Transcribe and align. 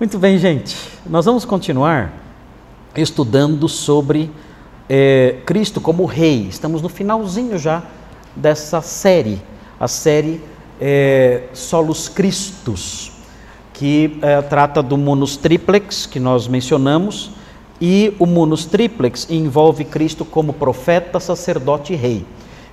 Muito 0.00 0.18
bem, 0.18 0.38
gente. 0.38 0.78
Nós 1.04 1.26
vamos 1.26 1.44
continuar 1.44 2.10
estudando 2.96 3.68
sobre 3.68 4.30
é, 4.88 5.36
Cristo 5.44 5.78
como 5.78 6.06
Rei. 6.06 6.46
Estamos 6.48 6.80
no 6.80 6.88
finalzinho 6.88 7.58
já 7.58 7.82
dessa 8.34 8.80
série, 8.80 9.42
a 9.78 9.86
série 9.86 10.40
é, 10.80 11.42
Solos 11.52 12.08
Cristos, 12.08 13.12
que 13.74 14.18
é, 14.22 14.40
trata 14.40 14.82
do 14.82 14.96
Munus 14.96 15.36
Triplex, 15.36 16.06
que 16.06 16.18
nós 16.18 16.48
mencionamos, 16.48 17.32
e 17.78 18.16
o 18.18 18.24
Munus 18.24 18.64
Triplex 18.64 19.28
envolve 19.28 19.84
Cristo 19.84 20.24
como 20.24 20.54
profeta, 20.54 21.20
sacerdote 21.20 21.92
e 21.92 21.96
rei. 21.96 22.24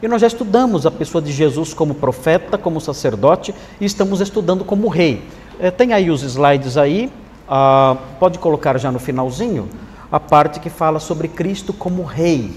E 0.01 0.07
nós 0.07 0.21
já 0.21 0.27
estudamos 0.27 0.85
a 0.85 0.91
pessoa 0.91 1.21
de 1.21 1.33
Jesus 1.33 1.73
como 1.73 1.93
profeta, 1.93 2.57
como 2.57 2.79
sacerdote, 2.79 3.53
e 3.81 3.85
estamos 3.85 4.21
estudando 4.21 4.63
como 4.63 4.87
rei. 4.87 5.21
É, 5.59 5.71
tem 5.71 5.91
aí 5.91 6.11
os 6.11 6.21
slides 6.21 6.77
aí, 6.77 7.11
ah, 7.49 7.97
pode 8.19 8.37
colocar 8.37 8.77
já 8.77 8.91
no 8.91 8.99
finalzinho 8.99 9.67
a 10.11 10.19
parte 10.19 10.59
que 10.59 10.69
fala 10.69 10.99
sobre 10.99 11.27
Cristo 11.27 11.73
como 11.73 12.03
rei. 12.03 12.51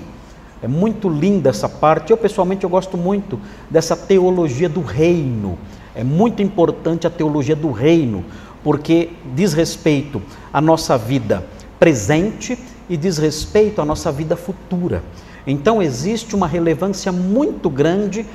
É 0.62 0.68
muito 0.68 1.08
linda 1.08 1.48
essa 1.48 1.66
parte. 1.66 2.10
Eu 2.10 2.18
pessoalmente 2.18 2.64
eu 2.64 2.70
gosto 2.70 2.98
muito 2.98 3.40
dessa 3.70 3.96
teologia 3.96 4.68
do 4.68 4.82
reino. 4.82 5.58
É 5.94 6.04
muito 6.04 6.42
importante 6.42 7.06
a 7.06 7.10
teologia 7.10 7.56
do 7.56 7.72
reino, 7.72 8.22
porque 8.62 9.10
diz 9.34 9.54
respeito 9.54 10.20
à 10.52 10.60
nossa 10.60 10.98
vida 10.98 11.44
presente 11.78 12.58
e 12.88 12.96
diz 12.98 13.16
respeito 13.16 13.80
à 13.80 13.84
nossa 13.84 14.12
vida 14.12 14.36
futura. 14.36 15.02
Então 15.46 15.80
existe 15.80 16.36
uma 16.36 16.46
relevância 16.46 17.10
muito 17.10 17.70
grande 17.70 18.26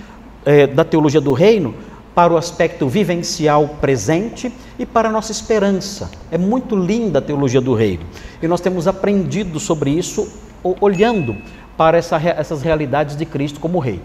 eh, 0.43 0.65
da 0.65 0.83
teologia 0.83 1.21
do 1.21 1.33
reino 1.33 1.75
para 2.15 2.33
o 2.33 2.37
aspecto 2.37 2.87
vivencial 2.87 3.75
presente 3.81 4.51
e 4.79 4.85
para 4.85 5.09
a 5.09 5.11
nossa 5.11 5.33
esperança. 5.33 6.09
É 6.31 6.37
muito 6.37 6.75
linda 6.75 7.19
a 7.19 7.21
teologia 7.21 7.59
do 7.59 7.73
reino. 7.73 8.03
E 8.41 8.47
nós 8.47 8.61
temos 8.61 8.87
aprendido 8.87 9.59
sobre 9.59 9.91
isso 9.91 10.31
olhando 10.79 11.35
para 11.77 11.97
essa, 11.97 12.17
essas 12.17 12.61
realidades 12.61 13.17
de 13.17 13.25
Cristo 13.25 13.59
como 13.59 13.79
rei. 13.79 14.01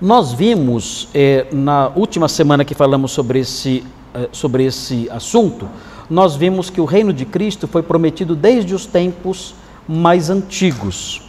Nós 0.00 0.32
vimos 0.32 1.08
eh, 1.12 1.46
na 1.52 1.90
última 1.94 2.28
semana 2.28 2.64
que 2.64 2.74
falamos 2.74 3.10
sobre 3.10 3.40
esse, 3.40 3.84
eh, 4.14 4.28
sobre 4.30 4.64
esse 4.64 5.08
assunto, 5.10 5.68
nós 6.08 6.36
vimos 6.36 6.70
que 6.70 6.80
o 6.80 6.84
reino 6.84 7.12
de 7.12 7.24
Cristo 7.24 7.66
foi 7.66 7.82
prometido 7.82 8.36
desde 8.36 8.74
os 8.74 8.86
tempos 8.86 9.54
mais 9.88 10.30
antigos. 10.30 11.22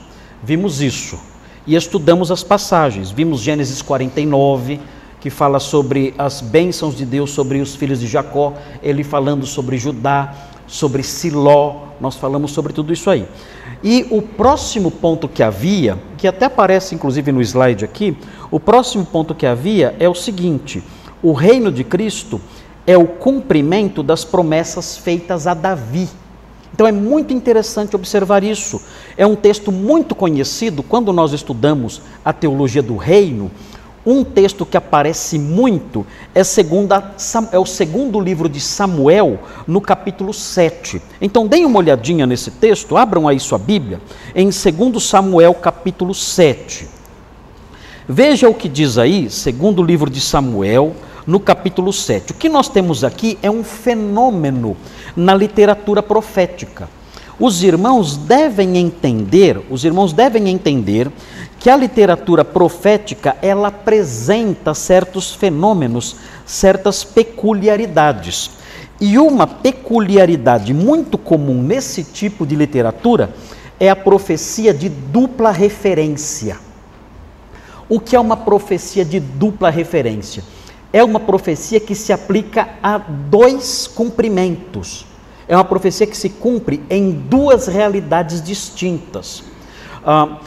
Vimos 0.43 0.81
isso 0.81 1.19
e 1.65 1.75
estudamos 1.75 2.31
as 2.31 2.43
passagens. 2.43 3.11
Vimos 3.11 3.41
Gênesis 3.41 3.81
49, 3.81 4.79
que 5.25 5.29
fala 5.31 5.59
sobre 5.59 6.13
as 6.19 6.39
bênçãos 6.39 6.95
de 6.95 7.03
Deus 7.03 7.31
sobre 7.31 7.59
os 7.59 7.73
filhos 7.73 7.99
de 7.99 8.05
Jacó, 8.05 8.53
ele 8.83 9.03
falando 9.03 9.43
sobre 9.43 9.75
Judá, 9.75 10.31
sobre 10.67 11.01
Siló, 11.01 11.77
nós 11.99 12.15
falamos 12.15 12.51
sobre 12.51 12.71
tudo 12.71 12.93
isso 12.93 13.09
aí. 13.09 13.25
E 13.83 14.05
o 14.11 14.21
próximo 14.21 14.91
ponto 14.91 15.27
que 15.27 15.41
havia, 15.41 15.97
que 16.15 16.27
até 16.27 16.45
aparece 16.45 16.93
inclusive 16.93 17.31
no 17.31 17.41
slide 17.41 17.83
aqui, 17.83 18.15
o 18.51 18.59
próximo 18.59 19.03
ponto 19.03 19.33
que 19.33 19.47
havia 19.47 19.95
é 19.99 20.07
o 20.07 20.13
seguinte: 20.13 20.83
o 21.23 21.33
reino 21.33 21.71
de 21.71 21.83
Cristo 21.83 22.39
é 22.85 22.95
o 22.95 23.07
cumprimento 23.07 24.03
das 24.03 24.23
promessas 24.23 24.95
feitas 24.95 25.47
a 25.47 25.55
Davi. 25.55 26.07
Então 26.71 26.85
é 26.85 26.91
muito 26.91 27.33
interessante 27.33 27.95
observar 27.95 28.43
isso. 28.43 28.79
É 29.17 29.25
um 29.25 29.35
texto 29.35 29.71
muito 29.71 30.13
conhecido 30.13 30.83
quando 30.83 31.11
nós 31.11 31.33
estudamos 31.33 31.99
a 32.23 32.31
teologia 32.31 32.83
do 32.83 32.95
reino 32.95 33.49
um 34.05 34.23
texto 34.23 34.65
que 34.65 34.77
aparece 34.77 35.39
muito 35.39 36.05
é, 36.33 36.43
segunda, 36.43 37.15
é, 37.51 37.57
o 37.57 37.65
segundo 37.65 38.19
livro 38.19 38.47
de 38.47 38.59
Samuel, 38.59 39.39
no 39.65 39.81
capítulo 39.81 40.33
7. 40.33 41.01
Então, 41.19 41.47
deem 41.47 41.65
uma 41.65 41.79
olhadinha 41.79 42.27
nesse 42.27 42.51
texto, 42.51 42.95
abram 42.95 43.27
aí 43.27 43.39
sua 43.39 43.57
Bíblia, 43.57 43.99
em 44.35 44.49
2 44.49 45.03
Samuel, 45.03 45.53
capítulo 45.55 46.13
7. 46.13 46.87
Veja 48.07 48.47
o 48.47 48.53
que 48.53 48.69
diz 48.69 48.99
aí, 48.99 49.29
segundo 49.31 49.81
livro 49.81 50.09
de 50.09 50.21
Samuel, 50.21 50.95
no 51.25 51.39
capítulo 51.39 51.91
7. 51.91 52.33
O 52.33 52.35
que 52.35 52.47
nós 52.47 52.69
temos 52.69 53.03
aqui 53.03 53.39
é 53.41 53.49
um 53.49 53.63
fenômeno 53.63 54.77
na 55.15 55.33
literatura 55.33 56.03
profética. 56.03 56.87
Os 57.39 57.63
irmãos 57.63 58.15
devem 58.15 58.77
entender, 58.77 59.59
os 59.69 59.83
irmãos 59.83 60.13
devem 60.13 60.47
entender 60.47 61.11
que 61.65 61.69
a 61.71 61.75
literatura 61.75 62.45
profética 62.45 63.37
ela 63.41 63.69
apresenta 63.69 64.75
certos 64.75 65.33
fenômenos, 65.33 66.15
certas 66.45 67.03
peculiaridades. 67.03 68.51
E 69.01 69.17
uma 69.17 69.47
peculiaridade 69.47 70.75
muito 70.75 71.17
comum 71.17 71.63
nesse 71.63 72.03
tipo 72.03 72.45
de 72.45 72.55
literatura 72.55 73.33
é 73.79 73.89
a 73.89 73.95
profecia 73.95 74.71
de 74.75 74.89
dupla 74.89 75.49
referência. 75.49 76.59
O 77.89 77.99
que 77.99 78.15
é 78.15 78.19
uma 78.19 78.37
profecia 78.37 79.03
de 79.03 79.19
dupla 79.19 79.71
referência? 79.71 80.43
É 80.93 81.03
uma 81.03 81.19
profecia 81.19 81.79
que 81.79 81.95
se 81.95 82.13
aplica 82.13 82.69
a 82.83 82.99
dois 82.99 83.87
cumprimentos. 83.87 85.07
É 85.47 85.55
uma 85.55 85.65
profecia 85.65 86.05
que 86.05 86.15
se 86.15 86.29
cumpre 86.29 86.83
em 86.91 87.09
duas 87.11 87.65
realidades 87.65 88.39
distintas. 88.39 89.43
Ah, 90.05 90.37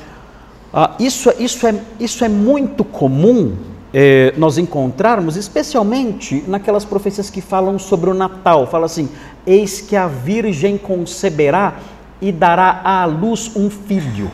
ah, 0.73 0.95
isso, 0.99 1.33
isso, 1.39 1.67
é, 1.67 1.75
isso 1.99 2.25
é 2.25 2.29
muito 2.29 2.85
comum 2.85 3.57
eh, 3.93 4.35
nós 4.37 4.59
encontrarmos, 4.59 5.37
especialmente 5.37 6.45
naquelas 6.47 6.85
profecias 6.85 7.31
que 7.31 7.41
falam 7.41 7.79
sobre 7.79 8.11
o 8.11 8.15
Natal. 8.15 8.67
Fala 8.67 8.87
assim: 8.87 9.09
Eis 9.47 9.81
que 9.81 9.97
a 9.97 10.07
Virgem 10.07 10.77
conceberá 10.77 11.77
e 12.21 12.31
dará 12.31 12.83
à 12.85 13.07
luz 13.07 13.51
um 13.57 13.71
filho. 13.71 14.31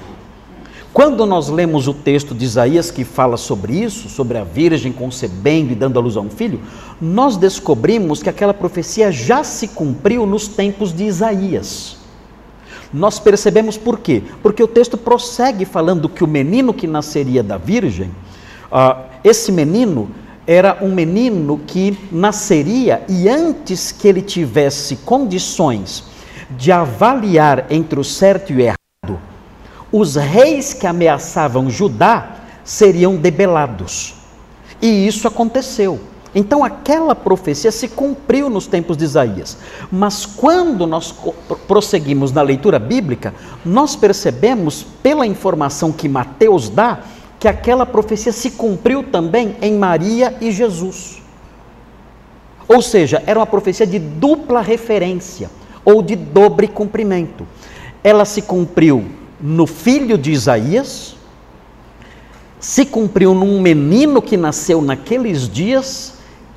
Quando 0.93 1.27
nós 1.27 1.49
lemos 1.49 1.89
o 1.89 1.95
texto 1.95 2.35
de 2.35 2.45
Isaías 2.45 2.91
que 2.91 3.05
fala 3.05 3.37
sobre 3.37 3.75
isso, 3.75 4.09
sobre 4.09 4.39
a 4.39 4.45
Virgem 4.45 4.93
concebendo 4.93 5.73
e 5.73 5.75
dando 5.75 5.99
à 5.99 6.03
luz 6.03 6.17
a 6.17 6.21
um 6.21 6.31
filho, 6.31 6.61
nós 7.01 7.37
descobrimos 7.37 8.23
que 8.23 8.29
aquela 8.29 8.55
profecia 8.55 9.11
já 9.11 9.43
se 9.43 9.69
cumpriu 9.69 10.25
nos 10.25 10.47
tempos 10.47 10.93
de 10.93 11.05
Isaías. 11.05 12.04
Nós 12.95 13.19
percebemos 13.19 13.77
por 13.77 13.99
quê? 13.99 14.23
Porque 14.41 14.63
o 14.63 14.69
texto 14.69 14.97
prossegue 14.97 15.65
falando 15.65 16.09
que 16.09 16.23
o 16.23 16.29
menino 16.29 16.73
que 16.73 16.87
nasceria 16.87 17.43
da 17.43 17.59
Virgem, 17.59 18.09
uh, 18.71 19.03
esse 19.25 19.51
menino 19.51 20.09
era 20.47 20.79
um 20.81 20.95
menino 20.95 21.61
que 21.67 21.99
nasceria 22.13 23.03
e 23.09 23.29
antes 23.29 23.91
que 23.91 24.07
ele 24.07 24.23
tivesse 24.23 24.95
condições 24.99 26.05
de 26.51 26.71
avaliar 26.71 27.67
entre 27.69 27.99
o 27.99 28.05
certo 28.05 28.53
e 28.53 28.57
o 28.57 28.61
errado, 28.61 29.19
os 29.91 30.15
reis 30.15 30.73
que 30.73 30.87
ameaçavam 30.87 31.69
Judá 31.69 32.37
seriam 32.63 33.17
debelados. 33.17 34.15
E 34.81 35.05
isso 35.05 35.27
aconteceu. 35.27 35.99
Então 36.35 36.65
aquela 36.65 37.15
profecia 37.15 37.71
se 37.71 37.89
cumpriu 37.89 38.51
nos 38.51 38.67
tempos 38.67 38.97
de 38.97 39.05
Isaías. 39.05 39.57
Mas 39.91 40.27
quando 40.27 40.87
nós 40.87 41.15
prosseguimos 41.69 42.33
na 42.33 42.43
leitura 42.43 42.79
bíblica, 42.79 43.33
nós 43.65 43.95
percebemos, 43.95 44.85
pela 45.03 45.27
informação 45.27 45.93
que 45.93 46.09
Mateus 46.09 46.69
dá, 46.69 47.01
que 47.39 47.47
aquela 47.47 47.87
profecia 47.87 48.33
se 48.33 48.53
cumpriu 48.53 49.05
também 49.05 49.55
em 49.63 49.75
Maria 49.75 50.37
e 50.41 50.51
Jesus. 50.51 51.23
Ou 52.67 52.83
seja, 52.83 53.23
era 53.27 53.39
uma 53.39 53.47
profecia 53.47 53.87
de 53.87 53.99
dupla 53.99 54.61
referência 54.61 55.51
ou 55.85 56.03
de 56.03 56.17
dobre 56.17 56.67
cumprimento. 56.67 57.47
Ela 58.03 58.25
se 58.25 58.43
cumpriu 58.43 59.05
no 59.41 59.67
filho 59.67 60.17
de 60.17 60.33
Isaías, 60.33 61.15
se 62.59 62.87
cumpriu 62.87 63.35
num 63.35 63.61
menino 63.61 64.23
que 64.23 64.37
nasceu 64.39 64.81
naqueles 64.81 65.47
dias 65.49 66.14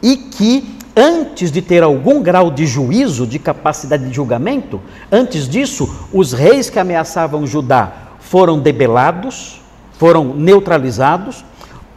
e 0.07 0.15
que 0.15 0.63
antes 0.95 1.51
de 1.51 1.61
ter 1.61 1.83
algum 1.83 2.21
grau 2.21 2.49
de 2.49 2.65
juízo, 2.65 3.27
de 3.27 3.37
capacidade 3.37 4.07
de 4.07 4.15
julgamento, 4.15 4.79
antes 5.11 5.49
disso, 5.49 6.07
os 6.13 6.31
reis 6.31 6.69
que 6.69 6.79
ameaçavam 6.79 7.45
Judá 7.45 7.91
foram 8.21 8.57
debelados, 8.57 9.59
foram 9.97 10.33
neutralizados. 10.33 11.43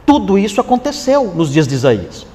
Tudo 0.05 0.37
isso 0.37 0.59
aconteceu 0.59 1.31
nos 1.33 1.53
dias 1.53 1.65
de 1.65 1.75
Isaías. 1.75 2.27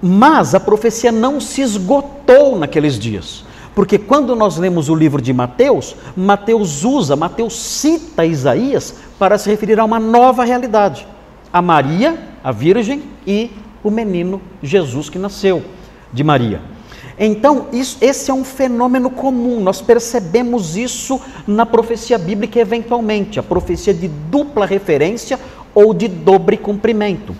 Mas 0.00 0.54
a 0.54 0.60
profecia 0.60 1.10
não 1.10 1.40
se 1.40 1.62
esgotou 1.62 2.56
naqueles 2.56 2.96
dias. 2.96 3.44
Porque 3.74 3.98
quando 3.98 4.36
nós 4.36 4.56
lemos 4.56 4.88
o 4.88 4.94
livro 4.94 5.20
de 5.20 5.32
Mateus, 5.32 5.96
Mateus 6.16 6.84
usa, 6.84 7.16
Mateus 7.16 7.58
cita 7.58 8.24
Isaías 8.24 8.94
para 9.18 9.36
se 9.36 9.50
referir 9.50 9.80
a 9.80 9.84
uma 9.84 9.98
nova 9.98 10.44
realidade. 10.44 11.08
A 11.52 11.60
Maria, 11.60 12.16
a 12.44 12.52
Virgem 12.52 13.02
e 13.26 13.50
o 13.82 13.90
menino 13.90 14.40
Jesus 14.62 15.08
que 15.08 15.18
nasceu 15.18 15.62
de 16.12 16.24
Maria. 16.24 16.60
Então, 17.18 17.68
isso, 17.72 17.96
esse 18.00 18.30
é 18.30 18.34
um 18.34 18.44
fenômeno 18.44 19.08
comum, 19.08 19.60
nós 19.60 19.80
percebemos 19.80 20.76
isso 20.76 21.20
na 21.46 21.64
profecia 21.64 22.18
bíblica 22.18 22.60
eventualmente, 22.60 23.38
a 23.38 23.42
profecia 23.42 23.94
de 23.94 24.06
dupla 24.06 24.66
referência 24.66 25.38
ou 25.74 25.94
de 25.94 26.08
dobre 26.08 26.56
cumprimento. 26.56 27.34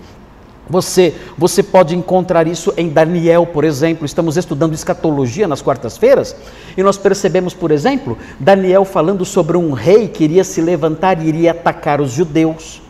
Você, 0.69 1.15
você 1.37 1.63
pode 1.63 1.95
encontrar 1.95 2.45
isso 2.45 2.73
em 2.75 2.89
Daniel, 2.89 3.45
por 3.45 3.63
exemplo. 3.63 4.05
Estamos 4.05 4.35
estudando 4.35 4.73
escatologia 4.73 5.47
nas 5.47 5.61
quartas-feiras 5.61 6.35
e 6.75 6.83
nós 6.83 6.97
percebemos, 6.97 7.53
por 7.53 7.71
exemplo, 7.71 8.17
Daniel 8.39 8.83
falando 8.83 9.23
sobre 9.23 9.55
um 9.55 9.71
rei 9.71 10.09
que 10.09 10.25
iria 10.25 10.43
se 10.43 10.59
levantar 10.59 11.23
e 11.23 11.27
iria 11.27 11.51
atacar 11.51 12.01
os 12.01 12.11
judeus. 12.11 12.81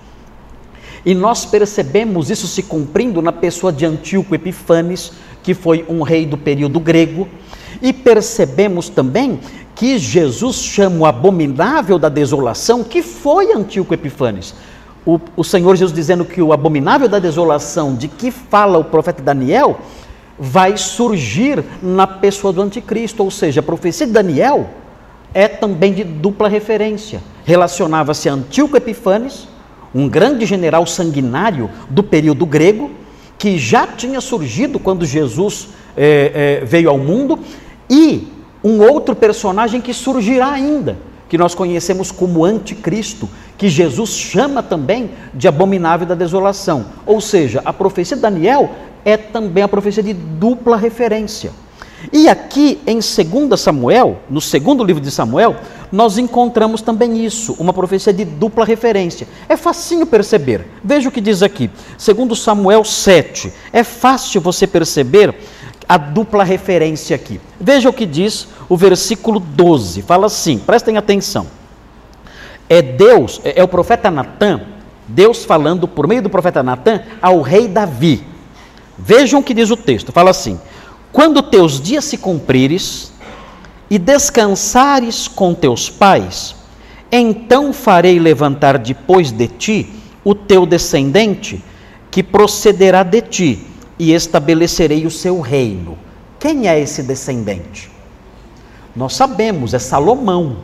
E 1.07 1.15
nós 1.15 1.43
percebemos 1.45 2.29
isso 2.29 2.47
se 2.47 2.61
cumprindo 2.61 3.21
na 3.21 3.31
pessoa 3.31 3.71
de 3.71 3.83
Antíoco 3.85 4.35
Epifanes, 4.35 5.11
que 5.41 5.53
foi 5.53 5.83
um 5.87 6.01
rei 6.01 6.25
do 6.25 6.37
período 6.37 6.79
grego. 6.79 7.27
E 7.81 7.91
percebemos 7.91 8.89
também 8.89 9.39
que 9.73 9.97
Jesus 9.97 10.57
chama 10.57 10.97
o 10.97 11.05
abominável 11.05 11.97
da 11.97 12.09
desolação, 12.09 12.83
que 12.83 13.01
foi 13.01 13.53
Antíoco 13.53 13.93
Epifanes 13.93 14.53
o, 15.07 15.21
o 15.37 15.43
Senhor 15.43 15.73
Jesus 15.77 15.95
dizendo 15.95 16.25
que 16.25 16.41
o 16.41 16.51
abominável 16.51 17.07
da 17.07 17.17
desolação 17.17 17.95
de 17.95 18.09
que 18.09 18.29
fala 18.29 18.77
o 18.77 18.83
profeta 18.83 19.23
Daniel 19.23 19.79
vai 20.37 20.75
surgir 20.75 21.63
na 21.81 22.05
pessoa 22.05 22.51
do 22.51 22.61
anticristo, 22.61 23.23
ou 23.23 23.31
seja, 23.31 23.61
a 23.61 23.63
profecia 23.63 24.05
de 24.05 24.11
Daniel 24.11 24.69
é 25.33 25.47
também 25.47 25.93
de 25.93 26.03
dupla 26.03 26.49
referência. 26.49 27.23
Relacionava-se 27.45 28.27
a 28.27 28.33
Antíoco 28.33 28.75
Epifanes, 28.75 29.47
um 29.97 30.07
grande 30.07 30.45
general 30.45 30.85
sanguinário 30.85 31.71
do 31.89 32.03
período 32.03 32.45
grego, 32.45 32.91
que 33.35 33.57
já 33.57 33.87
tinha 33.87 34.21
surgido 34.21 34.77
quando 34.77 35.05
Jesus 35.05 35.69
é, 35.95 36.59
é, 36.61 36.65
veio 36.65 36.89
ao 36.89 36.99
mundo, 36.99 37.39
e 37.89 38.27
um 38.63 38.79
outro 38.79 39.15
personagem 39.15 39.81
que 39.81 39.95
surgirá 39.95 40.51
ainda, 40.51 40.99
que 41.27 41.37
nós 41.37 41.55
conhecemos 41.55 42.11
como 42.11 42.45
anticristo, 42.45 43.27
que 43.57 43.69
Jesus 43.69 44.11
chama 44.11 44.61
também 44.61 45.09
de 45.33 45.47
abominável 45.47 46.05
da 46.05 46.13
desolação. 46.13 46.85
Ou 47.03 47.19
seja, 47.19 47.63
a 47.65 47.73
profecia 47.73 48.15
de 48.15 48.21
Daniel 48.21 48.69
é 49.03 49.17
também 49.17 49.63
a 49.63 49.67
profecia 49.67 50.03
de 50.03 50.13
dupla 50.13 50.77
referência. 50.77 51.51
E 52.11 52.29
aqui 52.29 52.79
em 52.85 52.99
2 52.99 53.59
Samuel, 53.59 54.19
no 54.29 54.39
segundo 54.39 54.83
livro 54.83 55.01
de 55.01 55.11
Samuel, 55.11 55.55
nós 55.91 56.17
encontramos 56.17 56.81
também 56.81 57.23
isso, 57.25 57.55
uma 57.59 57.73
profecia 57.73 58.13
de 58.13 58.23
dupla 58.23 58.65
referência. 58.65 59.27
É 59.49 59.57
facinho 59.57 60.05
perceber. 60.05 60.65
Veja 60.83 61.09
o 61.09 61.11
que 61.11 61.21
diz 61.21 61.41
aqui, 61.41 61.69
segundo 61.97 62.35
Samuel 62.35 62.83
7. 62.83 63.51
É 63.73 63.83
fácil 63.83 64.41
você 64.41 64.67
perceber 64.67 65.33
a 65.87 65.97
dupla 65.97 66.43
referência 66.43 67.15
aqui. 67.15 67.39
Veja 67.59 67.89
o 67.89 67.93
que 67.93 68.05
diz 68.05 68.47
o 68.69 68.77
versículo 68.77 69.39
12. 69.39 70.01
Fala 70.01 70.27
assim, 70.27 70.57
prestem 70.59 70.97
atenção 70.97 71.47
é 72.69 72.81
Deus, 72.81 73.41
é, 73.43 73.59
é 73.59 73.63
o 73.63 73.67
profeta 73.67 74.11
Natan, 74.11 74.61
Deus 75.07 75.45
falando 75.45 75.87
por 75.87 76.07
meio 76.07 76.21
do 76.21 76.29
profeta 76.29 76.61
Natan 76.61 77.01
ao 77.21 77.41
rei 77.41 77.67
Davi. 77.67 78.23
Vejam 78.97 79.39
o 79.39 79.43
que 79.43 79.53
diz 79.53 79.69
o 79.69 79.77
texto: 79.77 80.11
fala 80.11 80.31
assim: 80.31 80.59
Quando 81.17 81.41
teus 81.41 81.81
dias 81.81 82.05
se 82.05 82.15
cumprires 82.15 83.11
e 83.89 83.97
descansares 83.97 85.27
com 85.27 85.51
teus 85.51 85.89
pais, 85.89 86.55
então 87.11 87.73
farei 87.73 88.19
levantar 88.19 88.77
depois 88.77 89.31
de 89.31 89.47
ti 89.47 89.89
o 90.23 90.35
teu 90.35 90.63
descendente, 90.63 91.63
que 92.11 92.21
procederá 92.21 93.01
de 93.01 93.21
ti, 93.21 93.67
e 93.97 94.13
estabelecerei 94.13 95.07
o 95.07 95.09
seu 95.09 95.41
reino. 95.41 95.97
Quem 96.39 96.67
é 96.67 96.79
esse 96.79 97.01
descendente? 97.01 97.89
Nós 98.95 99.15
sabemos, 99.15 99.73
é 99.73 99.79
Salomão. 99.79 100.57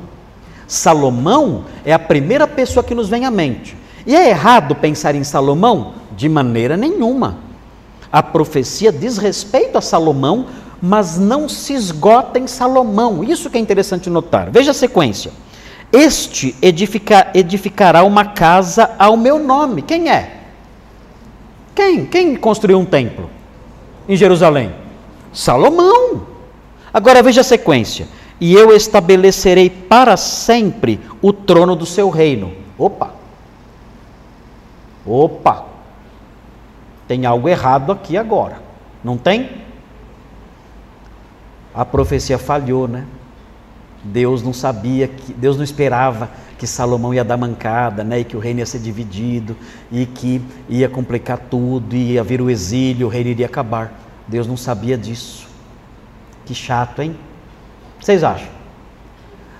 Salomão 0.68 1.66
é 1.84 1.94
a 1.94 1.98
primeira 1.98 2.48
pessoa 2.48 2.84
que 2.84 2.94
nos 2.94 3.10
vem 3.10 3.26
à 3.26 3.32
mente. 3.32 3.76
E 4.06 4.16
é 4.16 4.30
errado 4.30 4.76
pensar 4.76 5.16
em 5.16 5.24
Salomão? 5.24 5.96
De 6.16 6.30
maneira 6.30 6.78
nenhuma. 6.78 7.40
A 8.14 8.22
profecia 8.22 8.92
diz 8.92 9.18
respeito 9.18 9.76
a 9.76 9.82
Salomão, 9.82 10.46
mas 10.80 11.18
não 11.18 11.50
se 11.50 11.74
esgota 11.74 12.38
em 12.38 12.46
Salomão. 12.46 13.24
Isso 13.24 13.50
que 13.50 13.58
é 13.58 13.60
interessante 13.60 14.08
notar. 14.08 14.52
Veja 14.52 14.70
a 14.70 14.74
sequência. 14.76 15.32
Este 15.92 16.56
edifica, 16.62 17.32
edificará 17.34 18.04
uma 18.04 18.24
casa 18.24 18.92
ao 19.00 19.18
meu 19.18 19.40
nome. 19.40 19.82
Quem 19.82 20.12
é? 20.12 20.42
Quem? 21.74 22.06
Quem 22.06 22.36
construiu 22.36 22.78
um 22.78 22.86
templo 22.86 23.32
em 24.08 24.16
Jerusalém? 24.16 24.76
Salomão. 25.34 26.28
Agora 26.94 27.24
veja 27.24 27.42
a 27.42 27.44
sequência 27.44 28.08
e 28.40 28.54
eu 28.54 28.76
estabelecerei 28.76 29.72
para 29.72 30.18
sempre 30.18 31.00
o 31.20 31.34
trono 31.34 31.76
do 31.76 31.86
seu 31.88 32.12
reino. 32.12 32.54
Opa! 32.78 33.12
Opa! 35.04 35.73
Tem 37.08 37.26
algo 37.26 37.50
errado 37.50 37.92
aqui 37.92 38.18
agora, 38.18 38.62
não 39.04 39.18
tem? 39.18 39.64
A 41.74 41.84
profecia 41.84 42.38
falhou, 42.38 42.88
né? 42.88 43.06
Deus 44.04 44.44
não 44.44 44.54
sabia 44.54 45.08
que 45.08 45.34
Deus 45.34 45.56
não 45.56 45.64
esperava 45.64 46.30
que 46.58 46.68
Salomão 46.68 47.14
ia 47.14 47.24
dar 47.24 47.38
mancada, 47.38 48.04
né? 48.04 48.20
E 48.20 48.24
que 48.24 48.36
o 48.36 48.40
reino 48.40 48.60
ia 48.60 48.66
ser 48.66 48.80
dividido 48.80 49.56
e 49.92 50.06
que 50.06 50.42
ia 50.70 50.90
complicar 50.90 51.38
tudo, 51.38 51.96
ia 51.96 52.24
vir 52.24 52.42
o 52.42 52.50
exílio, 52.50 53.08
o 53.08 53.10
reino 53.10 53.30
iria 53.30 53.46
acabar. 53.46 54.00
Deus 54.28 54.46
não 54.46 54.58
sabia 54.58 54.98
disso. 54.98 55.48
Que 56.46 56.54
chato, 56.54 57.02
hein? 57.02 57.16
Vocês 58.00 58.24
acham? 58.24 58.50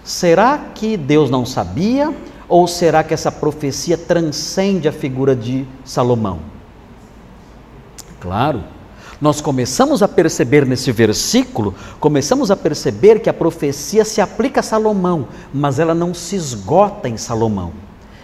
Será 0.04 0.58
que 0.58 0.98
Deus 0.98 1.30
não 1.30 1.46
sabia? 1.46 2.14
Ou 2.48 2.68
será 2.68 3.04
que 3.04 3.14
essa 3.14 3.32
profecia 3.32 3.98
transcende 3.98 4.88
a 4.88 4.92
figura 4.92 5.36
de 5.36 5.66
Salomão? 5.86 6.40
Claro, 8.24 8.64
nós 9.20 9.42
começamos 9.42 10.02
a 10.02 10.08
perceber 10.08 10.66
nesse 10.66 10.94
versículo, 10.94 11.76
começamos 12.00 12.50
a 12.50 12.56
perceber 12.56 13.20
que 13.20 13.30
a 13.30 13.34
profecia 13.34 14.06
se 14.06 14.22
aplica 14.22 14.62
a 14.62 14.64
Salomão, 14.64 15.28
mas 15.54 15.78
ela 15.78 15.94
não 15.94 16.14
se 16.14 16.38
esgota 16.38 17.10
em 17.10 17.18
Salomão. 17.18 17.74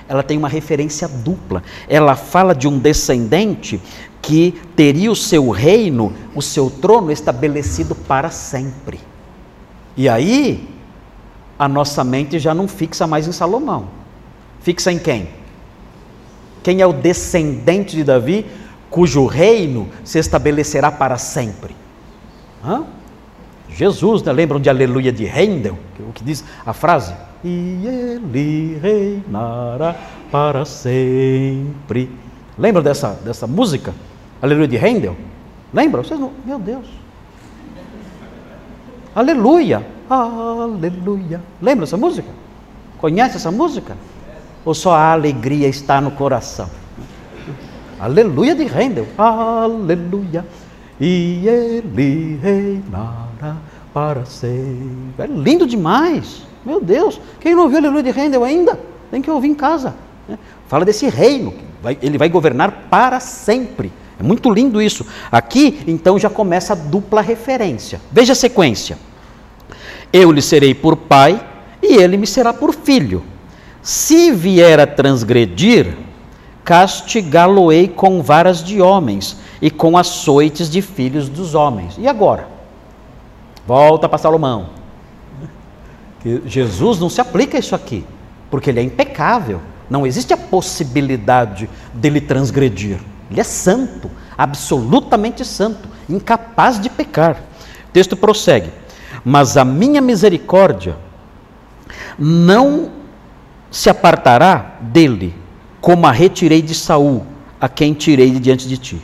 Ela 0.08 0.24
tem 0.24 0.38
uma 0.38 0.48
referência 0.48 1.06
dupla. 1.06 1.62
Ela 1.90 2.16
fala 2.16 2.56
de 2.56 2.66
um 2.66 2.80
descendente 2.80 3.82
que 4.22 4.54
teria 4.74 5.12
o 5.12 5.16
seu 5.18 5.50
reino, 5.50 6.14
o 6.34 6.42
seu 6.42 6.70
trono 6.70 7.12
estabelecido 7.12 7.94
para 7.94 8.30
sempre. 8.30 9.02
E 9.98 10.08
aí, 10.08 10.66
a 11.60 11.68
nossa 11.68 12.06
mente 12.06 12.40
já 12.40 12.54
não 12.54 12.70
fixa 12.70 13.06
mais 13.06 13.28
em 13.28 13.34
Salomão. 13.34 13.90
Fixa 14.62 14.94
em 14.94 14.98
quem? 14.98 15.28
Quem 16.64 16.80
é 16.80 16.88
o 16.88 16.94
descendente 16.94 17.98
de 17.98 18.06
Davi, 18.06 18.46
cujo 18.90 19.26
reino 19.26 19.88
se 20.04 20.20
estabelecerá 20.20 20.92
para 20.92 21.18
sempre? 21.18 21.76
Hã? 22.64 22.84
Jesus, 23.70 24.24
né? 24.24 24.34
lembram 24.34 24.60
de 24.60 24.70
Aleluia 24.70 25.12
de 25.12 25.26
Handel? 25.28 25.78
O 26.00 26.12
que 26.12 26.24
diz 26.24 26.44
a 26.66 26.74
frase? 26.74 27.14
E 27.44 27.86
ele 27.86 28.78
reinará 28.82 29.96
para 30.32 30.66
sempre. 30.66 32.10
Lembram 32.58 32.84
dessa, 32.84 33.12
dessa 33.24 33.48
música? 33.48 33.94
Aleluia 34.42 34.68
de 34.68 34.78
Handel? 34.78 35.16
Lembram? 35.74 36.04
Vocês 36.04 36.20
não... 36.20 36.32
Meu 36.46 36.60
Deus. 36.60 36.88
Aleluia, 39.16 39.86
aleluia. 40.10 41.42
Lembra 41.62 41.84
essa 41.84 41.98
música? 41.98 42.30
Conhece 43.00 43.38
essa 43.38 43.52
música? 43.52 43.96
Ou 44.66 44.74
só 44.74 44.94
a 44.94 45.14
alegria 45.14 45.68
está 45.68 46.00
no 46.02 46.12
coração? 46.12 46.70
Aleluia 48.00 48.56
de 48.56 48.64
Rendel, 48.64 49.06
aleluia. 49.18 50.46
E 51.00 51.46
ele 51.48 52.40
reinará 52.42 53.58
para 53.94 54.26
sempre. 54.26 55.26
É 55.26 55.28
lindo 55.28 55.68
demais. 55.68 56.44
Meu 56.66 56.82
Deus, 56.82 57.20
quem 57.40 57.56
não 57.56 57.64
ouviu 57.64 57.80
Aleluia 57.80 58.04
de 58.04 58.12
Rendel 58.12 58.44
ainda? 58.44 58.80
Tem 59.12 59.22
que 59.22 59.30
ouvir 59.30 59.50
em 59.50 59.56
casa. 59.56 59.96
Né? 60.28 60.38
Fala 60.68 60.86
desse 60.86 61.08
reino, 61.10 61.54
ele 62.02 62.18
vai 62.18 62.30
governar 62.30 62.88
para 62.90 63.20
sempre. 63.20 63.92
É 64.20 64.24
muito 64.24 64.50
lindo 64.50 64.82
isso. 64.82 65.06
Aqui, 65.32 65.82
então, 65.88 66.20
já 66.20 66.30
começa 66.30 66.74
a 66.74 66.76
dupla 66.76 67.22
referência. 67.22 68.02
Veja 68.12 68.34
a 68.34 68.36
sequência. 68.36 68.98
Eu 70.12 70.32
lhe 70.32 70.42
serei 70.42 70.74
por 70.74 70.98
pai 70.98 71.42
e 71.82 71.96
ele 71.96 72.18
me 72.18 72.28
será 72.28 72.52
por 72.52 72.74
filho. 72.74 73.24
Se 73.82 74.32
vier 74.32 74.80
a 74.80 74.86
transgredir, 74.86 75.96
castigá-lo-ei 76.64 77.88
com 77.88 78.22
varas 78.22 78.64
de 78.64 78.82
homens 78.82 79.38
e 79.62 79.70
com 79.72 79.98
açoites 79.98 80.70
de 80.70 80.82
filhos 80.82 81.28
dos 81.28 81.56
homens. 81.56 81.96
E 81.98 82.08
agora? 82.08 82.48
Volta 83.66 84.08
para 84.08 84.18
Salomão. 84.18 84.70
Jesus 86.46 87.00
não 87.00 87.10
se 87.10 87.22
aplica 87.22 87.58
isso 87.58 87.76
aqui, 87.76 88.06
porque 88.50 88.70
ele 88.70 88.80
é 88.80 88.84
impecável. 88.84 89.62
Não 89.90 90.06
existe 90.06 90.34
a 90.34 90.38
possibilidade 90.38 91.70
dele 91.94 92.22
transgredir. 92.22 93.00
Ele 93.32 93.40
é 93.40 93.44
santo, 93.44 94.10
absolutamente 94.38 95.46
santo, 95.46 95.88
incapaz 96.10 96.80
de 96.80 96.90
pecar. 96.90 97.42
O 97.88 97.92
texto 97.92 98.18
prossegue: 98.18 98.72
Mas 99.24 99.56
a 99.56 99.64
minha 99.64 100.02
misericórdia 100.02 100.98
não 102.18 102.92
se 103.72 103.90
apartará 103.90 104.78
dele, 104.82 105.36
como 105.82 106.06
a 106.06 106.12
retirei 106.12 106.62
de 106.62 106.76
Saul, 106.76 107.26
a 107.60 107.68
quem 107.68 107.94
tirei 107.94 108.32
de 108.32 108.40
diante 108.40 108.68
de 108.68 108.78
ti. 108.78 109.02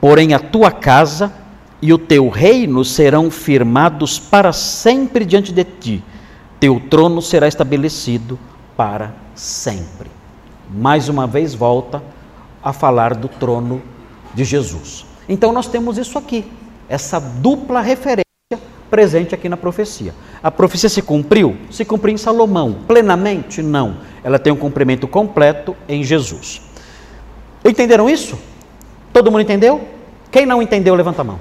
Porém, 0.00 0.34
a 0.34 0.38
tua 0.38 0.70
casa 0.70 1.32
e 1.80 1.92
o 1.92 1.98
teu 1.98 2.28
reino 2.28 2.84
serão 2.84 3.30
firmados 3.30 4.18
para 4.18 4.52
sempre 4.52 5.24
diante 5.24 5.52
de 5.52 5.64
ti. 5.64 6.04
Teu 6.58 6.80
trono 6.80 7.20
será 7.20 7.46
estabelecido 7.46 8.38
para 8.76 9.14
sempre. 9.34 10.10
Mais 10.70 11.08
uma 11.08 11.26
vez 11.26 11.54
volta 11.54 12.02
a 12.62 12.72
falar 12.72 13.14
do 13.14 13.28
trono 13.28 13.82
de 14.34 14.44
Jesus. 14.44 15.06
Então 15.28 15.52
nós 15.52 15.66
temos 15.66 15.98
isso 15.98 16.18
aqui, 16.18 16.50
essa 16.88 17.18
dupla 17.20 17.80
referência 17.80 18.25
presente 18.90 19.34
aqui 19.34 19.48
na 19.48 19.56
profecia. 19.56 20.14
A 20.42 20.50
profecia 20.50 20.88
se 20.88 21.02
cumpriu? 21.02 21.56
Se 21.70 21.84
cumpriu 21.84 22.14
em 22.14 22.18
Salomão. 22.18 22.78
Plenamente? 22.86 23.62
Não. 23.62 23.98
Ela 24.22 24.38
tem 24.38 24.52
um 24.52 24.56
cumprimento 24.56 25.06
completo 25.06 25.76
em 25.88 26.02
Jesus. 26.02 26.62
Entenderam 27.64 28.08
isso? 28.08 28.38
Todo 29.12 29.30
mundo 29.30 29.42
entendeu? 29.42 29.80
Quem 30.30 30.46
não 30.46 30.60
entendeu, 30.60 30.94
levanta 30.94 31.22
a 31.22 31.24
mão. 31.24 31.40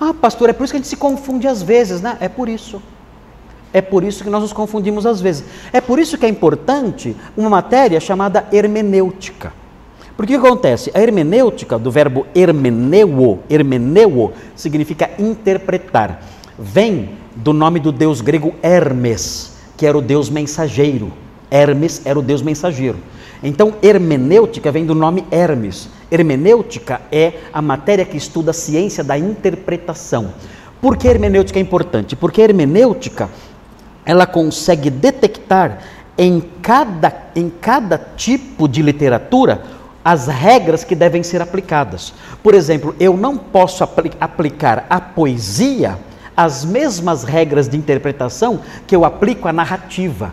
Ah, 0.00 0.14
pastor, 0.14 0.48
é 0.48 0.52
por 0.52 0.64
isso 0.64 0.72
que 0.72 0.76
a 0.76 0.80
gente 0.80 0.88
se 0.88 0.96
confunde 0.96 1.48
às 1.48 1.62
vezes, 1.62 2.00
né? 2.00 2.16
É 2.20 2.28
por 2.28 2.48
isso. 2.48 2.80
É 3.72 3.80
por 3.80 4.02
isso 4.02 4.24
que 4.24 4.30
nós 4.30 4.42
nos 4.42 4.52
confundimos 4.52 5.04
às 5.04 5.20
vezes. 5.20 5.44
É 5.72 5.80
por 5.80 5.98
isso 5.98 6.16
que 6.16 6.24
é 6.24 6.28
importante 6.28 7.16
uma 7.36 7.50
matéria 7.50 8.00
chamada 8.00 8.46
hermenêutica. 8.52 9.52
Porque 10.18 10.36
o 10.36 10.40
que 10.40 10.46
acontece? 10.48 10.90
A 10.94 11.00
hermenêutica, 11.00 11.78
do 11.78 11.92
verbo 11.92 12.26
hermeneuo, 12.34 13.38
hermeneuo, 13.48 14.32
significa 14.56 15.08
interpretar. 15.16 16.20
Vem 16.58 17.10
do 17.36 17.52
nome 17.52 17.78
do 17.78 17.92
deus 17.92 18.20
grego 18.20 18.52
Hermes, 18.60 19.52
que 19.76 19.86
era 19.86 19.96
o 19.96 20.02
deus 20.02 20.28
mensageiro. 20.28 21.12
Hermes 21.48 22.02
era 22.04 22.18
o 22.18 22.22
deus 22.22 22.42
mensageiro. 22.42 22.98
Então, 23.44 23.74
hermenêutica 23.80 24.72
vem 24.72 24.84
do 24.84 24.92
nome 24.92 25.24
Hermes. 25.30 25.88
Hermenêutica 26.10 27.00
é 27.12 27.34
a 27.52 27.62
matéria 27.62 28.04
que 28.04 28.16
estuda 28.16 28.50
a 28.50 28.54
ciência 28.54 29.04
da 29.04 29.16
interpretação. 29.16 30.34
Por 30.80 30.96
que 30.96 31.06
hermenêutica 31.06 31.60
é 31.60 31.62
importante? 31.62 32.16
Porque 32.16 32.42
a 32.42 32.44
hermenêutica 32.44 33.30
ela 34.04 34.26
consegue 34.26 34.90
detectar 34.90 35.78
em 36.18 36.42
cada, 36.60 37.14
em 37.36 37.48
cada 37.48 37.96
tipo 38.16 38.66
de 38.66 38.82
literatura 38.82 39.77
as 40.08 40.26
regras 40.26 40.84
que 40.84 40.94
devem 40.94 41.22
ser 41.22 41.42
aplicadas. 41.42 42.14
Por 42.42 42.54
exemplo, 42.54 42.96
eu 42.98 43.14
não 43.14 43.36
posso 43.36 43.84
apl 43.84 44.08
aplicar 44.18 44.86
à 44.88 44.98
poesia 44.98 45.98
as 46.34 46.64
mesmas 46.64 47.24
regras 47.24 47.68
de 47.68 47.76
interpretação 47.76 48.60
que 48.86 48.96
eu 48.96 49.04
aplico 49.04 49.48
à 49.48 49.52
narrativa. 49.52 50.32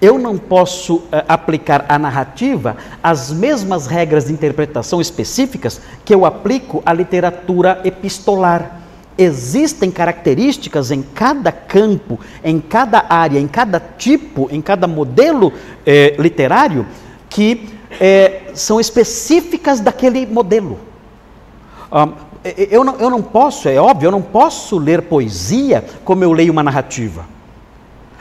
Eu 0.00 0.18
não 0.18 0.38
posso 0.38 0.96
uh, 0.96 1.04
aplicar 1.28 1.84
à 1.86 1.98
narrativa 1.98 2.78
as 3.02 3.30
mesmas 3.30 3.86
regras 3.86 4.24
de 4.24 4.32
interpretação 4.32 5.02
específicas 5.02 5.78
que 6.02 6.14
eu 6.14 6.24
aplico 6.24 6.82
à 6.86 6.94
literatura 6.94 7.82
epistolar. 7.84 8.80
Existem 9.18 9.90
características 9.90 10.90
em 10.90 11.02
cada 11.02 11.52
campo, 11.52 12.18
em 12.42 12.58
cada 12.58 13.04
área, 13.06 13.38
em 13.38 13.46
cada 13.46 13.78
tipo, 13.78 14.48
em 14.50 14.62
cada 14.62 14.86
modelo 14.86 15.52
eh, 15.84 16.16
literário 16.18 16.86
que 17.28 17.75
eh, 17.90 18.50
são 18.54 18.80
específicas 18.80 19.80
daquele 19.80 20.26
modelo. 20.26 20.78
Um, 21.92 22.12
eu, 22.56 22.84
não, 22.84 22.96
eu 22.96 23.10
não 23.10 23.22
posso, 23.22 23.68
é 23.68 23.76
óbvio, 23.76 24.08
eu 24.08 24.12
não 24.12 24.22
posso 24.22 24.78
ler 24.78 25.02
poesia 25.02 25.84
como 26.04 26.22
eu 26.22 26.32
leio 26.32 26.52
uma 26.52 26.62
narrativa. 26.62 27.24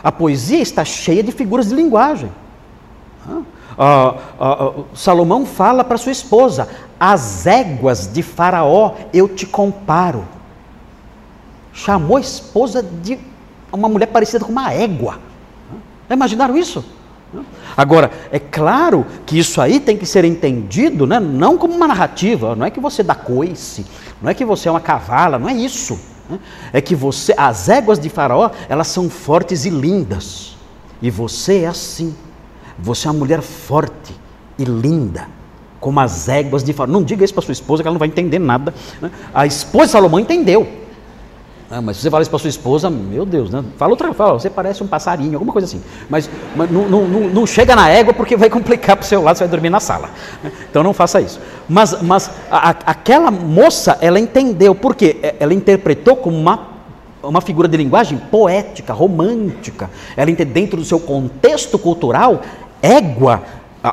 A 0.04 0.12
poesia 0.12 0.60
está 0.60 0.86
cheia 0.86 1.24
de 1.24 1.32
figuras 1.32 1.70
de 1.70 1.76
linguagem. 1.76 2.32
Ah, 3.78 4.16
ah, 4.40 4.72
Salomão 4.94 5.46
fala 5.46 5.84
para 5.84 5.98
sua 5.98 6.12
esposa: 6.12 6.70
As 7.00 7.46
éguas 7.46 8.08
de 8.12 8.24
Faraó 8.24 8.94
eu 9.14 9.28
te 9.28 9.46
comparo. 9.46 10.26
Chamou 11.74 12.18
a 12.18 12.22
esposa 12.22 12.82
de 12.82 13.20
uma 13.72 13.90
mulher 13.90 14.08
parecida 14.08 14.46
com 14.46 14.52
uma 14.52 14.72
égua. 14.72 15.20
Imaginaram 16.10 16.56
isso? 16.56 16.86
Agora, 17.76 18.12
é 18.32 18.40
claro 18.40 19.06
que 19.26 19.38
isso 19.38 19.60
aí 19.60 19.80
tem 19.80 19.98
que 19.98 20.06
ser 20.06 20.24
entendido 20.26 21.06
né, 21.06 21.20
não 21.20 21.58
como 21.58 21.74
uma 21.74 21.88
narrativa, 21.88 22.56
não 22.56 22.66
é 22.66 22.70
que 22.70 22.80
você 22.80 23.04
dá 23.04 23.16
coice, 23.16 23.86
não 24.22 24.30
é 24.30 24.34
que 24.34 24.46
você 24.46 24.68
é 24.68 24.72
uma 24.72 24.80
cavala, 24.80 25.38
não 25.38 25.50
é 25.50 25.54
isso. 25.54 26.00
É 26.74 26.82
que 26.82 26.96
você, 26.96 27.34
as 27.38 27.70
éguas 27.70 28.00
de 28.00 28.10
Faraó, 28.10 28.50
elas 28.68 28.88
são 28.88 29.10
fortes 29.10 29.66
e 29.66 29.70
lindas. 29.70 30.56
E 31.02 31.10
você 31.12 31.62
é 31.62 31.68
assim. 31.68 32.16
Você 32.80 33.08
é 33.08 33.12
uma 33.12 33.20
mulher 33.20 33.42
forte 33.42 34.16
e 34.58 34.64
linda, 34.64 35.28
como 35.80 36.00
as 36.00 36.28
éguas 36.28 36.64
de 36.64 36.74
Faraó. 36.74 36.92
Não 36.92 37.04
diga 37.04 37.24
isso 37.24 37.34
para 37.34 37.44
sua 37.44 37.52
esposa, 37.52 37.84
que 37.84 37.88
ela 37.88 37.94
não 37.94 38.00
vai 38.00 38.08
entender 38.08 38.40
nada. 38.40 38.74
Né? 39.02 39.12
A 39.34 39.46
esposa 39.46 39.86
de 39.86 39.92
Salomão 39.92 40.20
entendeu. 40.20 40.68
Ah, 41.70 41.82
mas 41.82 41.98
se 41.98 42.04
você 42.04 42.12
fala 42.12 42.22
isso 42.22 42.30
para 42.30 42.38
sua 42.38 42.50
esposa, 42.50 42.90
meu 42.92 43.26
Deus, 43.26 43.50
né? 43.50 43.64
fala 43.76 43.92
outra 43.92 44.14
fala, 44.14 44.34
você 44.34 44.52
parece 44.52 44.84
um 44.84 44.88
passarinho, 44.88 45.34
alguma 45.34 45.52
coisa 45.52 45.66
assim. 45.66 45.82
Mas, 46.08 46.30
mas 46.56 46.70
não, 46.70 46.88
não, 46.88 47.08
não, 47.08 47.48
chega 47.48 47.76
na 47.76 47.90
égua 47.90 48.14
porque 48.14 48.36
vai 48.36 48.50
complicar 48.52 48.96
para 48.96 49.04
o 49.04 49.08
seu 49.08 49.22
lado, 49.24 49.38
você 49.38 49.46
vai 49.46 49.52
dormir 49.52 49.72
na 49.72 49.80
sala. 49.80 50.12
Né? 50.44 50.52
Então 50.70 50.84
não 50.84 50.94
faça 50.94 51.20
isso. 51.20 51.40
Mas, 51.68 52.02
mas 52.04 52.30
a, 52.52 52.70
aquela 52.70 53.32
moça, 53.32 53.98
ela 54.00 54.20
entendeu, 54.20 54.76
por 54.76 54.96
quê? 54.96 55.18
É, 55.24 55.36
ela 55.40 55.54
interpretou 55.54 56.16
como 56.16 56.38
uma 56.38 56.76
uma 57.24 57.42
figura 57.42 57.68
de 57.68 57.76
linguagem 57.76 58.20
poética, 58.20 58.94
romântica. 58.94 59.90
Ela 60.16 60.30
entende 60.30 60.52
dentro 60.52 60.78
do 60.78 60.86
seu 60.86 61.00
contexto 61.00 61.80
cultural, 61.80 62.40
égua 62.84 63.42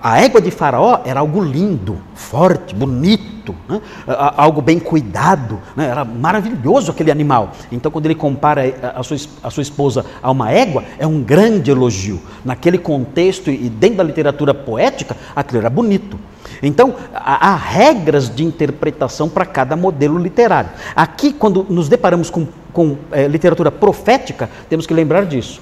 a, 0.00 0.20
égua 0.20 0.40
de 0.40 0.50
Faraó 0.50 1.00
era 1.04 1.20
algo 1.20 1.42
lindo, 1.42 1.98
forte, 2.14 2.74
bonito, 2.74 3.54
né? 3.68 3.80
algo 4.06 4.62
bem 4.62 4.78
cuidado, 4.78 5.60
né? 5.76 5.88
era 5.88 6.04
maravilhoso 6.04 6.90
aquele 6.90 7.10
animal. 7.10 7.52
Então, 7.70 7.90
quando 7.90 8.06
ele 8.06 8.14
compara 8.14 8.62
a 8.94 9.02
sua, 9.02 9.16
a 9.42 9.50
sua 9.50 9.62
esposa 9.62 10.06
a 10.22 10.30
uma 10.30 10.50
égua, 10.50 10.84
é 10.98 11.06
um 11.06 11.22
grande 11.22 11.70
elogio. 11.70 12.20
Naquele 12.44 12.78
contexto 12.78 13.50
e 13.50 13.68
dentro 13.68 13.98
da 13.98 14.04
literatura 14.04 14.54
poética, 14.54 15.16
aquilo 15.34 15.58
era 15.58 15.70
bonito. 15.70 16.18
Então, 16.62 16.94
há 17.12 17.56
regras 17.56 18.34
de 18.34 18.44
interpretação 18.44 19.28
para 19.28 19.44
cada 19.44 19.74
modelo 19.74 20.18
literário. 20.18 20.70
Aqui, 20.94 21.32
quando 21.32 21.66
nos 21.68 21.88
deparamos 21.88 22.30
com, 22.30 22.46
com 22.72 22.96
é, 23.10 23.26
literatura 23.26 23.70
profética, 23.70 24.48
temos 24.70 24.86
que 24.86 24.94
lembrar 24.94 25.26
disso. 25.26 25.60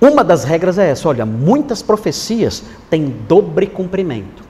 Uma 0.00 0.22
das 0.22 0.44
regras 0.44 0.78
é 0.78 0.90
essa: 0.90 1.08
olha, 1.08 1.26
muitas 1.26 1.82
profecias 1.82 2.62
têm 2.88 3.14
dobre 3.28 3.66
cumprimento. 3.66 4.42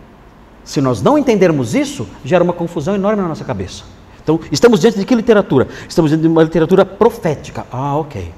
Se 0.65 0.81
nós 0.81 1.01
não 1.01 1.17
entendermos 1.17 1.75
isso, 1.75 2.07
gera 2.25 2.45
uma 2.45 2.53
confusão 2.53 2.95
enorme 2.95 3.23
na 3.23 3.29
nossa 3.29 3.45
cabeça. 3.45 3.85
Então, 4.23 4.39
estamos 4.53 4.81
diante 4.81 4.99
de 4.99 5.07
que 5.07 5.15
literatura? 5.15 5.67
Estamos 5.89 6.11
diante 6.11 6.21
de 6.21 6.29
uma 6.29 6.43
literatura 6.43 6.85
profética. 6.85 7.65
Ah, 7.73 7.97
ok. 7.97 8.31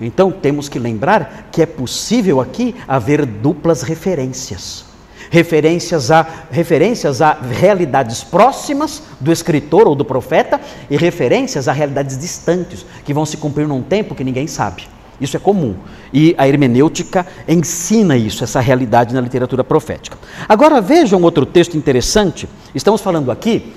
Então, 0.00 0.30
temos 0.30 0.68
que 0.68 0.78
lembrar 0.78 1.48
que 1.50 1.60
é 1.60 1.66
possível 1.66 2.40
aqui 2.40 2.76
haver 2.86 3.26
duplas 3.26 3.82
referências. 3.82 4.84
Referências 5.30 6.12
a, 6.12 6.24
referências 6.50 7.20
a 7.20 7.32
realidades 7.32 8.22
próximas 8.22 9.02
do 9.18 9.32
escritor 9.32 9.88
ou 9.88 9.96
do 9.96 10.04
profeta 10.04 10.60
e 10.88 10.96
referências 10.96 11.66
a 11.66 11.72
realidades 11.72 12.16
distantes, 12.16 12.86
que 13.04 13.12
vão 13.12 13.26
se 13.26 13.36
cumprir 13.36 13.66
num 13.66 13.82
tempo 13.82 14.14
que 14.14 14.22
ninguém 14.22 14.46
sabe. 14.46 14.86
Isso 15.20 15.36
é 15.36 15.40
comum. 15.40 15.76
E 16.12 16.34
a 16.36 16.48
hermenêutica 16.48 17.26
ensina 17.48 18.16
isso, 18.16 18.42
essa 18.42 18.60
realidade 18.60 19.14
na 19.14 19.20
literatura 19.20 19.62
profética. 19.62 20.18
Agora 20.48 20.80
vejam 20.80 21.22
outro 21.22 21.46
texto 21.46 21.76
interessante. 21.76 22.48
Estamos 22.74 23.00
falando 23.00 23.30
aqui 23.30 23.72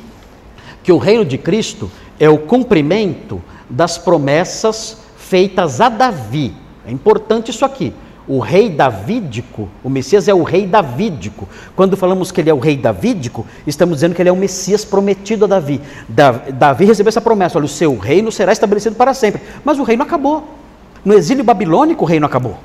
que 0.84 0.92
o 0.92 0.98
reino 0.98 1.26
de 1.26 1.38
Cristo 1.38 1.92
é 2.20 2.30
o 2.30 2.38
cumprimento 2.38 3.42
das 3.70 3.98
promessas 3.98 4.98
feitas 5.18 5.82
a 5.82 5.90
Davi. 5.90 6.54
É 6.86 6.92
importante 6.92 7.52
isso 7.52 7.66
aqui. 7.66 7.94
O 8.28 8.40
rei 8.40 8.70
davídico, 8.70 9.70
o 9.82 9.90
Messias 9.90 10.28
é 10.28 10.34
o 10.34 10.44
rei 10.44 10.68
davídico. 10.68 11.48
Quando 11.78 11.96
falamos 11.96 12.30
que 12.30 12.42
ele 12.42 12.50
é 12.50 12.54
o 12.54 12.60
rei 12.60 12.76
davídico, 12.76 13.46
estamos 13.66 13.96
dizendo 13.96 14.14
que 14.14 14.22
ele 14.22 14.28
é 14.28 14.32
o 14.34 14.36
Messias 14.36 14.84
prometido 14.84 15.46
a 15.46 15.48
Davi. 15.48 15.80
Davi 16.54 16.84
recebeu 16.84 17.08
essa 17.08 17.22
promessa: 17.22 17.58
olha, 17.58 17.66
o 17.66 17.70
seu 17.70 17.98
reino 17.98 18.30
será 18.30 18.52
estabelecido 18.52 18.98
para 18.98 19.14
sempre. 19.14 19.42
Mas 19.64 19.80
o 19.80 19.84
reino 19.84 20.04
acabou. 20.04 20.44
No 21.08 21.14
exílio 21.14 21.42
babilônico 21.42 22.04
o 22.04 22.08
reino 22.08 22.26
acabou. 22.26 22.58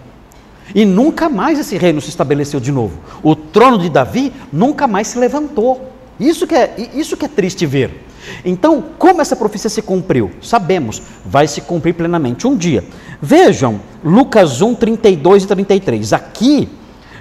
E 0.74 0.84
nunca 0.84 1.28
mais 1.28 1.60
esse 1.60 1.78
reino 1.78 2.00
se 2.00 2.08
estabeleceu 2.08 2.58
de 2.58 2.72
novo. 2.72 2.98
O 3.22 3.36
trono 3.36 3.78
de 3.78 3.88
Davi 3.88 4.32
nunca 4.52 4.88
mais 4.88 5.06
se 5.06 5.16
levantou. 5.16 5.92
Isso 6.18 6.44
que 6.44 6.56
é, 6.56 6.90
isso 6.92 7.16
que 7.16 7.24
é 7.24 7.28
triste 7.28 7.64
ver. 7.64 8.04
Então, 8.44 8.82
como 8.98 9.22
essa 9.22 9.36
profecia 9.36 9.70
se 9.70 9.80
cumpriu? 9.80 10.32
Sabemos, 10.42 11.00
vai 11.24 11.46
se 11.46 11.60
cumprir 11.60 11.94
plenamente 11.94 12.44
um 12.44 12.56
dia. 12.56 12.82
Vejam, 13.20 13.80
Lucas 14.04 14.60
1, 14.60 14.74
32 14.74 15.44
e 15.44 15.46
33. 15.46 16.12
Aqui 16.12 16.68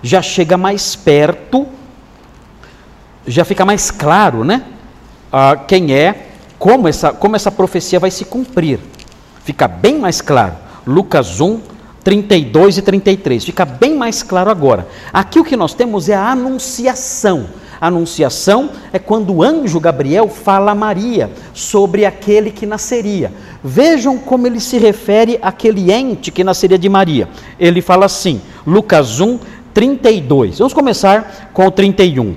já 0.01 0.23
chega 0.23 0.57
mais 0.57 0.95
perto, 0.95 1.67
já 3.27 3.45
fica 3.45 3.63
mais 3.63 3.91
claro, 3.91 4.43
né? 4.43 4.63
Ah, 5.31 5.55
quem 5.55 5.93
é, 5.93 6.29
como 6.57 6.87
essa, 6.87 7.13
como 7.13 7.35
essa 7.35 7.51
profecia 7.51 7.99
vai 7.99 8.09
se 8.09 8.25
cumprir. 8.25 8.79
Fica 9.43 9.67
bem 9.67 9.99
mais 9.99 10.19
claro. 10.19 10.70
Lucas 10.85 11.39
1, 11.39 11.59
32 12.03 12.77
e 12.77 12.81
33. 12.81 13.43
Fica 13.45 13.65
bem 13.65 13.95
mais 13.95 14.23
claro 14.23 14.49
agora. 14.49 14.87
Aqui 15.13 15.39
o 15.39 15.43
que 15.43 15.55
nós 15.55 15.73
temos 15.73 16.09
é 16.09 16.15
a 16.15 16.31
anunciação. 16.31 17.47
anunciação 17.79 18.69
é 18.93 18.99
quando 18.99 19.33
o 19.33 19.43
anjo 19.43 19.79
Gabriel 19.79 20.27
fala 20.27 20.71
a 20.71 20.75
Maria 20.75 21.31
sobre 21.53 22.05
aquele 22.05 22.51
que 22.51 22.65
nasceria. 22.65 23.31
Vejam 23.63 24.17
como 24.17 24.45
ele 24.45 24.59
se 24.59 24.77
refere 24.77 25.39
àquele 25.41 25.91
ente 25.91 26.31
que 26.31 26.43
nasceria 26.43 26.77
de 26.77 26.89
Maria. 26.89 27.27
Ele 27.59 27.81
fala 27.81 28.05
assim, 28.05 28.41
Lucas 28.65 29.19
1, 29.19 29.39
32. 29.73 30.59
Vamos 30.59 30.73
começar 30.73 31.51
com 31.53 31.65
o 31.65 31.71
31. 31.71 32.35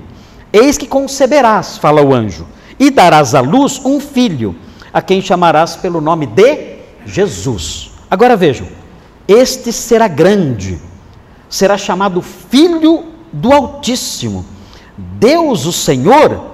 Eis 0.51 0.77
que 0.77 0.87
conceberás, 0.87 1.77
fala 1.77 2.01
o 2.01 2.13
anjo, 2.13 2.47
e 2.79 2.89
darás 2.89 3.35
à 3.35 3.41
luz 3.41 3.81
um 3.83 3.99
filho, 3.99 4.55
a 4.93 5.01
quem 5.01 5.21
chamarás 5.21 5.75
pelo 5.75 5.99
nome 5.99 6.25
de 6.25 6.77
Jesus. 7.05 7.94
Agora 8.15 8.37
vejam, 8.37 8.65
este 9.27 9.73
será 9.73 10.07
grande, 10.07 10.79
será 11.49 11.77
chamado 11.77 12.21
Filho 12.21 13.07
do 13.29 13.51
Altíssimo. 13.51 14.45
Deus, 14.97 15.65
o 15.65 15.73
Senhor, 15.73 16.45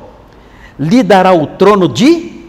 lhe 0.79 1.03
dará 1.03 1.33
o 1.33 1.45
trono 1.45 1.87
de 1.87 2.47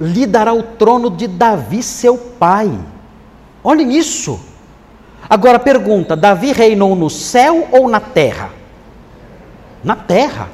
lhe 0.00 0.24
dará 0.24 0.54
o 0.54 0.62
trono 0.62 1.10
de 1.10 1.28
Davi, 1.28 1.82
seu 1.82 2.16
pai. 2.16 2.72
Olhem 3.62 3.94
isso. 3.94 4.40
Agora 5.28 5.58
pergunta: 5.58 6.16
Davi 6.16 6.52
reinou 6.52 6.96
no 6.96 7.10
céu 7.10 7.68
ou 7.72 7.90
na 7.90 8.00
terra? 8.00 8.52
Na 9.84 9.96
terra. 9.96 10.48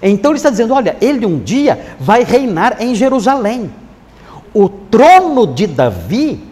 Então 0.00 0.30
ele 0.30 0.38
está 0.38 0.50
dizendo: 0.50 0.74
olha, 0.74 0.96
ele 1.00 1.26
um 1.26 1.40
dia 1.40 1.96
vai 1.98 2.22
reinar 2.22 2.80
em 2.80 2.94
Jerusalém. 2.94 3.68
O 4.54 4.68
trono 4.68 5.44
de 5.44 5.66
Davi 5.66 6.51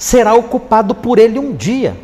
será 0.00 0.32
ocupado 0.32 0.94
por 0.94 1.18
ele 1.18 1.38
um 1.38 1.54
dia. 1.54 1.94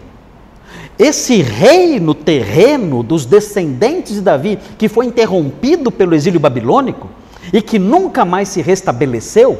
Esse 0.98 1.40
reino 1.40 2.14
terreno 2.14 3.02
dos 3.02 3.24
descendentes 3.24 4.16
de 4.16 4.20
Davi, 4.20 4.58
que 4.76 4.86
foi 4.86 5.06
interrompido 5.06 5.90
pelo 5.90 6.14
exílio 6.14 6.38
babilônico 6.38 7.08
e 7.50 7.62
que 7.62 7.78
nunca 7.78 8.22
mais 8.22 8.50
se 8.50 8.60
restabeleceu, 8.60 9.58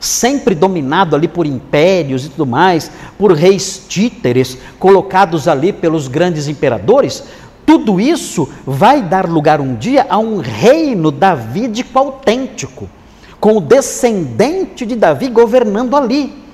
sempre 0.00 0.52
dominado 0.52 1.14
ali 1.14 1.28
por 1.28 1.46
impérios 1.46 2.26
e 2.26 2.28
tudo 2.28 2.44
mais, 2.44 2.90
por 3.16 3.32
reis 3.32 3.84
títeres 3.88 4.58
colocados 4.80 5.46
ali 5.46 5.72
pelos 5.72 6.08
grandes 6.08 6.48
imperadores, 6.48 7.22
tudo 7.64 8.00
isso 8.00 8.48
vai 8.66 9.00
dar 9.00 9.28
lugar 9.28 9.60
um 9.60 9.76
dia 9.76 10.06
a 10.08 10.18
um 10.18 10.38
reino 10.38 11.12
davídico 11.12 11.96
autêntico, 11.96 12.90
com 13.38 13.58
o 13.58 13.60
descendente 13.60 14.84
de 14.84 14.96
Davi 14.96 15.28
governando 15.28 15.94
ali. 15.94 16.45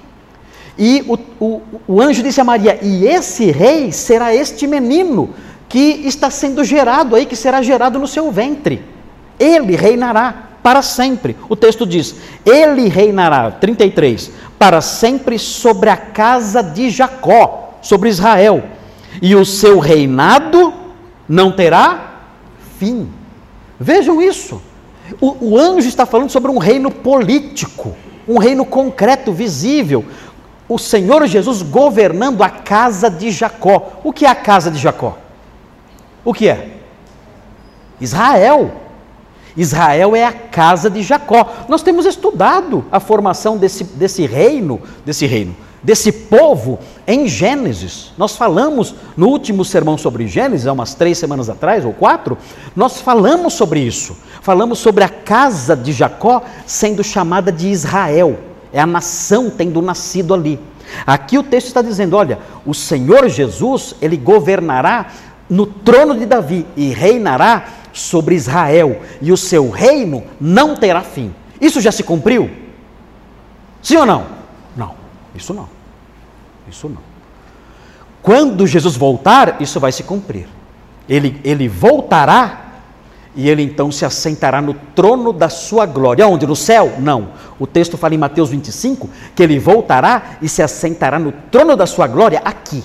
E 0.78 1.04
o, 1.06 1.18
o, 1.44 1.62
o 1.86 2.00
anjo 2.00 2.22
disse 2.22 2.40
a 2.40 2.44
Maria: 2.44 2.78
E 2.82 3.06
esse 3.06 3.50
rei 3.50 3.92
será 3.92 4.34
este 4.34 4.66
menino 4.66 5.30
que 5.68 6.02
está 6.04 6.30
sendo 6.30 6.64
gerado 6.64 7.16
aí, 7.16 7.26
que 7.26 7.36
será 7.36 7.62
gerado 7.62 7.98
no 7.98 8.06
seu 8.06 8.30
ventre. 8.30 8.82
Ele 9.38 9.76
reinará 9.76 10.50
para 10.62 10.82
sempre. 10.82 11.36
O 11.48 11.56
texto 11.56 11.86
diz: 11.86 12.14
Ele 12.44 12.88
reinará, 12.88 13.50
33, 13.50 14.30
para 14.58 14.80
sempre 14.80 15.38
sobre 15.38 15.90
a 15.90 15.96
casa 15.96 16.62
de 16.62 16.90
Jacó, 16.90 17.78
sobre 17.82 18.08
Israel. 18.08 18.62
E 19.20 19.34
o 19.34 19.44
seu 19.44 19.78
reinado 19.78 20.72
não 21.28 21.52
terá 21.52 22.20
fim. 22.78 23.08
Vejam 23.78 24.22
isso. 24.22 24.60
O, 25.20 25.52
o 25.52 25.58
anjo 25.58 25.88
está 25.88 26.06
falando 26.06 26.30
sobre 26.30 26.50
um 26.50 26.58
reino 26.58 26.90
político, 26.90 27.94
um 28.26 28.38
reino 28.38 28.64
concreto, 28.64 29.32
visível, 29.32 30.04
o 30.68 30.78
Senhor 30.78 31.26
Jesus 31.26 31.62
governando 31.62 32.42
a 32.42 32.48
casa 32.48 33.10
de 33.10 33.30
Jacó. 33.30 34.00
O 34.04 34.12
que 34.12 34.24
é 34.24 34.28
a 34.28 34.34
casa 34.34 34.70
de 34.70 34.78
Jacó? 34.78 35.18
O 36.24 36.32
que 36.32 36.48
é? 36.48 36.76
Israel. 38.00 38.70
Israel 39.56 40.16
é 40.16 40.24
a 40.24 40.32
casa 40.32 40.88
de 40.88 41.02
Jacó. 41.02 41.46
Nós 41.68 41.82
temos 41.82 42.06
estudado 42.06 42.84
a 42.90 42.98
formação 42.98 43.56
desse, 43.56 43.84
desse 43.84 44.26
reino, 44.26 44.80
desse 45.04 45.26
reino, 45.26 45.54
desse 45.82 46.10
povo 46.10 46.78
em 47.06 47.28
Gênesis. 47.28 48.12
Nós 48.16 48.34
falamos 48.34 48.94
no 49.16 49.28
último 49.28 49.64
sermão 49.64 49.98
sobre 49.98 50.26
Gênesis, 50.26 50.66
há 50.66 50.72
umas 50.72 50.94
três 50.94 51.18
semanas 51.18 51.50
atrás, 51.50 51.84
ou 51.84 51.92
quatro, 51.92 52.38
nós 52.74 53.00
falamos 53.00 53.52
sobre 53.52 53.80
isso. 53.80 54.16
Falamos 54.40 54.78
sobre 54.78 55.04
a 55.04 55.08
casa 55.08 55.76
de 55.76 55.92
Jacó 55.92 56.42
sendo 56.64 57.04
chamada 57.04 57.52
de 57.52 57.68
Israel 57.68 58.51
é 58.72 58.80
a 58.80 58.86
nação 58.86 59.50
tendo 59.50 59.82
nascido 59.82 60.32
ali. 60.34 60.58
Aqui 61.06 61.38
o 61.38 61.42
texto 61.42 61.68
está 61.68 61.82
dizendo: 61.82 62.16
olha, 62.16 62.38
o 62.64 62.74
Senhor 62.74 63.28
Jesus, 63.28 63.94
ele 64.00 64.16
governará 64.16 65.06
no 65.48 65.66
trono 65.66 66.18
de 66.18 66.26
Davi 66.26 66.66
e 66.76 66.88
reinará 66.88 67.64
sobre 67.92 68.34
Israel, 68.34 69.02
e 69.20 69.30
o 69.30 69.36
seu 69.36 69.68
reino 69.70 70.24
não 70.40 70.74
terá 70.74 71.02
fim. 71.02 71.34
Isso 71.60 71.80
já 71.80 71.92
se 71.92 72.02
cumpriu? 72.02 72.50
Sim 73.82 73.96
ou 73.96 74.06
não? 74.06 74.26
Não, 74.76 74.94
isso 75.34 75.52
não. 75.52 75.68
Isso 76.68 76.88
não. 76.88 77.02
Quando 78.22 78.66
Jesus 78.66 78.96
voltar, 78.96 79.60
isso 79.60 79.78
vai 79.78 79.92
se 79.92 80.04
cumprir. 80.04 80.46
Ele, 81.08 81.40
ele 81.44 81.68
voltará 81.68 82.61
e 83.34 83.48
ele 83.48 83.62
então 83.62 83.90
se 83.90 84.04
assentará 84.04 84.60
no 84.60 84.74
trono 84.94 85.32
da 85.32 85.48
sua 85.48 85.86
glória. 85.86 86.26
Onde? 86.26 86.46
No 86.46 86.54
céu? 86.54 86.94
Não. 86.98 87.30
O 87.58 87.66
texto 87.66 87.96
fala 87.96 88.14
em 88.14 88.18
Mateus 88.18 88.50
25 88.50 89.08
que 89.34 89.42
ele 89.42 89.58
voltará 89.58 90.36
e 90.42 90.48
se 90.48 90.62
assentará 90.62 91.18
no 91.18 91.32
trono 91.50 91.74
da 91.74 91.86
sua 91.86 92.06
glória 92.06 92.42
aqui. 92.44 92.84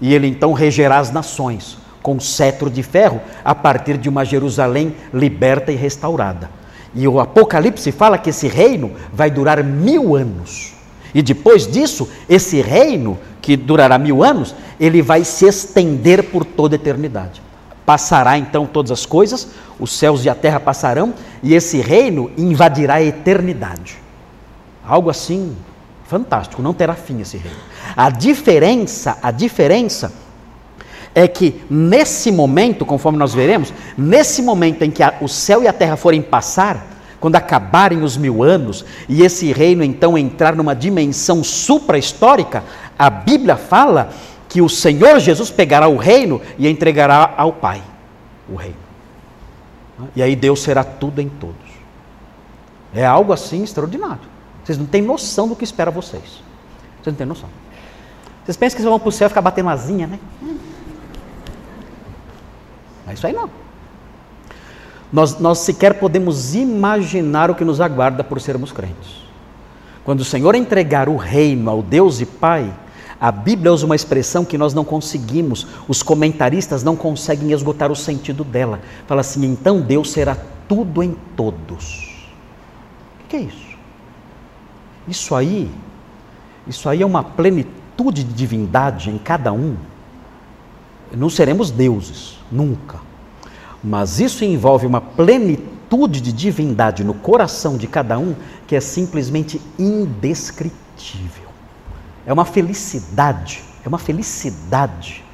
E 0.00 0.14
ele 0.14 0.28
então 0.28 0.52
regerá 0.52 0.98
as 0.98 1.10
nações 1.10 1.78
com 2.02 2.20
cetro 2.20 2.70
de 2.70 2.82
ferro 2.82 3.20
a 3.44 3.54
partir 3.54 3.98
de 3.98 4.08
uma 4.08 4.24
Jerusalém 4.24 4.94
liberta 5.12 5.72
e 5.72 5.76
restaurada. 5.76 6.48
E 6.94 7.06
o 7.06 7.20
Apocalipse 7.20 7.90
fala 7.92 8.16
que 8.16 8.30
esse 8.30 8.46
reino 8.46 8.92
vai 9.12 9.30
durar 9.30 9.62
mil 9.62 10.14
anos. 10.14 10.74
E 11.14 11.20
depois 11.20 11.66
disso, 11.66 12.08
esse 12.28 12.60
reino, 12.60 13.18
que 13.40 13.56
durará 13.56 13.98
mil 13.98 14.22
anos, 14.22 14.54
ele 14.78 15.02
vai 15.02 15.24
se 15.24 15.46
estender 15.46 16.24
por 16.24 16.44
toda 16.44 16.74
a 16.74 16.76
eternidade. 16.76 17.42
Passará 17.88 18.36
então 18.36 18.66
todas 18.66 18.90
as 18.90 19.06
coisas, 19.06 19.48
os 19.80 19.92
céus 19.92 20.22
e 20.22 20.28
a 20.28 20.34
terra 20.34 20.60
passarão, 20.60 21.14
e 21.42 21.54
esse 21.54 21.80
reino 21.80 22.30
invadirá 22.36 22.96
a 22.96 23.02
eternidade. 23.02 23.96
Algo 24.86 25.08
assim 25.08 25.56
fantástico, 26.04 26.60
não 26.60 26.74
terá 26.74 26.92
fim 26.92 27.22
esse 27.22 27.38
reino. 27.38 27.56
A 27.96 28.10
diferença, 28.10 29.16
a 29.22 29.30
diferença 29.30 30.12
é 31.14 31.26
que 31.26 31.62
nesse 31.70 32.30
momento, 32.30 32.84
conforme 32.84 33.18
nós 33.18 33.32
veremos, 33.32 33.72
nesse 33.96 34.42
momento 34.42 34.82
em 34.82 34.90
que 34.90 35.02
a, 35.02 35.14
o 35.22 35.26
céu 35.26 35.62
e 35.62 35.66
a 35.66 35.72
terra 35.72 35.96
forem 35.96 36.20
passar, 36.20 36.86
quando 37.18 37.36
acabarem 37.36 38.02
os 38.02 38.18
mil 38.18 38.42
anos 38.42 38.84
e 39.08 39.22
esse 39.22 39.50
reino 39.50 39.82
então 39.82 40.18
entrar 40.18 40.54
numa 40.54 40.74
dimensão 40.74 41.42
supra-histórica, 41.42 42.62
a 42.98 43.08
Bíblia 43.08 43.56
fala 43.56 44.10
que 44.48 44.62
o 44.62 44.68
Senhor 44.68 45.20
Jesus 45.20 45.50
pegará 45.50 45.88
o 45.88 45.96
reino 45.96 46.40
e 46.58 46.68
entregará 46.68 47.34
ao 47.36 47.52
Pai 47.52 47.82
o 48.48 48.56
reino. 48.56 48.76
E 50.14 50.22
aí 50.22 50.34
Deus 50.34 50.62
será 50.62 50.82
tudo 50.82 51.20
em 51.20 51.28
todos. 51.28 51.56
É 52.94 53.04
algo 53.04 53.32
assim 53.32 53.62
extraordinário. 53.62 54.20
Vocês 54.64 54.78
não 54.78 54.86
têm 54.86 55.02
noção 55.02 55.48
do 55.48 55.56
que 55.56 55.64
espera 55.64 55.90
vocês. 55.90 56.42
Vocês 57.02 57.06
não 57.06 57.14
têm 57.14 57.26
noção. 57.26 57.48
Vocês 58.44 58.56
pensam 58.56 58.76
que 58.76 58.82
vocês 58.82 58.90
vão 58.90 58.98
para 58.98 59.08
o 59.08 59.12
céu 59.12 59.28
ficar 59.28 59.42
batendo 59.42 59.68
asinha, 59.68 60.06
né? 60.06 60.18
Não 60.40 60.56
é 63.08 63.14
isso 63.14 63.26
aí 63.26 63.32
não. 63.32 63.50
Nós, 65.12 65.38
nós 65.38 65.58
sequer 65.58 65.94
podemos 65.94 66.54
imaginar 66.54 67.50
o 67.50 67.54
que 67.54 67.64
nos 67.64 67.80
aguarda 67.80 68.22
por 68.22 68.40
sermos 68.40 68.72
crentes. 68.72 69.26
Quando 70.04 70.20
o 70.20 70.24
Senhor 70.24 70.54
entregar 70.54 71.08
o 71.08 71.16
reino 71.16 71.70
ao 71.70 71.82
Deus 71.82 72.20
e 72.20 72.26
Pai, 72.26 72.72
a 73.20 73.32
Bíblia 73.32 73.72
usa 73.72 73.84
uma 73.84 73.96
expressão 73.96 74.44
que 74.44 74.56
nós 74.56 74.72
não 74.72 74.84
conseguimos, 74.84 75.66
os 75.88 76.02
comentaristas 76.02 76.84
não 76.84 76.94
conseguem 76.94 77.50
esgotar 77.50 77.90
o 77.90 77.96
sentido 77.96 78.44
dela. 78.44 78.80
Fala 79.06 79.22
assim: 79.22 79.44
então 79.44 79.80
Deus 79.80 80.12
será 80.12 80.36
tudo 80.68 81.02
em 81.02 81.16
todos. 81.36 82.28
O 83.24 83.28
que 83.28 83.36
é 83.36 83.40
isso? 83.40 83.76
Isso 85.08 85.34
aí, 85.34 85.70
isso 86.66 86.88
aí 86.88 87.02
é 87.02 87.06
uma 87.06 87.24
plenitude 87.24 88.22
de 88.22 88.32
divindade 88.32 89.10
em 89.10 89.18
cada 89.18 89.52
um. 89.52 89.76
Não 91.10 91.28
seremos 91.28 91.70
deuses, 91.70 92.38
nunca. 92.52 93.00
Mas 93.82 94.20
isso 94.20 94.44
envolve 94.44 94.86
uma 94.86 95.00
plenitude 95.00 96.20
de 96.20 96.32
divindade 96.32 97.02
no 97.02 97.14
coração 97.14 97.76
de 97.76 97.86
cada 97.86 98.18
um 98.18 98.34
que 98.66 98.76
é 98.76 98.80
simplesmente 98.80 99.60
indescritível. 99.78 101.47
É 102.28 102.32
uma 102.32 102.44
felicidade, 102.44 103.64
é 103.82 103.88
uma 103.88 103.96
felicidade 103.96 105.24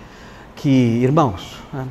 que, 0.54 0.68
irmãos, 0.68 1.60
ah, 1.74 1.84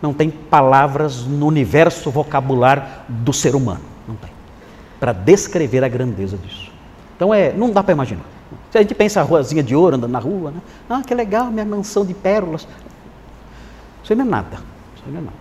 não 0.00 0.14
tem 0.14 0.30
palavras 0.30 1.24
no 1.24 1.44
universo 1.48 2.08
vocabular 2.08 3.04
do 3.08 3.32
ser 3.32 3.56
humano, 3.56 3.80
não 4.06 4.14
tem, 4.14 4.30
para 5.00 5.12
descrever 5.12 5.82
a 5.82 5.88
grandeza 5.88 6.36
disso. 6.36 6.70
Então 7.16 7.34
é, 7.34 7.52
não 7.52 7.68
dá 7.72 7.82
para 7.82 7.92
imaginar. 7.92 8.22
Se 8.70 8.78
a 8.78 8.80
gente 8.80 8.94
pensa 8.94 9.20
a 9.20 9.24
ruazinha 9.24 9.60
de 9.60 9.74
ouro 9.74 9.96
andando 9.96 10.12
na 10.12 10.20
rua, 10.20 10.52
né? 10.52 10.60
ah, 10.88 11.02
que 11.04 11.12
legal, 11.12 11.50
minha 11.50 11.64
mansão 11.64 12.06
de 12.06 12.14
pérolas. 12.14 12.68
Isso 14.04 14.14
não 14.14 14.24
é 14.24 14.28
nada, 14.28 14.56
isso 14.94 15.02
não 15.08 15.18
é 15.18 15.20
nada. 15.20 15.36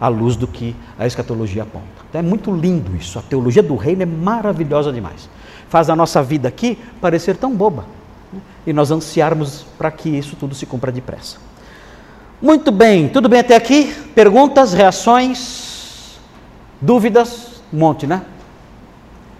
à 0.00 0.08
luz 0.08 0.34
do 0.34 0.46
que 0.46 0.74
a 0.98 1.06
escatologia 1.06 1.64
aponta. 1.64 1.84
Então 2.08 2.20
é 2.20 2.22
muito 2.22 2.50
lindo 2.50 2.96
isso. 2.96 3.18
A 3.18 3.22
teologia 3.22 3.62
do 3.62 3.76
reino 3.76 4.02
é 4.02 4.06
maravilhosa 4.06 4.90
demais. 4.90 5.28
Faz 5.70 5.88
a 5.88 5.94
nossa 5.94 6.20
vida 6.20 6.48
aqui 6.48 6.76
parecer 7.00 7.36
tão 7.36 7.54
boba. 7.54 7.84
Né? 8.32 8.40
E 8.66 8.72
nós 8.72 8.90
ansiarmos 8.90 9.64
para 9.78 9.90
que 9.90 10.08
isso 10.08 10.34
tudo 10.34 10.52
se 10.54 10.66
cumpra 10.66 10.90
depressa. 10.90 11.38
Muito 12.42 12.72
bem, 12.72 13.08
tudo 13.08 13.28
bem 13.28 13.38
até 13.38 13.54
aqui? 13.54 13.94
Perguntas, 14.14 14.72
reações, 14.72 16.18
dúvidas? 16.80 17.62
Um 17.72 17.78
monte, 17.78 18.04
né? 18.04 18.22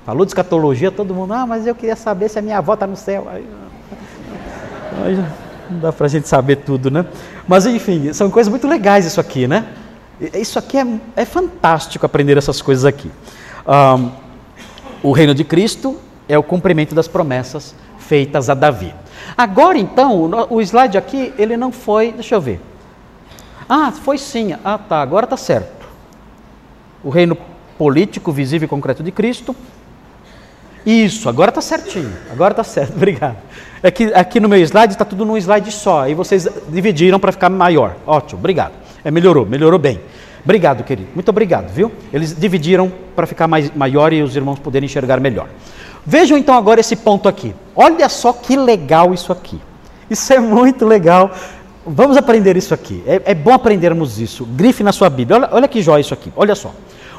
Falou 0.07 0.25
de 0.25 0.31
escatologia, 0.31 0.93
todo 0.93 1.13
mundo, 1.13 1.33
ah, 1.35 1.47
mas 1.47 1.67
eu 1.67 1.75
queria 1.75 1.97
saber 1.97 2.29
se 2.29 2.39
a 2.39 2.43
minha 2.43 2.59
avó 2.59 2.75
está 2.75 2.87
no 2.87 2.97
céu. 2.97 3.27
Aí, 3.29 3.45
aí, 5.05 5.25
não 5.69 5.81
dá 5.81 5.93
para 5.93 6.07
a 6.07 6.09
gente 6.09 6.29
saber 6.29 6.57
tudo, 6.57 6.93
né? 6.93 7.07
Mas 7.49 7.67
enfim, 7.67 8.13
são 8.13 8.31
coisas 8.31 8.49
muito 8.49 8.69
legais 8.69 9.05
isso 9.05 9.21
aqui, 9.21 9.49
né? 9.49 9.67
Isso 10.35 10.59
aqui 10.59 10.79
é, 10.79 10.87
é 11.17 11.25
fantástico 11.25 12.07
aprender 12.07 12.37
essas 12.37 12.63
coisas 12.63 12.85
aqui. 12.85 13.11
Um, 13.67 14.11
o 15.03 15.13
reino 15.13 15.35
de 15.35 15.43
Cristo 15.43 15.99
é 16.31 16.39
o 16.39 16.43
cumprimento 16.45 16.95
das 16.95 17.09
promessas 17.09 17.75
feitas 17.99 18.49
a 18.49 18.55
Davi. 18.55 18.95
Agora 19.37 19.77
então, 19.77 20.31
o, 20.49 20.61
slide 20.63 20.97
aqui, 20.97 21.35
ele 21.37 21.57
não 21.57 21.73
foi, 21.73 22.13
deixa 22.13 22.37
eu 22.37 22.41
ver. 22.41 22.61
Ah, 23.69 23.91
foi 23.91 24.17
sim. 24.17 24.55
Ah, 24.65 24.79
tá, 24.79 25.03
agora 25.03 25.25
está 25.25 25.37
certo. 25.37 25.89
O 27.03 27.11
reino 27.11 27.37
político, 27.77 28.31
visível 28.31 28.67
e 28.67 28.69
concreto 28.69 29.03
de 29.03 29.11
Cristo. 29.11 29.57
Isso, 30.87 31.29
agora 31.29 31.51
está 31.51 31.61
certinho. 31.61 32.13
Agora 32.31 32.53
está 32.53 32.63
certo, 32.63 32.95
obrigado. 32.97 33.37
É 33.83 33.91
que 33.91 34.15
aqui 34.15 34.39
no 34.39 34.49
meu 34.49 34.59
slide 34.61 34.93
está 34.93 35.05
tudo 35.05 35.25
num 35.25 35.37
slide 35.37 35.73
só. 35.73 36.09
E 36.09 36.15
vocês 36.15 36.49
dividiram 36.69 37.19
para 37.19 37.33
ficar 37.33 37.51
maior. 37.51 37.97
Ótimo, 38.07 38.39
obrigado. 38.39 38.73
É, 39.05 39.11
melhorou, 39.11 39.45
melhorou 39.45 39.79
bem. 39.79 40.01
Obrigado, 40.45 40.85
querido. 40.85 41.09
Muito 41.15 41.29
obrigado, 41.29 41.71
viu? 41.71 41.91
Eles 42.13 42.39
dividiram 42.39 42.91
para 43.17 43.27
ficar 43.27 43.47
mais, 43.47 43.75
maior 43.75 44.13
e 44.13 44.23
os 44.23 44.37
irmãos 44.37 44.59
poderem 44.59 44.87
enxergar 44.87 45.21
melhor. 45.21 45.49
Vejam 46.05 46.37
então 46.37 46.55
agora 46.55 46.81
esse 46.81 46.97
ponto 46.97 47.29
aqui. 47.29 47.55
Olha 47.75 48.09
só 48.09 48.33
que 48.33 48.57
legal 48.57 49.13
isso 49.15 49.33
aqui. 49.33 49.61
Isso 50.09 50.33
é 50.33 50.41
muito 50.41 50.85
legal 50.87 51.31
Vamos 51.87 52.17
aprender 52.17 52.57
isso 52.57 52.75
aqui. 52.75 53.03
É, 53.07 53.23
é, 53.27 53.35
bom 53.35 53.53
aprendermos 53.53 54.21
isso. 54.21 54.45
Grife 54.45 54.83
na 54.83 54.93
sua 54.93 55.09
Bíblia. 55.09 55.39
Olha, 55.39 55.49
olha 55.53 55.69
que 55.69 55.81
jóia 55.81 56.01
isso 56.01 56.13
aqui. 56.13 56.33
Olha 56.37 56.55
só. 56.55 56.75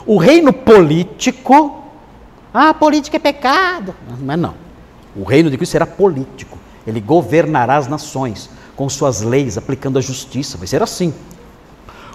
O 0.05 0.17
reino 0.17 0.53
político. 0.53 1.83
Ah, 2.53 2.73
política 2.73 3.17
é 3.17 3.19
pecado. 3.19 3.95
Mas 4.19 4.39
não. 4.39 4.53
O 5.15 5.23
reino 5.23 5.49
de 5.49 5.57
Cristo 5.57 5.71
será 5.71 5.85
político. 5.85 6.57
Ele 6.85 7.01
governará 7.01 7.77
as 7.77 7.87
nações 7.87 8.49
com 8.75 8.87
suas 8.87 9.21
leis, 9.21 9.57
aplicando 9.57 9.97
a 9.97 10.01
justiça. 10.01 10.57
Vai 10.57 10.67
ser 10.67 10.83
assim. 10.83 11.13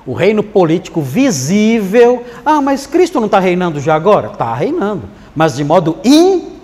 O 0.06 0.12
reino 0.12 0.42
político 0.42 1.02
visível. 1.02 2.24
Ah, 2.44 2.62
mas 2.62 2.86
Cristo 2.86 3.18
não 3.18 3.26
está 3.26 3.40
reinando 3.40 3.80
já 3.80 3.94
agora? 3.96 4.28
Está 4.28 4.54
reinando. 4.54 5.02
Mas 5.34 5.56
de 5.56 5.64
modo 5.64 5.98
in, 6.04 6.55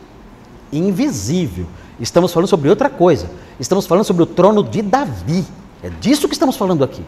invisível. 0.73 1.67
Estamos 2.01 2.33
falando 2.33 2.49
sobre 2.49 2.69
outra 2.69 2.89
coisa. 2.89 3.31
Estamos 3.61 3.87
falando 3.87 4.05
sobre 4.05 4.23
o 4.23 4.27
trono 4.27 4.65
de 4.65 4.83
Davi. 4.83 5.45
É 5.83 5.91
disso 5.91 6.27
que 6.27 6.35
estamos 6.35 6.57
falando 6.57 6.83
aqui. 6.83 7.05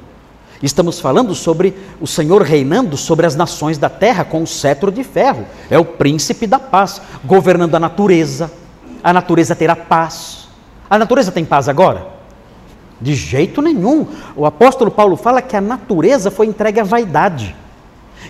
Estamos 0.63 1.01
falando 1.01 1.35
sobre 1.35 1.75
o 2.01 2.07
Senhor 2.07 2.43
reinando 2.43 2.97
sobre 2.97 3.27
as 3.27 3.35
nações 3.35 3.77
da 3.77 3.89
terra 3.89 4.25
com 4.25 4.43
o 4.43 4.47
cetro 4.47 4.93
de 4.93 5.03
ferro. 5.03 5.47
É 5.71 5.79
o 5.79 5.85
príncipe 5.85 6.47
da 6.47 6.59
paz, 6.59 7.01
governando 7.25 7.75
a 7.75 7.81
natureza. 7.81 8.51
A 9.03 9.13
natureza 9.13 9.55
terá 9.55 9.75
paz. 9.75 10.49
A 10.89 10.99
natureza 10.99 11.33
tem 11.33 11.45
paz 11.45 11.69
agora? 11.69 12.09
De 13.01 13.15
jeito 13.15 13.61
nenhum. 13.61 14.07
O 14.37 14.47
apóstolo 14.47 14.91
Paulo 14.91 15.17
fala 15.17 15.43
que 15.43 15.57
a 15.57 15.61
natureza 15.61 16.31
foi 16.31 16.47
entregue 16.47 16.81
à 16.81 16.85
vaidade. 16.85 17.55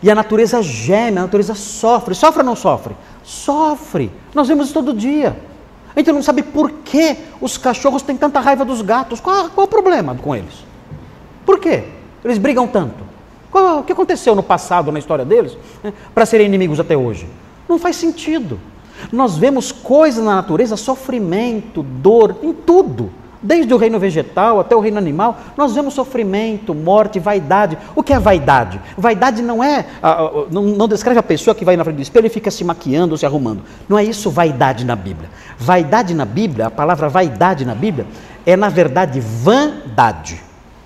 E 0.03 0.11
a 0.11 0.15
natureza 0.15 0.63
geme, 0.63 1.19
a 1.19 1.23
natureza 1.23 1.55
sofre. 1.55 2.15
Sofre 2.15 2.41
ou 2.41 2.47
não 2.47 2.57
sofre? 2.57 2.95
Sofre. 3.23 4.11
Nós 4.35 4.49
vemos 4.49 4.67
isso 4.67 4.75
todo 4.75 4.93
dia. 4.93 5.37
A 5.95 6.01
gente 6.01 6.13
não 6.13 6.23
sabe 6.23 6.43
por 6.43 6.71
que 6.71 7.17
os 7.41 7.57
cachorros 7.57 8.03
têm 8.03 8.17
tanta 8.17 8.41
raiva 8.41 8.65
dos 8.65 8.83
gatos. 8.83 9.21
Qual, 9.21 9.49
qual 9.51 9.67
o 9.67 9.71
problema 9.71 10.15
com 10.15 10.35
eles? 10.35 10.65
Por 11.47 11.61
quê? 11.61 11.85
Eles 12.25 12.39
brigam 12.39 12.67
tanto. 12.67 13.05
Qual, 13.51 13.81
o 13.81 13.83
que 13.85 13.93
aconteceu 13.93 14.35
no 14.35 14.43
passado, 14.43 14.91
na 14.91 14.99
história 14.99 15.25
deles, 15.25 15.57
né, 15.83 15.93
para 16.13 16.27
serem 16.27 16.47
inimigos 16.47 16.81
até 16.81 16.97
hoje? 16.97 17.29
Não 17.69 17.79
faz 17.79 17.97
sentido. 17.97 18.59
Nós 19.13 19.37
vemos 19.37 19.71
coisas 19.71 20.25
na 20.25 20.35
natureza, 20.35 20.77
sofrimento, 20.77 21.83
dor, 21.83 22.37
em 22.43 22.53
tudo. 22.53 23.13
Desde 23.47 23.75
o 23.75 23.77
reino 23.77 23.99
vegetal 23.99 24.59
até 24.59 24.75
o 24.75 24.81
reino 24.81 24.97
animal, 24.97 25.39
nós 25.55 25.75
vemos 25.75 25.93
sofrimento, 25.93 26.75
morte, 26.75 27.21
vaidade. 27.21 27.77
O 27.95 28.03
que 28.03 28.15
é 28.15 28.19
vaidade? 28.19 28.81
Vaidade 28.97 29.43
não 29.43 29.63
é, 29.63 29.85
não, 30.51 30.89
descreve 30.89 31.21
a 31.21 31.23
pessoa 31.23 31.55
que 31.55 31.63
vai 31.63 31.77
na 31.77 31.85
frente 31.85 31.97
do 31.97 32.03
espelho 32.03 32.27
e 32.27 32.31
fica 32.31 32.51
se 32.51 32.65
maquiando, 32.65 33.19
se 33.19 33.27
arrumando. 33.27 33.63
Não 33.87 33.99
é 33.99 34.05
isso 34.05 34.31
vaidade 34.31 34.83
na 34.87 34.97
Bíblia. 34.97 35.29
Vaidade 35.59 36.15
na 36.15 36.25
Bíblia, 36.25 36.69
a 36.69 36.71
palavra 36.71 37.07
vaidade 37.11 37.67
na 37.67 37.75
Bíblia, 37.75 38.07
é 38.47 38.57
na 38.57 38.71
verdade 38.71 39.21
vandade. 39.21 40.41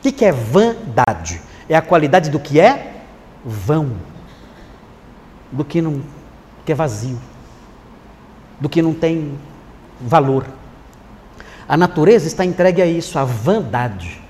O 0.05 0.13
que 0.13 0.25
é 0.25 0.33
vandade? 0.33 1.41
É 1.69 1.77
a 1.77 1.83
qualidade 1.83 2.29
do 2.29 2.41
que 2.41 2.59
é 2.59 3.03
vão, 3.45 3.93
do 5.53 5.65
que 5.65 5.81
não 5.81 6.03
que 6.67 6.73
é 6.73 6.75
vazio, 6.75 7.21
do 8.61 8.69
que 8.69 8.83
não 8.83 8.93
tem 8.93 9.39
valor. 10.01 10.58
A 11.69 11.77
natureza 11.77 12.27
está 12.27 12.45
entregue 12.45 12.81
a 12.81 12.87
isso, 12.87 13.19
a 13.19 13.25
vandade. 13.25 14.21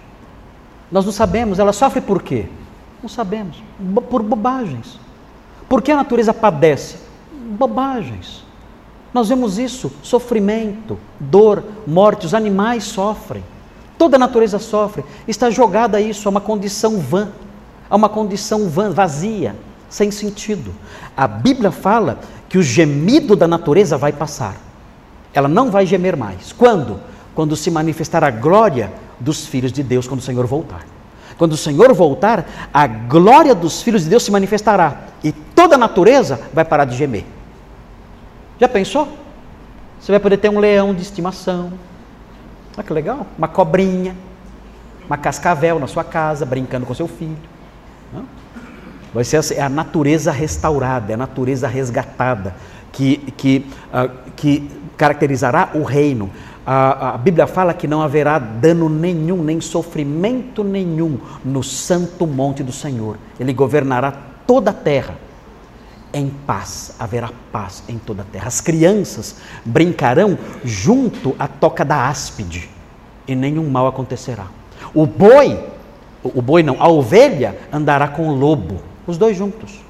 Nós 0.91 1.05
não 1.05 1.13
sabemos, 1.13 1.59
ela 1.59 1.73
sofre 1.73 2.01
por 2.01 2.23
quê? 2.23 2.47
Não 3.01 3.09
sabemos. 3.09 3.63
Por 4.11 4.23
bobagens. 4.23 4.99
Por 5.69 5.81
que 5.81 5.93
a 5.93 5.97
natureza 5.97 6.35
padece? 6.35 6.97
Bobagens. 7.33 8.45
Nós 9.15 9.29
vemos 9.29 9.57
isso: 9.59 9.93
sofrimento, 10.03 10.99
dor, 11.21 11.63
morte, 11.87 12.27
os 12.27 12.35
animais 12.35 12.85
sofrem. 12.85 13.45
Toda 13.97 14.17
a 14.17 14.19
natureza 14.19 14.59
sofre. 14.59 15.05
Está 15.27 15.51
jogada 15.51 15.99
a 15.99 16.01
isso, 16.01 16.29
a 16.29 16.31
uma 16.31 16.41
condição 16.41 16.99
vã, 16.99 17.29
a 17.89 17.95
uma 17.95 18.09
condição 18.09 18.69
vã, 18.69 18.91
vazia, 18.91 19.55
sem 19.89 20.11
sentido. 20.11 20.75
A 21.17 21.29
Bíblia 21.29 21.71
fala 21.71 22.19
que 22.49 22.59
o 22.59 22.63
gemido 22.63 23.37
da 23.37 23.47
natureza 23.47 23.97
vai 23.97 24.13
passar. 24.13 24.57
Ela 25.33 25.49
não 25.49 25.71
vai 25.71 25.85
gemer 25.87 26.17
mais. 26.17 26.53
Quando? 26.53 26.99
Quando 27.39 27.55
se 27.55 27.71
manifestar 27.71 28.25
a 28.25 28.33
glória 28.33 28.93
dos 29.21 29.47
filhos 29.47 29.71
de 29.71 29.81
Deus, 29.81 30.09
quando 30.09 30.19
o 30.19 30.25
Senhor 30.25 30.45
voltar. 30.45 30.85
Quando 31.37 31.53
o 31.53 31.57
Senhor 31.57 31.95
voltar, 31.95 32.45
a 32.75 32.85
glória 32.85 33.55
dos 33.55 33.81
filhos 33.81 34.03
de 34.03 34.11
Deus 34.11 34.25
se 34.25 34.33
manifestará 34.33 35.03
e 35.23 35.31
toda 35.31 35.77
a 35.77 35.79
natureza 35.79 36.41
vai 36.53 36.65
parar 36.65 36.85
de 36.85 36.97
gemer. 36.97 37.25
Já 38.59 38.67
pensou? 38.67 39.07
Você 40.01 40.11
vai 40.11 40.19
poder 40.19 40.39
ter 40.39 40.49
um 40.49 40.59
leão 40.59 40.93
de 40.93 41.01
estimação. 41.01 41.73
Olha 42.77 42.83
que 42.85 42.93
legal. 42.93 43.25
Uma 43.39 43.47
cobrinha, 43.47 44.17
uma 45.07 45.17
cascavel 45.17 45.79
na 45.79 45.87
sua 45.87 46.03
casa, 46.03 46.45
brincando 46.45 46.87
com 46.87 46.93
seu 46.93 47.07
filho. 47.07 47.39
Vai 49.15 49.23
ser 49.23 49.37
assim, 49.37 49.55
é 49.55 49.63
a 49.63 49.69
natureza 49.69 50.33
restaurada, 50.33 51.13
é 51.13 51.15
a 51.15 51.17
natureza 51.17 51.69
resgatada 51.69 52.57
que, 52.91 53.19
que, 53.37 53.65
uh, 53.95 54.11
que 54.35 54.69
caracterizará 54.97 55.71
o 55.75 55.85
reino 55.85 56.33
a, 56.71 57.15
a, 57.15 57.17
Bíblia 57.17 57.47
fala 57.47 57.73
que 57.73 57.89
não 57.89 58.03
haverá 58.03 58.39
dano 58.39 58.91
nenhum, 58.91 59.43
nem 59.43 59.59
sofrimento 59.59 60.63
nenhum 60.63 61.19
no 61.43 61.63
santo 61.63 62.27
monte 62.27 62.63
do 62.63 62.73
Senhor. 62.73 63.17
Ele 63.41 63.55
governará 63.55 64.13
toda 64.47 64.71
a 64.71 64.75
terra 64.75 65.17
em 66.13 66.29
paz, 66.29 66.95
haverá 66.99 67.31
paz 67.51 67.83
em 67.89 67.97
toda 67.97 68.21
a 68.21 68.25
terra. 68.27 68.49
As 68.49 68.61
crianças 68.61 69.37
brincarão 69.65 70.37
junto 70.63 71.35
à 71.39 71.49
toca 71.49 71.87
da 71.87 72.07
áspide 72.07 72.69
e 73.27 73.35
nenhum 73.35 73.71
mal 73.71 73.87
acontecerá. 73.87 74.45
O 74.93 75.07
boi, 75.07 75.59
o 76.23 76.43
boi 76.43 76.63
não, 76.63 76.77
a 76.83 76.89
ovelha 76.91 77.57
andará 77.73 78.09
com 78.09 78.29
o 78.29 78.35
lobo, 78.35 78.83
os 79.07 79.17
dois 79.17 79.35
juntos. 79.35 79.81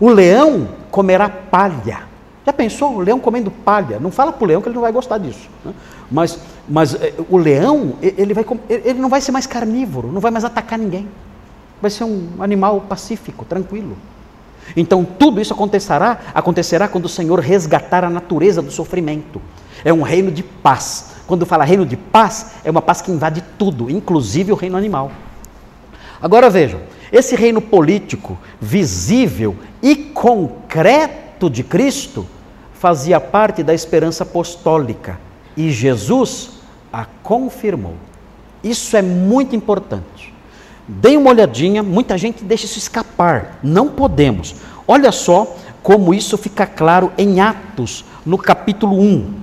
O 0.00 0.10
leão 0.10 0.66
comerá 0.90 1.28
palha. 1.28 2.12
Já 2.44 2.52
pensou 2.52 2.96
o 2.96 3.00
leão 3.00 3.18
comendo 3.18 3.50
palha? 3.50 3.98
Não 3.98 4.10
fala 4.10 4.30
para 4.32 4.44
o 4.44 4.46
leão 4.46 4.60
que 4.60 4.68
ele 4.68 4.74
não 4.74 4.82
vai 4.82 4.92
gostar 4.92 5.18
disso. 5.18 5.48
Né? 5.64 5.72
Mas, 6.10 6.38
mas 6.68 6.94
eh, 6.94 7.14
o 7.30 7.38
leão, 7.38 7.94
ele, 8.02 8.34
vai, 8.34 8.44
ele 8.68 9.00
não 9.00 9.08
vai 9.08 9.20
ser 9.20 9.32
mais 9.32 9.46
carnívoro, 9.46 10.12
não 10.12 10.20
vai 10.20 10.30
mais 10.30 10.44
atacar 10.44 10.78
ninguém. 10.78 11.08
Vai 11.80 11.90
ser 11.90 12.04
um 12.04 12.28
animal 12.40 12.82
pacífico, 12.82 13.44
tranquilo. 13.46 13.96
Então 14.76 15.04
tudo 15.04 15.40
isso 15.40 15.54
acontecerá, 15.54 16.18
acontecerá 16.34 16.86
quando 16.86 17.06
o 17.06 17.08
Senhor 17.08 17.38
resgatar 17.40 18.04
a 18.04 18.10
natureza 18.10 18.60
do 18.60 18.70
sofrimento. 18.70 19.40
É 19.82 19.92
um 19.92 20.02
reino 20.02 20.30
de 20.30 20.42
paz. 20.42 21.12
Quando 21.26 21.46
fala 21.46 21.64
reino 21.64 21.86
de 21.86 21.96
paz, 21.96 22.52
é 22.62 22.70
uma 22.70 22.82
paz 22.82 23.00
que 23.00 23.10
invade 23.10 23.42
tudo, 23.58 23.90
inclusive 23.90 24.52
o 24.52 24.54
reino 24.54 24.76
animal. 24.76 25.10
Agora 26.20 26.50
vejam, 26.50 26.80
esse 27.10 27.34
reino 27.34 27.60
político, 27.60 28.38
visível 28.60 29.56
e 29.82 29.96
concreto 29.96 31.23
de 31.50 31.62
Cristo, 31.62 32.26
fazia 32.72 33.20
parte 33.20 33.62
da 33.62 33.74
esperança 33.74 34.24
apostólica 34.24 35.18
e 35.56 35.70
Jesus 35.70 36.50
a 36.92 37.04
confirmou. 37.22 37.94
Isso 38.62 38.96
é 38.96 39.02
muito 39.02 39.54
importante. 39.56 40.32
Deem 40.86 41.16
uma 41.16 41.30
olhadinha, 41.30 41.82
muita 41.82 42.16
gente 42.18 42.44
deixa 42.44 42.66
isso 42.66 42.78
escapar. 42.78 43.58
Não 43.62 43.88
podemos. 43.88 44.54
Olha 44.86 45.10
só 45.10 45.56
como 45.82 46.14
isso 46.14 46.36
fica 46.36 46.66
claro 46.66 47.12
em 47.16 47.40
Atos, 47.40 48.04
no 48.24 48.38
capítulo 48.38 49.00
1. 49.00 49.34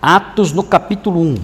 Atos 0.00 0.52
no 0.52 0.62
capítulo 0.62 1.20
1. 1.20 1.36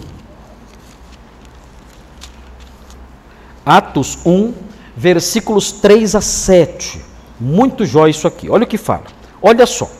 Atos 3.66 4.18
1, 4.24 4.52
versículos 4.96 5.72
3 5.72 6.14
a 6.14 6.20
7. 6.20 7.13
Muito 7.40 7.84
jóia 7.84 8.10
isso 8.10 8.26
aqui. 8.26 8.48
Olha 8.48 8.64
o 8.64 8.66
que 8.66 8.78
fala. 8.78 9.04
Olha 9.42 9.66
só. 9.66 9.90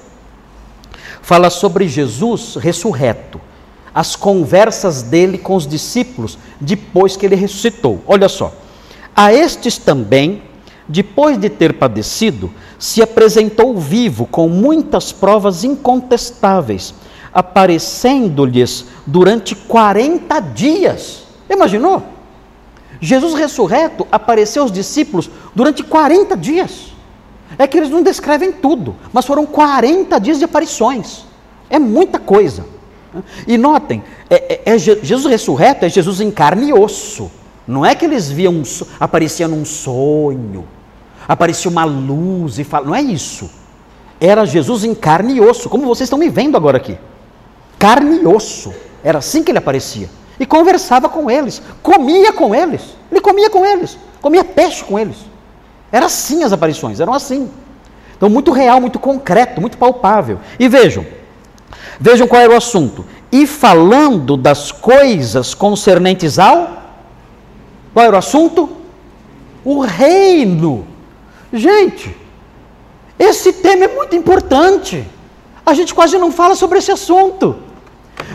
Fala 1.22 1.50
sobre 1.50 1.88
Jesus 1.88 2.56
ressurreto. 2.56 3.40
As 3.94 4.16
conversas 4.16 5.02
dele 5.02 5.38
com 5.38 5.54
os 5.54 5.66
discípulos 5.66 6.38
depois 6.60 7.16
que 7.16 7.24
ele 7.24 7.36
ressuscitou. 7.36 8.02
Olha 8.06 8.28
só. 8.28 8.52
A 9.14 9.32
estes 9.32 9.78
também, 9.78 10.42
depois 10.88 11.38
de 11.38 11.48
ter 11.48 11.74
padecido, 11.74 12.50
se 12.78 13.00
apresentou 13.02 13.76
vivo 13.78 14.26
com 14.26 14.48
muitas 14.48 15.12
provas 15.12 15.64
incontestáveis, 15.64 16.94
aparecendo-lhes 17.32 18.86
durante 19.06 19.54
40 19.54 20.40
dias. 20.40 21.22
Imaginou? 21.48 22.02
Jesus 23.00 23.34
ressurreto 23.34 24.06
apareceu 24.10 24.62
aos 24.62 24.72
discípulos 24.72 25.30
durante 25.54 25.82
40 25.82 26.36
dias. 26.36 26.93
É 27.58 27.66
que 27.66 27.76
eles 27.76 27.90
não 27.90 28.02
descrevem 28.02 28.52
tudo, 28.52 28.96
mas 29.12 29.26
foram 29.26 29.46
40 29.46 30.18
dias 30.18 30.38
de 30.38 30.44
aparições. 30.44 31.24
É 31.70 31.78
muita 31.78 32.18
coisa. 32.18 32.64
E 33.46 33.56
notem, 33.56 34.02
é, 34.28 34.62
é, 34.66 34.74
é 34.74 34.78
Jesus 34.78 35.24
ressurreto 35.26 35.84
é 35.84 35.88
Jesus 35.88 36.20
em 36.20 36.30
carne 36.30 36.68
e 36.68 36.72
osso. 36.72 37.30
Não 37.66 37.84
é 37.84 37.94
que 37.94 38.04
eles 38.04 38.30
viam, 38.30 38.62
aparecia 39.00 39.48
num 39.48 39.64
sonho, 39.64 40.66
aparecia 41.26 41.70
uma 41.70 41.84
luz 41.84 42.58
e 42.58 42.64
fala, 42.64 42.86
não 42.86 42.94
é 42.94 43.00
isso. 43.00 43.50
Era 44.20 44.44
Jesus 44.44 44.84
em 44.84 44.94
carne 44.94 45.34
e 45.34 45.40
osso, 45.40 45.68
como 45.68 45.86
vocês 45.86 46.06
estão 46.06 46.18
me 46.18 46.28
vendo 46.28 46.56
agora 46.56 46.76
aqui. 46.76 46.98
Carne 47.78 48.20
e 48.20 48.26
osso. 48.26 48.72
Era 49.02 49.18
assim 49.18 49.42
que 49.42 49.50
ele 49.50 49.58
aparecia. 49.58 50.08
E 50.38 50.44
conversava 50.44 51.08
com 51.08 51.30
eles, 51.30 51.62
comia 51.82 52.32
com 52.32 52.54
eles. 52.54 52.82
Ele 53.10 53.20
comia 53.20 53.48
com 53.48 53.64
eles, 53.64 53.96
comia 54.20 54.44
peixe 54.44 54.82
com 54.84 54.98
eles. 54.98 55.16
Era 55.94 56.06
assim 56.06 56.42
as 56.42 56.52
aparições, 56.52 56.98
eram 56.98 57.14
assim. 57.14 57.48
Então, 58.16 58.28
muito 58.28 58.50
real, 58.50 58.80
muito 58.80 58.98
concreto, 58.98 59.60
muito 59.60 59.78
palpável. 59.78 60.40
E 60.58 60.66
vejam, 60.66 61.06
vejam 62.00 62.26
qual 62.26 62.42
era 62.42 62.52
o 62.52 62.56
assunto. 62.56 63.06
E 63.30 63.46
falando 63.46 64.36
das 64.36 64.72
coisas 64.72 65.54
concernentes 65.54 66.36
ao 66.36 66.82
qual 67.92 68.06
era 68.06 68.16
o 68.16 68.18
assunto? 68.18 68.76
O 69.64 69.82
reino. 69.82 70.84
Gente, 71.52 72.12
esse 73.16 73.52
tema 73.52 73.84
é 73.84 73.88
muito 73.94 74.16
importante. 74.16 75.06
A 75.64 75.74
gente 75.74 75.94
quase 75.94 76.18
não 76.18 76.32
fala 76.32 76.56
sobre 76.56 76.78
esse 76.78 76.90
assunto. 76.90 77.54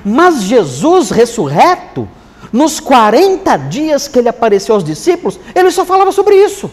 Mas 0.05 0.43
Jesus 0.43 1.09
ressurreto, 1.09 2.07
nos 2.53 2.79
40 2.79 3.57
dias 3.57 4.07
que 4.07 4.17
ele 4.17 4.29
apareceu 4.29 4.75
aos 4.75 4.83
discípulos, 4.83 5.37
ele 5.53 5.71
só 5.71 5.83
falava 5.83 6.13
sobre 6.13 6.35
isso. 6.35 6.71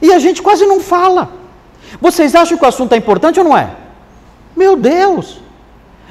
E 0.00 0.12
a 0.12 0.18
gente 0.18 0.42
quase 0.42 0.64
não 0.66 0.80
fala. 0.80 1.30
Vocês 2.00 2.34
acham 2.34 2.56
que 2.56 2.64
o 2.64 2.68
assunto 2.68 2.92
é 2.92 2.96
importante 2.96 3.38
ou 3.38 3.44
não 3.44 3.56
é? 3.56 3.70
Meu 4.56 4.76
Deus! 4.76 5.40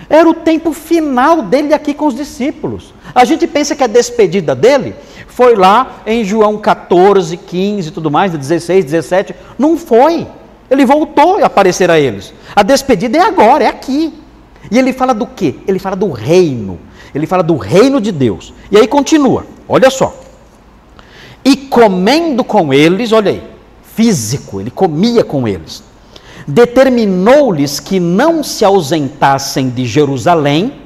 Era 0.10 0.28
o 0.28 0.34
tempo 0.34 0.72
final 0.74 1.42
dele 1.42 1.74
aqui 1.74 1.94
com 1.94 2.08
os 2.08 2.16
discípulos. 2.16 2.94
A 3.14 3.26
gente 3.26 3.46
pensa 3.46 3.76
que 3.76 3.84
a 3.84 3.88
despedida 3.88 4.56
dele 4.56 4.96
foi 5.28 5.56
lá 5.56 6.02
em 6.06 6.24
João 6.24 6.58
14, 6.58 7.38
15 7.38 7.90
e 7.90 7.92
tudo 7.92 8.10
mais, 8.10 8.32
16, 8.32 8.86
17. 8.86 9.36
Não 9.58 9.78
foi. 9.78 10.28
Ele 10.70 10.86
voltou 10.86 11.38
a 11.44 11.46
aparecer 11.46 11.90
a 11.90 12.00
eles. 12.00 12.34
A 12.56 12.64
despedida 12.64 13.18
é 13.18 13.22
agora, 13.22 13.64
é 13.64 13.68
aqui. 13.68 14.14
E 14.72 14.78
ele 14.78 14.94
fala 14.94 15.14
do 15.14 15.26
quê? 15.26 15.56
Ele 15.68 15.80
fala 15.80 15.96
do 15.96 16.12
reino. 16.12 16.80
Ele 17.14 17.26
fala 17.26 17.42
do 17.42 17.58
reino 17.58 18.00
de 18.00 18.12
Deus. 18.12 18.54
E 18.72 18.78
aí 18.78 18.88
continua, 18.88 19.46
olha 19.68 19.90
só. 19.90 20.16
E 21.44 21.56
comendo 21.56 22.44
com 22.44 22.74
eles, 22.74 23.12
olha 23.12 23.32
aí, 23.32 23.44
físico, 24.00 24.62
ele 24.62 24.72
comia 24.72 25.26
com 25.26 25.46
eles. 25.46 25.84
Determinou-lhes 26.48 27.82
que 27.82 28.00
não 28.00 28.42
se 28.42 28.64
ausentassem 28.64 29.70
de 29.70 29.86
Jerusalém, 29.86 30.82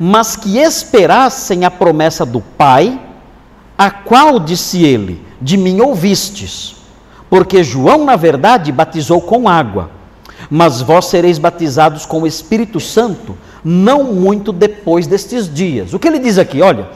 mas 0.00 0.34
que 0.34 0.56
esperassem 0.56 1.66
a 1.66 1.70
promessa 1.70 2.24
do 2.24 2.40
Pai 2.40 2.98
a 3.76 3.90
qual, 3.90 4.40
disse 4.40 4.82
ele, 4.82 5.20
de 5.42 5.58
mim 5.58 5.82
ouvistes? 5.82 6.76
Porque 7.28 7.62
João, 7.62 8.02
na 8.06 8.16
verdade, 8.16 8.72
batizou 8.72 9.20
com 9.20 9.46
água, 9.46 9.90
mas 10.48 10.80
vós 10.80 11.06
sereis 11.06 11.36
batizados 11.36 12.06
com 12.06 12.22
o 12.22 12.26
Espírito 12.26 12.80
Santo, 12.80 13.36
não 13.62 14.04
muito 14.04 14.52
depois 14.52 15.06
destes 15.06 15.52
dias. 15.52 15.92
O 15.92 15.98
que 15.98 16.08
ele 16.08 16.18
diz 16.18 16.38
aqui? 16.38 16.62
Olha, 16.62 16.88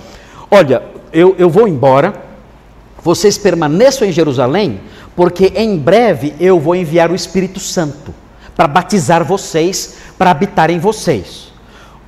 olha, 0.50 0.82
eu, 1.12 1.34
eu 1.38 1.50
vou 1.50 1.68
embora, 1.68 2.24
vocês 3.02 3.38
permaneçam 3.38 4.08
em 4.08 4.10
Jerusalém, 4.12 4.80
porque 5.16 5.52
em 5.56 5.78
breve 5.78 6.34
eu 6.38 6.60
vou 6.60 6.76
enviar 6.76 7.10
o 7.10 7.14
Espírito 7.14 7.58
Santo 7.58 8.14
para 8.54 8.68
batizar 8.68 9.24
vocês, 9.24 9.96
para 10.16 10.30
habitar 10.30 10.70
em 10.70 10.78
vocês. 10.78 11.46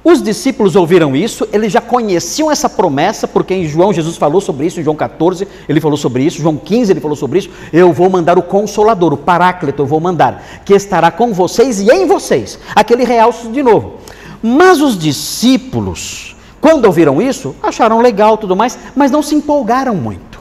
Os 0.04 0.22
discípulos 0.22 0.76
ouviram 0.76 1.14
isso, 1.16 1.46
eles 1.52 1.72
já 1.72 1.80
conheciam 1.80 2.50
essa 2.50 2.68
promessa, 2.68 3.26
porque 3.26 3.52
em 3.52 3.66
João 3.66 3.92
Jesus 3.92 4.16
falou 4.16 4.40
sobre 4.40 4.66
isso, 4.66 4.80
em 4.80 4.82
João 4.82 4.96
14 4.96 5.46
ele 5.68 5.80
falou 5.80 5.96
sobre 5.96 6.22
isso, 6.22 6.40
João 6.40 6.56
15 6.56 6.92
ele 6.92 7.00
falou 7.00 7.16
sobre 7.16 7.40
isso. 7.40 7.50
Eu 7.72 7.92
vou 7.92 8.08
mandar 8.08 8.38
o 8.38 8.42
Consolador, 8.42 9.12
o 9.12 9.16
Paráclito, 9.16 9.82
eu 9.82 9.86
vou 9.86 10.00
mandar, 10.00 10.42
que 10.64 10.72
estará 10.72 11.10
com 11.10 11.32
vocês 11.32 11.80
e 11.80 11.90
em 11.90 12.06
vocês. 12.06 12.58
Aquele 12.74 13.04
realço 13.04 13.50
de 13.50 13.62
novo. 13.62 13.96
Mas 14.42 14.80
os 14.80 14.96
discípulos, 14.96 16.36
quando 16.60 16.84
ouviram 16.84 17.20
isso, 17.20 17.54
acharam 17.62 18.00
legal 18.00 18.38
tudo 18.38 18.56
mais, 18.56 18.78
mas 18.94 19.10
não 19.10 19.22
se 19.22 19.34
empolgaram 19.34 19.94
muito. 19.94 20.40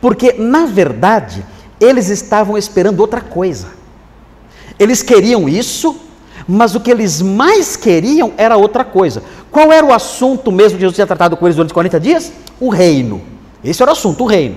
Porque, 0.00 0.32
na 0.32 0.64
verdade, 0.64 1.44
eles 1.80 2.08
estavam 2.08 2.58
esperando 2.58 3.00
outra 3.00 3.20
coisa. 3.20 3.68
Eles 4.78 5.02
queriam 5.02 5.48
isso, 5.48 5.96
mas 6.46 6.74
o 6.74 6.80
que 6.80 6.90
eles 6.90 7.22
mais 7.22 7.76
queriam 7.76 8.32
era 8.36 8.56
outra 8.56 8.84
coisa. 8.84 9.22
Qual 9.50 9.72
era 9.72 9.84
o 9.84 9.92
assunto 9.92 10.52
mesmo 10.52 10.76
que 10.76 10.82
Jesus 10.82 10.94
tinha 10.94 11.06
tratado 11.06 11.36
com 11.36 11.46
eles 11.46 11.56
durante 11.56 11.74
40 11.74 11.98
dias? 11.98 12.32
O 12.60 12.68
reino. 12.68 13.22
Esse 13.64 13.82
era 13.82 13.90
o 13.90 13.92
assunto, 13.92 14.24
o 14.24 14.26
reino. 14.26 14.56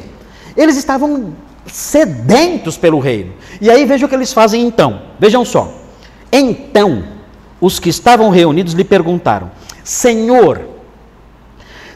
Eles 0.55 0.77
estavam 0.77 1.33
sedentos 1.65 2.77
pelo 2.77 2.99
reino. 2.99 3.33
E 3.59 3.69
aí 3.69 3.85
veja 3.85 4.05
o 4.05 4.09
que 4.09 4.15
eles 4.15 4.33
fazem 4.33 4.65
então. 4.65 5.01
Vejam 5.19 5.43
só. 5.45 5.73
Então, 6.31 7.03
os 7.59 7.79
que 7.79 7.89
estavam 7.89 8.29
reunidos 8.29 8.73
lhe 8.73 8.83
perguntaram: 8.83 9.51
Senhor, 9.83 10.61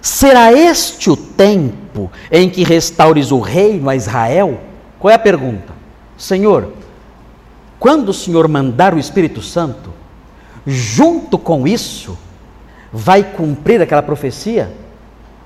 será 0.01 0.53
este 0.53 1.09
o 1.09 1.17
tempo 1.17 2.11
em 2.31 2.49
que 2.49 2.63
restaures 2.63 3.31
o 3.31 3.39
reino 3.39 3.89
a 3.89 3.95
Israel? 3.95 4.66
Qual 4.99 5.11
é 5.11 5.15
a 5.15 5.19
pergunta? 5.19 5.73
Senhor, 6.17 6.73
quando 7.79 8.09
o 8.09 8.13
Senhor 8.13 8.47
mandar 8.47 8.93
o 8.93 8.99
Espírito 8.99 9.41
Santo, 9.41 9.93
junto 10.65 11.37
com 11.37 11.67
isso, 11.67 12.17
vai 12.91 13.23
cumprir 13.23 13.81
aquela 13.81 14.01
profecia 14.01 14.73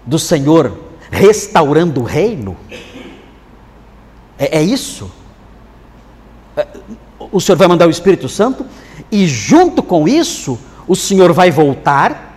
do 0.06 0.18
Senhor 0.18 0.78
restaurando 1.12 2.02
o 2.02 2.04
reino? 2.04 2.56
É, 4.40 4.60
é 4.60 4.64
isso? 4.64 5.12
É, 6.56 6.66
o 7.32 7.40
Senhor 7.40 7.58
vai 7.58 7.68
mandar 7.68 7.88
o 7.88 7.92
Espírito 7.92 8.30
Santo 8.30 8.66
e, 9.12 9.28
junto 9.28 9.84
com 9.84 10.08
isso, 10.08 10.58
o 10.88 10.96
Senhor 10.96 11.34
vai 11.34 11.52
voltar 11.52 12.30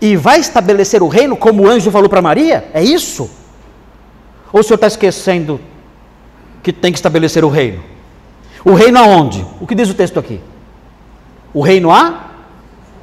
e 0.00 0.16
vai 0.16 0.40
estabelecer 0.40 1.02
o 1.02 1.08
reino, 1.08 1.36
como 1.36 1.62
o 1.62 1.68
anjo 1.68 1.90
falou 1.90 2.08
para 2.08 2.22
Maria? 2.22 2.68
É 2.72 2.82
isso? 2.82 3.30
Ou 4.52 4.60
o 4.60 4.62
Senhor 4.62 4.74
está 4.74 4.86
esquecendo 4.86 5.60
que 6.62 6.72
tem 6.72 6.92
que 6.92 6.98
estabelecer 6.98 7.44
o 7.44 7.48
reino? 7.48 7.82
O 8.64 8.74
reino 8.74 8.98
aonde? 8.98 9.44
O 9.60 9.66
que 9.66 9.74
diz 9.74 9.90
o 9.90 9.94
texto 9.94 10.18
aqui? 10.18 10.40
O 11.52 11.60
reino 11.60 11.90
a 11.90 12.30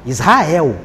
Israel. 0.06 0.76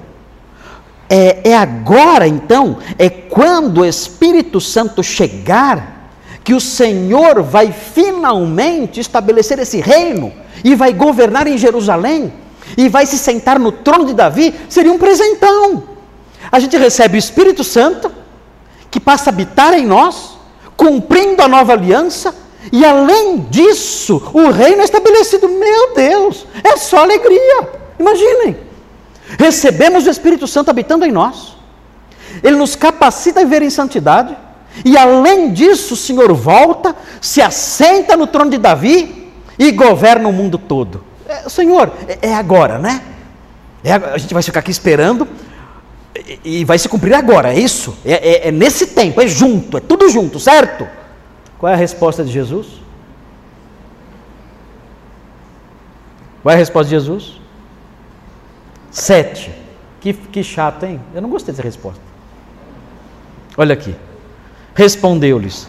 É, 1.09 1.51
é 1.51 1.57
agora 1.57 2.27
então, 2.27 2.77
é 2.97 3.09
quando 3.09 3.81
o 3.81 3.85
Espírito 3.85 4.59
Santo 4.59 5.01
chegar, 5.03 6.09
que 6.43 6.53
o 6.53 6.59
Senhor 6.59 7.41
vai 7.41 7.71
finalmente 7.71 8.99
estabelecer 8.99 9.57
esse 9.59 9.79
reino 9.79 10.31
e 10.63 10.75
vai 10.75 10.93
governar 10.93 11.47
em 11.47 11.57
Jerusalém 11.57 12.31
e 12.77 12.89
vai 12.89 13.05
se 13.05 13.17
sentar 13.17 13.57
no 13.57 13.71
trono 13.71 14.05
de 14.05 14.13
Davi. 14.13 14.53
Seria 14.69 14.91
um 14.91 14.99
presentão. 14.99 15.83
A 16.51 16.59
gente 16.59 16.77
recebe 16.77 17.17
o 17.17 17.19
Espírito 17.19 17.63
Santo, 17.63 18.11
que 18.91 18.99
passa 18.99 19.29
a 19.29 19.33
habitar 19.33 19.73
em 19.73 19.85
nós, 19.85 20.38
cumprindo 20.75 21.41
a 21.41 21.47
nova 21.47 21.73
aliança 21.73 22.44
e 22.71 22.84
além 22.86 23.41
disso, 23.49 24.32
o 24.34 24.49
reino 24.49 24.82
é 24.82 24.86
estabelecido. 24.86 25.47
Meu 25.47 25.93
Deus, 25.93 26.45
é 26.63 26.78
só 26.78 26.97
alegria. 26.97 27.69
Imaginem. 27.99 28.58
Recebemos 29.39 30.06
o 30.06 30.10
Espírito 30.10 30.47
Santo 30.47 30.69
habitando 30.69 31.06
em 31.06 31.12
nós. 31.12 31.56
Ele 32.43 32.56
nos 32.56 32.75
capacita 32.75 33.39
a 33.39 33.43
viver 33.43 33.62
em 33.62 33.69
santidade. 33.69 34.36
E 34.84 34.97
além 34.97 35.54
disso, 35.54 35.93
o 35.93 35.97
Senhor 35.97 36.34
volta, 36.34 36.95
se 37.21 37.41
assenta 37.41 38.17
no 38.17 38.28
trono 38.28 38.51
de 38.51 38.58
Davi 38.58 39.32
e 39.58 39.71
governa 39.71 40.28
o 40.28 40.34
mundo 40.34 40.58
todo. 40.58 41.04
É, 41.28 41.47
Senhor, 41.49 41.91
é, 42.08 42.30
é 42.30 42.36
agora, 42.36 42.78
né? 42.78 43.01
É, 43.84 43.93
a 43.93 44.17
gente 44.17 44.34
vai 44.34 44.43
ficar 44.43 44.60
aqui 44.60 44.71
esperando 44.71 45.28
e, 46.43 46.62
e 46.62 46.65
vai 46.65 46.78
se 46.78 46.89
cumprir 46.89 47.13
agora, 47.13 47.54
é 47.54 47.60
isso? 47.60 47.97
É, 48.04 48.13
é, 48.13 48.47
é 48.49 48.51
nesse 48.51 48.88
tempo, 48.88 49.21
é 49.21 49.28
junto, 49.28 49.78
é 49.78 49.80
tudo 49.80 50.10
junto, 50.10 50.39
certo? 50.39 50.88
Qual 51.57 51.71
é 51.71 51.73
a 51.73 51.77
resposta 51.77 52.23
de 52.23 52.31
Jesus? 52.31 52.81
Qual 56.41 56.51
é 56.51 56.55
a 56.55 56.59
resposta 56.59 56.85
de 56.85 56.91
Jesus? 56.91 57.39
Sete. 58.91 59.51
Que, 59.99 60.13
que 60.13 60.43
chato, 60.43 60.83
hein? 60.83 61.01
Eu 61.13 61.21
não 61.21 61.29
gostei 61.29 61.53
dessa 61.53 61.63
resposta. 61.63 62.01
Olha 63.57 63.73
aqui. 63.73 63.95
Respondeu-lhes: 64.75 65.67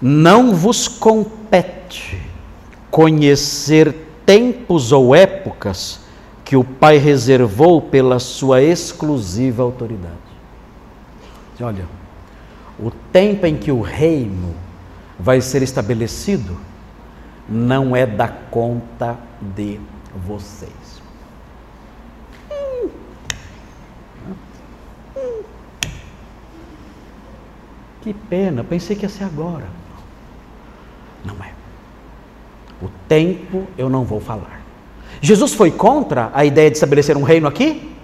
Não 0.00 0.54
vos 0.54 0.88
compete 0.88 2.20
conhecer 2.90 3.94
tempos 4.24 4.92
ou 4.92 5.14
épocas 5.14 6.00
que 6.44 6.56
o 6.56 6.64
Pai 6.64 6.96
reservou 6.96 7.82
pela 7.82 8.18
sua 8.18 8.62
exclusiva 8.62 9.62
autoridade. 9.62 10.14
Olha, 11.60 11.84
o 12.78 12.90
tempo 13.12 13.46
em 13.46 13.56
que 13.56 13.70
o 13.70 13.82
reino 13.82 14.54
vai 15.20 15.40
ser 15.40 15.62
estabelecido 15.62 16.58
não 17.48 17.94
é 17.94 18.06
da 18.06 18.28
conta 18.28 19.18
de 19.40 19.78
vocês. 20.26 20.70
Que 28.00 28.14
pena, 28.14 28.64
pensei 28.64 28.96
que 28.96 29.02
ia 29.04 29.08
ser 29.08 29.24
agora. 29.24 29.66
Não 31.24 31.34
é. 31.44 31.52
O 32.80 32.88
tempo 33.06 33.66
eu 33.76 33.90
não 33.90 34.04
vou 34.04 34.20
falar. 34.20 34.62
Jesus 35.20 35.52
foi 35.52 35.70
contra 35.70 36.30
a 36.32 36.44
ideia 36.46 36.70
de 36.70 36.76
estabelecer 36.76 37.16
um 37.16 37.22
reino 37.22 37.46
aqui? 37.46 37.94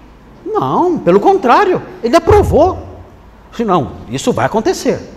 Não, 0.45 0.99
pelo 0.99 1.19
contrário, 1.19 1.81
ele 2.03 2.15
aprovou. 2.15 2.87
Não, 3.59 3.93
isso 4.11 4.35
vai 4.35 4.45
acontecer. 4.45 5.16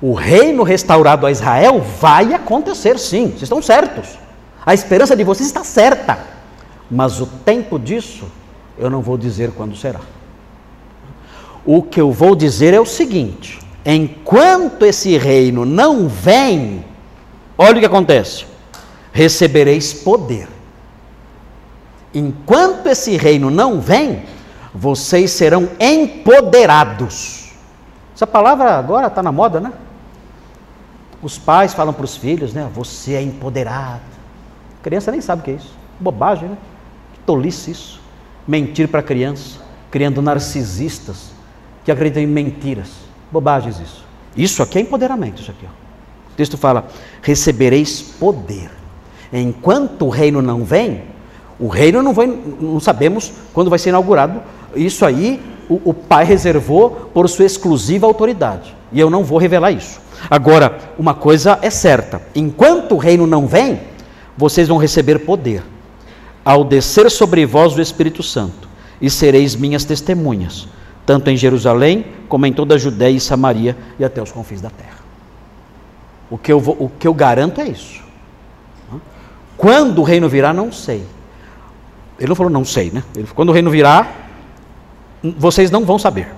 O 0.00 0.12
reino 0.12 0.62
restaurado 0.62 1.26
a 1.26 1.30
Israel 1.30 1.80
vai 1.80 2.34
acontecer 2.34 2.98
sim, 2.98 3.28
vocês 3.28 3.42
estão 3.42 3.62
certos. 3.62 4.18
A 4.64 4.74
esperança 4.74 5.16
de 5.16 5.24
vocês 5.24 5.46
está 5.46 5.64
certa. 5.64 6.18
Mas 6.90 7.20
o 7.20 7.26
tempo 7.26 7.78
disso, 7.78 8.26
eu 8.78 8.90
não 8.90 9.00
vou 9.00 9.16
dizer 9.16 9.52
quando 9.52 9.76
será. 9.76 10.00
O 11.64 11.82
que 11.82 12.00
eu 12.00 12.12
vou 12.12 12.36
dizer 12.36 12.74
é 12.74 12.80
o 12.80 12.86
seguinte: 12.86 13.58
enquanto 13.84 14.84
esse 14.84 15.16
reino 15.16 15.64
não 15.64 16.08
vem, 16.08 16.84
olha 17.56 17.76
o 17.76 17.80
que 17.80 17.86
acontece: 17.86 18.46
recebereis 19.12 19.92
poder. 19.92 20.48
Enquanto 22.14 22.86
esse 22.86 23.16
reino 23.16 23.50
não 23.50 23.80
vem, 23.80 24.22
vocês 24.74 25.30
serão 25.32 25.68
empoderados. 25.80 27.50
Essa 28.14 28.26
palavra 28.26 28.78
agora 28.78 29.08
está 29.08 29.22
na 29.22 29.32
moda, 29.32 29.60
né? 29.60 29.72
Os 31.26 31.38
pais 31.38 31.74
falam 31.74 31.92
para 31.92 32.04
os 32.04 32.16
filhos, 32.16 32.54
né? 32.54 32.70
Você 32.72 33.14
é 33.14 33.20
empoderado. 33.20 34.00
A 34.78 34.84
criança 34.84 35.10
nem 35.10 35.20
sabe 35.20 35.42
o 35.42 35.44
que 35.44 35.50
é 35.50 35.54
isso. 35.54 35.74
Bobagem, 35.98 36.48
né? 36.48 36.56
Que 37.14 37.18
tolice 37.26 37.72
isso. 37.72 38.00
Mentir 38.46 38.86
para 38.86 39.00
a 39.00 39.02
criança, 39.02 39.58
criando 39.90 40.22
narcisistas 40.22 41.32
que 41.84 41.90
acreditam 41.90 42.22
em 42.22 42.28
mentiras. 42.28 42.92
Bobagens 43.32 43.80
isso. 43.80 44.04
Isso 44.36 44.62
aqui 44.62 44.78
é 44.78 44.82
empoderamento, 44.82 45.42
isso 45.42 45.50
aqui. 45.50 45.66
Ó. 45.66 46.32
O 46.32 46.36
texto 46.36 46.56
fala: 46.56 46.86
recebereis 47.20 48.00
poder. 48.02 48.70
Enquanto 49.32 50.06
o 50.06 50.08
reino 50.08 50.40
não 50.40 50.64
vem, 50.64 51.02
o 51.58 51.66
reino 51.66 52.04
não 52.04 52.12
vai, 52.12 52.28
não 52.28 52.78
sabemos 52.78 53.32
quando 53.52 53.68
vai 53.68 53.80
ser 53.80 53.88
inaugurado. 53.88 54.40
Isso 54.74 55.04
aí 55.04 55.40
o, 55.68 55.90
o 55.90 55.94
Pai 55.94 56.24
reservou 56.24 57.10
por 57.12 57.28
sua 57.28 57.44
exclusiva 57.44 58.06
autoridade. 58.06 58.74
E 58.92 59.00
eu 59.00 59.10
não 59.10 59.24
vou 59.24 59.38
revelar 59.38 59.72
isso. 59.72 60.00
Agora, 60.30 60.78
uma 60.98 61.14
coisa 61.14 61.58
é 61.62 61.70
certa: 61.70 62.22
enquanto 62.34 62.94
o 62.94 62.98
reino 62.98 63.26
não 63.26 63.46
vem, 63.46 63.80
vocês 64.36 64.68
vão 64.68 64.78
receber 64.78 65.20
poder. 65.20 65.62
Ao 66.44 66.64
descer 66.64 67.10
sobre 67.10 67.44
vós 67.44 67.76
o 67.76 67.82
Espírito 67.82 68.22
Santo, 68.22 68.68
e 69.00 69.10
sereis 69.10 69.56
minhas 69.56 69.84
testemunhas 69.84 70.68
tanto 71.06 71.30
em 71.30 71.36
Jerusalém 71.36 72.04
como 72.28 72.44
em 72.44 72.52
toda 72.52 72.74
a 72.74 72.78
Judéia 72.78 73.16
e 73.16 73.20
Samaria 73.20 73.76
e 73.98 74.04
até 74.04 74.20
os 74.20 74.32
confins 74.32 74.60
da 74.60 74.68
terra. 74.68 74.96
O 76.28 76.36
que 76.36 76.52
eu, 76.52 76.58
vou, 76.58 76.76
o 76.80 76.90
que 76.90 77.06
eu 77.06 77.14
garanto 77.14 77.60
é 77.60 77.68
isso. 77.68 78.04
Quando 79.56 80.00
o 80.00 80.02
reino 80.02 80.28
virá, 80.28 80.52
não 80.52 80.72
sei. 80.72 81.04
Ele 82.18 82.28
não 82.28 82.34
falou 82.34 82.50
não 82.50 82.64
sei, 82.64 82.90
né? 82.90 83.04
Ele, 83.14 83.28
quando 83.32 83.50
o 83.50 83.52
reino 83.52 83.70
virá, 83.70 84.12
vocês 85.22 85.70
não 85.70 85.84
vão 85.84 85.98
saber. 85.98 86.32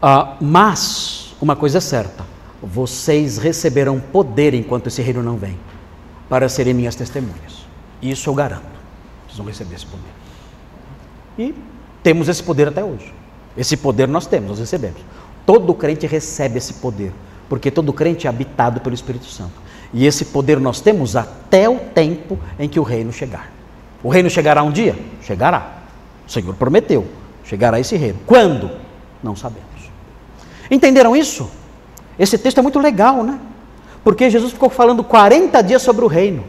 Ah, 0.00 0.36
mas, 0.40 1.34
uma 1.40 1.54
coisa 1.54 1.78
é 1.78 1.80
certa: 1.80 2.24
vocês 2.62 3.38
receberão 3.38 4.00
poder 4.00 4.54
enquanto 4.54 4.88
esse 4.88 5.02
reino 5.02 5.22
não 5.22 5.36
vem, 5.36 5.58
para 6.28 6.48
serem 6.48 6.74
minhas 6.74 6.94
testemunhas. 6.94 7.66
Isso 8.00 8.28
eu 8.28 8.34
garanto. 8.34 8.62
Vocês 9.26 9.38
vão 9.38 9.46
receber 9.46 9.74
esse 9.74 9.86
poder. 9.86 10.10
E 11.38 11.54
temos 12.02 12.28
esse 12.28 12.42
poder 12.42 12.68
até 12.68 12.84
hoje. 12.84 13.12
Esse 13.56 13.76
poder 13.76 14.08
nós 14.08 14.26
temos, 14.26 14.50
nós 14.50 14.58
recebemos. 14.58 15.00
Todo 15.46 15.72
crente 15.74 16.06
recebe 16.06 16.58
esse 16.58 16.74
poder, 16.74 17.12
porque 17.48 17.70
todo 17.70 17.92
crente 17.92 18.26
é 18.26 18.30
habitado 18.30 18.80
pelo 18.80 18.94
Espírito 18.94 19.26
Santo. 19.26 19.62
E 19.92 20.06
esse 20.06 20.26
poder 20.26 20.58
nós 20.58 20.80
temos 20.80 21.16
até 21.16 21.68
o 21.68 21.78
tempo 21.78 22.38
em 22.58 22.68
que 22.68 22.80
o 22.80 22.82
reino 22.82 23.12
chegar. 23.12 23.52
O 24.02 24.08
reino 24.08 24.30
chegará 24.30 24.62
um 24.62 24.72
dia? 24.72 24.96
Chegará. 25.22 25.82
O 26.26 26.30
Senhor 26.30 26.54
prometeu. 26.54 27.06
Chegará 27.52 27.78
esse 27.78 27.98
reino. 27.98 28.18
Quando? 28.24 28.70
Não 29.22 29.36
sabemos. 29.36 29.68
Entenderam 30.70 31.14
isso? 31.14 31.50
Esse 32.18 32.38
texto 32.38 32.56
é 32.56 32.62
muito 32.62 32.78
legal, 32.78 33.22
né? 33.22 33.38
Porque 34.02 34.30
Jesus 34.30 34.54
ficou 34.54 34.70
falando 34.70 35.04
40 35.04 35.60
dias 35.62 35.82
sobre 35.82 36.02
o 36.02 36.08
reino, 36.08 36.44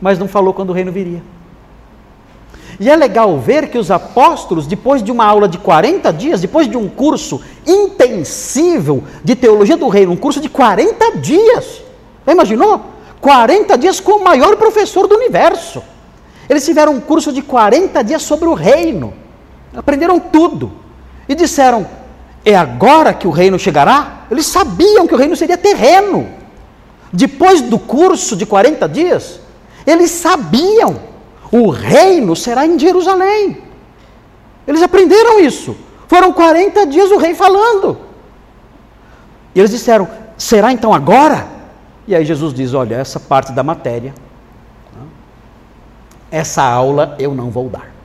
mas 0.00 0.20
não 0.20 0.28
falou 0.28 0.54
quando 0.54 0.70
o 0.70 0.72
reino 0.72 0.92
viria. 0.92 1.20
E 2.78 2.88
é 2.88 2.94
legal 2.94 3.36
ver 3.40 3.70
que 3.70 3.76
os 3.76 3.90
apóstolos, 3.90 4.68
depois 4.68 5.02
de 5.02 5.10
uma 5.10 5.24
aula 5.24 5.48
de 5.48 5.58
40 5.58 6.12
dias, 6.12 6.40
depois 6.40 6.70
de 6.70 6.76
um 6.76 6.88
curso 6.88 7.42
intensivo 7.66 9.02
de 9.24 9.34
teologia 9.34 9.76
do 9.76 9.88
reino, 9.88 10.12
um 10.12 10.16
curso 10.16 10.40
de 10.40 10.48
40 10.48 11.16
dias, 11.16 11.82
imaginou? 12.24 12.82
40 13.20 13.76
dias 13.76 13.98
com 13.98 14.12
o 14.12 14.22
maior 14.22 14.54
professor 14.54 15.08
do 15.08 15.16
universo. 15.16 15.82
Eles 16.48 16.64
tiveram 16.64 16.92
um 16.92 17.00
curso 17.00 17.32
de 17.32 17.42
40 17.42 18.04
dias 18.04 18.22
sobre 18.22 18.46
o 18.46 18.54
reino, 18.54 19.25
aprenderam 19.76 20.18
tudo 20.18 20.72
e 21.28 21.34
disseram: 21.34 21.86
é 22.44 22.54
agora 22.54 23.12
que 23.12 23.26
o 23.26 23.30
reino 23.30 23.58
chegará? 23.58 24.24
Eles 24.30 24.46
sabiam 24.46 25.06
que 25.06 25.14
o 25.14 25.18
reino 25.18 25.36
seria 25.36 25.58
terreno. 25.58 26.28
Depois 27.12 27.60
do 27.60 27.78
curso 27.78 28.36
de 28.36 28.44
40 28.44 28.88
dias, 28.88 29.40
eles 29.86 30.10
sabiam 30.10 31.00
o 31.50 31.70
reino 31.70 32.34
será 32.34 32.66
em 32.66 32.78
Jerusalém. 32.78 33.62
Eles 34.66 34.82
aprenderam 34.82 35.40
isso. 35.40 35.76
Foram 36.08 36.32
40 36.32 36.86
dias 36.86 37.10
o 37.10 37.18
rei 37.18 37.34
falando. 37.34 37.98
E 39.54 39.58
eles 39.58 39.70
disseram: 39.70 40.08
será 40.36 40.72
então 40.72 40.92
agora? 40.92 41.46
E 42.06 42.14
aí 42.14 42.24
Jesus 42.24 42.52
diz: 42.52 42.74
olha, 42.74 42.96
essa 42.96 43.18
parte 43.18 43.52
da 43.52 43.62
matéria, 43.62 44.14
essa 46.30 46.62
aula 46.62 47.16
eu 47.18 47.34
não 47.34 47.50
vou 47.50 47.68
dar. 47.68 47.95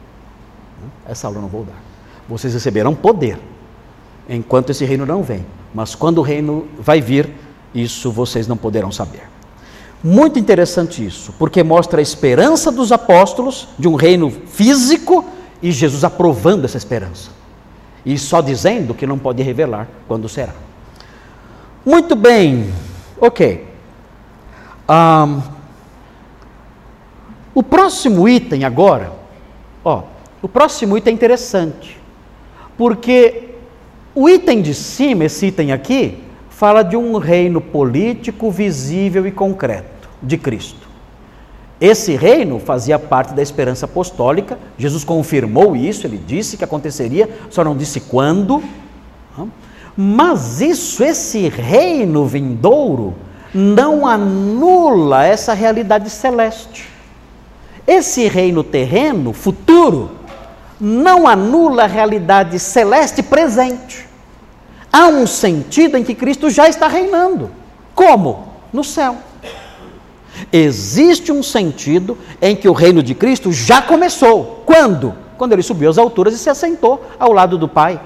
Essa 1.08 1.28
aula 1.28 1.38
eu 1.38 1.42
não 1.42 1.50
vou 1.50 1.64
dar. 1.64 1.82
Vocês 2.28 2.54
receberão 2.54 2.96
poder 2.96 3.38
enquanto 4.30 4.70
esse 4.70 4.86
reino 4.86 5.06
não 5.06 5.24
vem. 5.24 5.46
Mas 5.74 5.96
quando 5.96 6.20
o 6.20 6.22
reino 6.22 6.68
vai 6.80 7.02
vir, 7.02 7.30
isso 7.74 8.12
vocês 8.12 8.48
não 8.48 8.58
poderão 8.58 8.92
saber. 8.92 9.24
Muito 10.04 10.40
interessante 10.40 11.06
isso, 11.06 11.34
porque 11.38 11.62
mostra 11.64 12.00
a 12.00 12.02
esperança 12.02 12.72
dos 12.72 12.92
apóstolos 12.92 13.68
de 13.78 13.88
um 13.88 13.96
reino 13.96 14.32
físico 14.32 15.24
e 15.62 15.72
Jesus 15.72 16.04
aprovando 16.04 16.66
essa 16.66 16.78
esperança. 16.78 17.30
E 18.04 18.18
só 18.18 18.42
dizendo 18.42 18.96
que 18.96 19.06
não 19.06 19.20
pode 19.20 19.44
revelar 19.44 19.88
quando 20.08 20.28
será. 20.28 20.54
Muito 21.86 22.16
bem, 22.16 22.74
ok. 23.20 23.68
Um, 24.90 25.42
o 27.54 27.62
próximo 27.62 28.28
item 28.28 28.64
agora, 28.64 29.14
ó, 29.84 30.04
o 30.42 30.48
próximo 30.48 30.98
item 30.98 31.14
é 31.14 31.16
interessante, 31.16 32.00
porque 32.78 33.50
o 34.16 34.28
item 34.28 34.62
de 34.62 34.74
cima, 34.74 35.26
esse 35.26 35.48
item 35.48 35.72
aqui, 35.72 36.18
fala 36.50 36.84
de 36.84 36.98
um 36.98 37.18
reino 37.18 37.62
político 37.62 38.52
visível 38.52 39.26
e 39.26 39.32
concreto 39.32 40.10
de 40.22 40.38
Cristo. 40.38 40.90
Esse 41.80 42.16
reino 42.16 42.60
fazia 42.60 43.00
parte 43.00 43.34
da 43.34 43.42
esperança 43.42 43.86
apostólica, 43.86 44.58
Jesus 44.78 45.04
confirmou 45.04 45.76
isso, 45.76 46.06
ele 46.06 46.18
disse 46.18 46.56
que 46.56 46.64
aconteceria, 46.64 47.28
só 47.50 47.64
não 47.64 47.76
disse 47.76 48.00
quando. 48.02 48.62
Mas 49.98 50.62
isso, 50.62 51.04
esse 51.04 51.50
reino 51.50 52.26
vindouro, 52.26 53.16
não 53.54 54.06
anula 54.06 55.26
essa 55.26 55.54
realidade 55.54 56.10
celeste. 56.10 56.88
Esse 57.88 58.28
reino 58.28 58.64
terreno, 58.64 59.34
futuro, 59.34 60.12
não 60.82 61.28
anula 61.28 61.84
a 61.84 61.88
realidade 61.88 62.58
celeste 62.58 63.22
presente. 63.22 64.10
Há 64.92 65.08
um 65.08 65.28
sentido 65.28 65.96
em 65.96 66.04
que 66.04 66.16
Cristo 66.16 66.50
já 66.50 66.68
está 66.68 66.88
reinando. 66.88 67.52
Como? 67.94 68.48
No 68.74 68.84
céu. 68.84 69.18
Existe 70.52 71.32
um 71.32 71.44
sentido 71.44 72.18
em 72.42 72.56
que 72.56 72.68
o 72.68 72.74
reino 72.74 73.04
de 73.04 73.14
Cristo 73.14 73.54
já 73.54 73.82
começou. 73.82 74.64
Quando? 74.66 75.14
Quando 75.38 75.54
ele 75.54 75.62
subiu 75.62 75.90
às 75.90 75.98
alturas 75.98 76.34
e 76.34 76.38
se 76.38 76.50
assentou 76.50 77.06
ao 77.20 77.32
lado 77.32 77.58
do 77.58 77.68
Pai. 77.68 78.02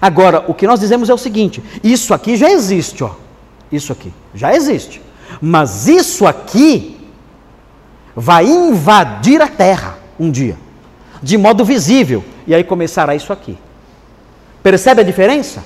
Agora, 0.00 0.44
o 0.48 0.54
que 0.54 0.66
nós 0.66 0.80
dizemos 0.80 1.08
é 1.08 1.14
o 1.14 1.18
seguinte: 1.18 1.62
isso 1.82 2.12
aqui 2.12 2.36
já 2.36 2.50
existe, 2.50 3.02
ó. 3.02 3.12
Isso 3.70 3.92
aqui 3.92 4.12
já 4.34 4.54
existe. 4.54 5.00
Mas 5.40 5.88
isso 5.88 6.26
aqui 6.26 7.00
vai 8.14 8.44
invadir 8.46 9.40
a 9.40 9.48
terra 9.48 9.98
um 10.20 10.30
dia, 10.30 10.56
de 11.22 11.38
modo 11.38 11.64
visível. 11.64 12.24
E 12.46 12.54
aí 12.54 12.64
começará 12.64 13.14
isso 13.14 13.32
aqui. 13.32 13.56
Percebe 14.62 15.00
a 15.00 15.04
diferença? 15.04 15.62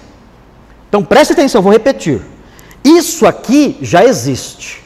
Então 0.88 1.04
preste 1.04 1.32
atenção, 1.32 1.62
vou 1.62 1.72
repetir. 1.72 2.20
Isso 2.84 3.26
aqui 3.26 3.78
já 3.80 4.04
existe. 4.04 4.82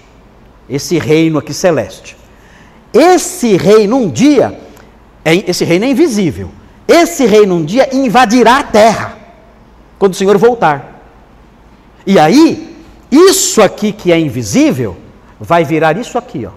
Esse 0.69 0.99
reino 0.99 1.39
aqui 1.39 1.53
celeste. 1.53 2.17
Esse 2.93 3.57
reino 3.57 3.97
um 3.97 4.09
dia, 4.09 4.59
é, 5.25 5.35
esse 5.51 5.65
reino 5.65 5.85
é 5.85 5.89
invisível. 5.89 6.51
Esse 6.89 7.27
reino 7.27 7.55
um 7.55 7.65
dia 7.65 7.95
invadirá 7.95 8.59
a 8.59 8.63
terra, 8.65 9.17
quando 9.99 10.13
o 10.13 10.17
Senhor 10.17 10.37
voltar. 10.39 11.03
E 12.05 12.19
aí, 12.19 12.77
isso 13.11 13.63
aqui 13.63 13.93
que 13.93 14.11
é 14.11 14.19
invisível, 14.19 14.97
vai 15.39 15.65
virar 15.65 15.97
isso 15.97 16.19
aqui, 16.19 16.47
ó, 16.47 16.51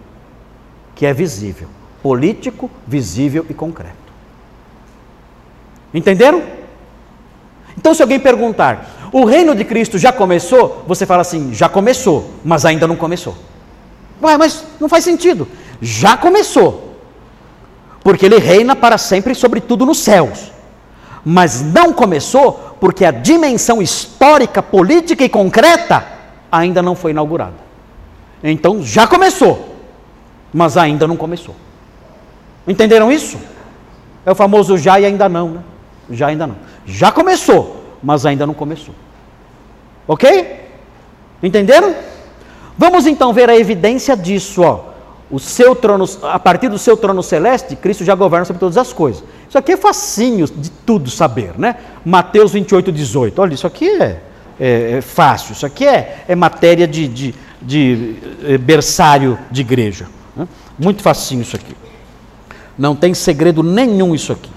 que 0.95 1.05
é 1.05 1.13
visível. 1.13 1.67
Político, 2.01 2.69
visível 2.87 3.45
e 3.49 3.53
concreto. 3.53 4.02
Entenderam? 5.93 6.41
Então, 7.77 7.93
se 7.93 8.01
alguém 8.01 8.19
perguntar, 8.19 9.09
o 9.11 9.25
reino 9.25 9.53
de 9.53 9.63
Cristo 9.63 9.97
já 9.97 10.11
começou? 10.11 10.83
Você 10.87 11.05
fala 11.05 11.21
assim, 11.21 11.53
já 11.53 11.69
começou, 11.69 12.31
mas 12.43 12.65
ainda 12.65 12.87
não 12.87 12.95
começou. 12.95 13.35
Ué, 14.21 14.37
mas 14.37 14.63
não 14.79 14.89
faz 14.89 15.03
sentido. 15.03 15.47
Já 15.81 16.17
começou. 16.17 16.95
Porque 18.03 18.25
ele 18.25 18.37
reina 18.37 18.75
para 18.75 18.97
sempre 18.97 19.35
sobre 19.35 19.61
tudo 19.61 19.85
nos 19.85 19.99
céus. 19.99 20.51
Mas 21.23 21.61
não 21.61 21.93
começou 21.93 22.75
porque 22.79 23.05
a 23.05 23.11
dimensão 23.11 23.81
histórica, 23.81 24.61
política 24.61 25.23
e 25.23 25.29
concreta 25.29 26.05
ainda 26.51 26.81
não 26.81 26.95
foi 26.95 27.11
inaugurada. 27.11 27.55
Então 28.43 28.83
já 28.83 29.07
começou, 29.07 29.75
mas 30.53 30.75
ainda 30.75 31.07
não 31.07 31.15
começou. 31.15 31.55
Entenderam 32.67 33.11
isso? 33.11 33.37
É 34.25 34.31
o 34.31 34.35
famoso 34.35 34.77
já 34.77 34.99
e 34.99 35.05
ainda 35.05 35.29
não, 35.29 35.49
né? 35.49 35.63
Já 36.09 36.27
ainda 36.27 36.47
não. 36.47 36.55
Já 36.85 37.11
começou, 37.11 37.83
mas 38.01 38.25
ainda 38.25 38.45
não 38.45 38.53
começou. 38.53 38.93
Ok? 40.07 40.61
Entenderam? 41.41 41.95
Vamos 42.77 43.05
então 43.05 43.33
ver 43.33 43.49
a 43.49 43.57
evidência 43.57 44.15
disso, 44.15 44.61
ó. 44.61 44.93
O 45.31 45.39
seu 45.39 45.75
trono, 45.75 46.05
a 46.23 46.37
partir 46.37 46.69
do 46.69 46.77
seu 46.77 46.95
trono 46.95 47.23
celeste, 47.23 47.75
Cristo 47.75 48.03
já 48.03 48.13
governa 48.13 48.45
sobre 48.45 48.59
todas 48.59 48.77
as 48.77 48.93
coisas. 48.93 49.23
Isso 49.47 49.57
aqui 49.57 49.71
é 49.71 49.77
facinho 49.77 50.45
de 50.47 50.69
tudo 50.69 51.09
saber, 51.09 51.53
né? 51.57 51.77
Mateus 52.05 52.51
28, 52.51 52.91
18. 52.91 53.41
Olha, 53.41 53.53
isso 53.53 53.65
aqui 53.65 53.89
é, 53.89 54.19
é, 54.59 54.91
é 54.97 55.01
fácil, 55.01 55.53
isso 55.53 55.65
aqui 55.65 55.85
é, 55.87 56.23
é 56.27 56.35
matéria 56.35 56.87
de, 56.87 57.07
de, 57.07 57.35
de 57.61 58.15
é, 58.43 58.57
berçário 58.57 59.39
de 59.49 59.61
igreja. 59.61 60.07
Né? 60.35 60.47
Muito 60.77 61.01
facinho 61.01 61.41
isso 61.41 61.55
aqui. 61.55 61.75
Não 62.77 62.95
tem 62.95 63.13
segredo 63.13 63.63
nenhum 63.63 64.13
isso 64.13 64.31
aqui. 64.31 64.51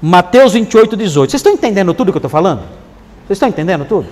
Mateus 0.00 0.52
28, 0.54 0.96
18. 0.96 1.30
Vocês 1.30 1.40
estão 1.40 1.52
entendendo 1.52 1.92
tudo 1.92 2.10
que 2.12 2.16
eu 2.16 2.20
estou 2.20 2.30
falando? 2.30 2.60
Vocês 3.26 3.36
estão 3.36 3.48
entendendo 3.48 3.84
tudo? 3.84 4.08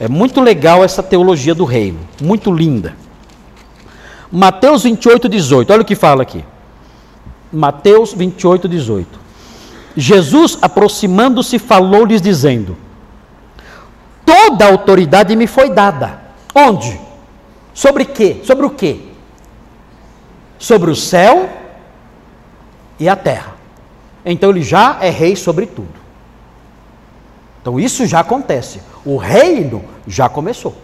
É 0.00 0.08
muito 0.08 0.40
legal 0.40 0.84
essa 0.84 1.02
teologia 1.02 1.54
do 1.54 1.64
reino, 1.64 1.98
muito 2.20 2.52
linda. 2.52 2.94
Mateus 4.30 4.82
28, 4.82 5.28
18, 5.28 5.72
olha 5.72 5.82
o 5.82 5.84
que 5.84 5.94
fala 5.94 6.22
aqui. 6.22 6.44
Mateus 7.52 8.12
28, 8.12 8.68
18. 8.68 9.18
Jesus, 9.96 10.58
aproximando-se, 10.60 11.58
falou-lhes, 11.58 12.22
dizendo: 12.22 12.76
Toda 14.24 14.66
a 14.66 14.70
autoridade 14.70 15.34
me 15.34 15.46
foi 15.46 15.70
dada. 15.70 16.20
Onde? 16.54 17.00
Sobre 17.72 18.04
quê? 18.04 18.42
Sobre 18.44 18.66
o 18.66 18.70
quê? 18.70 19.00
Sobre 20.58 20.90
o 20.90 20.96
céu 20.96 21.48
e 23.00 23.08
a 23.08 23.16
terra. 23.16 23.57
Então 24.30 24.50
ele 24.50 24.62
já 24.62 24.98
é 25.00 25.08
rei 25.08 25.34
sobre 25.34 25.64
tudo. 25.64 25.88
Então 27.62 27.80
isso 27.80 28.06
já 28.06 28.20
acontece. 28.20 28.80
O 29.02 29.16
reino 29.16 29.82
já 30.06 30.28
começou. 30.28 30.76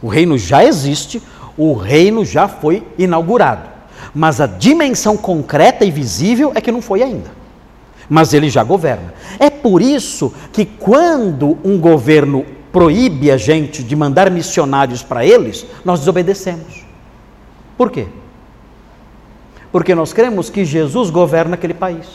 O 0.00 0.06
reino 0.06 0.38
já 0.38 0.64
existe, 0.64 1.20
o 1.58 1.74
reino 1.74 2.24
já 2.24 2.46
foi 2.46 2.86
inaugurado. 2.96 3.68
Mas 4.14 4.40
a 4.40 4.46
dimensão 4.46 5.16
concreta 5.16 5.84
e 5.84 5.90
visível 5.90 6.52
é 6.54 6.60
que 6.60 6.70
não 6.70 6.80
foi 6.80 7.02
ainda. 7.02 7.30
Mas 8.08 8.32
ele 8.32 8.48
já 8.48 8.62
governa. 8.62 9.12
É 9.40 9.50
por 9.50 9.82
isso 9.82 10.32
que 10.52 10.64
quando 10.64 11.58
um 11.64 11.78
governo 11.78 12.46
proíbe 12.70 13.32
a 13.32 13.36
gente 13.36 13.82
de 13.82 13.96
mandar 13.96 14.30
missionários 14.30 15.02
para 15.02 15.26
eles, 15.26 15.66
nós 15.84 16.00
desobedecemos. 16.00 16.84
Por 17.76 17.90
quê? 17.90 18.06
Porque 19.72 19.94
nós 19.94 20.12
cremos 20.12 20.50
que 20.50 20.64
Jesus 20.64 21.08
governa 21.08 21.54
aquele 21.54 21.72
país. 21.72 22.06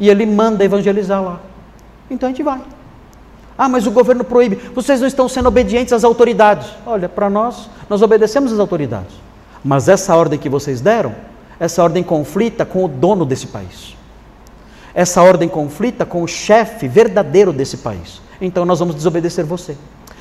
E 0.00 0.10
ele 0.10 0.26
manda 0.26 0.64
evangelizar 0.64 1.22
lá. 1.22 1.40
Então 2.10 2.28
a 2.28 2.32
gente 2.32 2.42
vai. 2.42 2.60
Ah, 3.56 3.68
mas 3.68 3.86
o 3.86 3.90
governo 3.90 4.24
proíbe. 4.24 4.56
Vocês 4.74 5.00
não 5.00 5.06
estão 5.06 5.28
sendo 5.28 5.46
obedientes 5.46 5.92
às 5.92 6.04
autoridades. 6.04 6.68
Olha, 6.84 7.08
para 7.08 7.30
nós, 7.30 7.70
nós 7.88 8.02
obedecemos 8.02 8.52
às 8.52 8.58
autoridades. 8.58 9.14
Mas 9.64 9.88
essa 9.88 10.14
ordem 10.14 10.38
que 10.38 10.48
vocês 10.48 10.80
deram, 10.80 11.14
essa 11.58 11.82
ordem 11.82 12.02
conflita 12.02 12.64
com 12.64 12.84
o 12.84 12.88
dono 12.88 13.24
desse 13.24 13.48
país. 13.48 13.96
Essa 14.94 15.22
ordem 15.22 15.48
conflita 15.48 16.04
com 16.04 16.22
o 16.22 16.28
chefe 16.28 16.88
verdadeiro 16.88 17.52
desse 17.52 17.78
país. 17.78 18.20
Então 18.40 18.64
nós 18.64 18.78
vamos 18.78 18.94
desobedecer 18.94 19.44
você. 19.44 19.76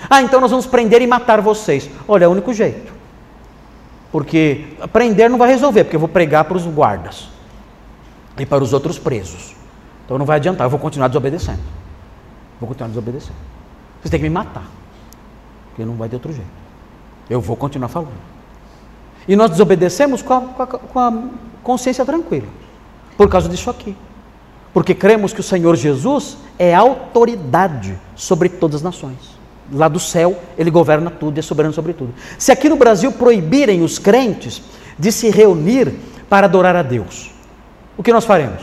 Ah, 0.09 0.21
então 0.21 0.39
nós 0.39 0.51
vamos 0.51 0.65
prender 0.65 1.01
e 1.01 1.07
matar 1.07 1.41
vocês. 1.41 1.89
Olha, 2.07 2.25
é 2.25 2.27
o 2.27 2.31
único 2.31 2.53
jeito. 2.53 2.96
Porque 4.11 4.65
prender 4.93 5.29
não 5.29 5.37
vai 5.37 5.49
resolver, 5.49 5.83
porque 5.83 5.95
eu 5.95 5.99
vou 5.99 6.09
pregar 6.09 6.45
para 6.45 6.57
os 6.57 6.65
guardas 6.65 7.27
e 8.39 8.45
para 8.45 8.63
os 8.63 8.73
outros 8.73 8.97
presos. 8.97 9.55
Então 10.05 10.17
não 10.17 10.25
vai 10.25 10.37
adiantar, 10.37 10.65
eu 10.65 10.69
vou 10.69 10.79
continuar 10.79 11.07
desobedecendo. 11.09 11.59
Vou 12.59 12.67
continuar 12.67 12.87
desobedecendo. 12.87 13.37
Vocês 13.99 14.09
têm 14.09 14.19
que 14.19 14.23
me 14.23 14.33
matar, 14.33 14.65
porque 15.69 15.83
não 15.83 15.95
vai 15.95 16.07
ter 16.07 16.15
outro 16.15 16.31
jeito. 16.31 16.49
Eu 17.29 17.41
vou 17.41 17.55
continuar 17.55 17.89
falando. 17.89 18.13
E 19.27 19.35
nós 19.35 19.51
desobedecemos 19.51 20.21
com 20.21 20.33
a, 20.33 20.41
com 20.41 20.63
a, 20.63 20.67
com 20.67 20.99
a 20.99 21.23
consciência 21.61 22.05
tranquila, 22.05 22.47
por 23.17 23.29
causa 23.29 23.49
disso 23.49 23.69
aqui. 23.69 23.95
Porque 24.73 24.93
cremos 24.93 25.33
que 25.33 25.39
o 25.41 25.43
Senhor 25.43 25.75
Jesus 25.75 26.37
é 26.57 26.73
autoridade 26.73 27.99
sobre 28.15 28.47
todas 28.47 28.77
as 28.77 28.81
nações. 28.83 29.36
Lá 29.71 29.87
do 29.87 29.99
céu, 29.99 30.39
ele 30.57 30.71
governa 30.71 31.09
tudo 31.09 31.37
e 31.37 31.39
é 31.39 31.41
soberano 31.41 31.73
sobre 31.73 31.93
tudo. 31.93 32.13
Se 32.37 32.51
aqui 32.51 32.69
no 32.69 32.77
Brasil 32.77 33.11
proibirem 33.11 33.81
os 33.81 33.99
crentes 33.99 34.61
de 34.97 35.11
se 35.11 35.29
reunir 35.29 35.93
para 36.29 36.45
adorar 36.45 36.75
a 36.75 36.81
Deus, 36.81 37.31
o 37.97 38.03
que 38.03 38.13
nós 38.13 38.25
faremos? 38.25 38.61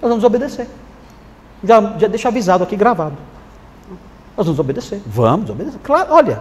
Nós 0.00 0.10
vamos 0.10 0.24
obedecer. 0.24 0.68
Já, 1.64 1.98
já 1.98 2.06
deixa 2.06 2.28
avisado 2.28 2.62
aqui 2.62 2.76
gravado. 2.76 3.16
Nós 4.36 4.46
vamos 4.46 4.60
obedecer. 4.60 5.02
Vamos 5.04 5.50
obedecer. 5.50 5.80
Claro, 5.82 6.12
olha, 6.12 6.38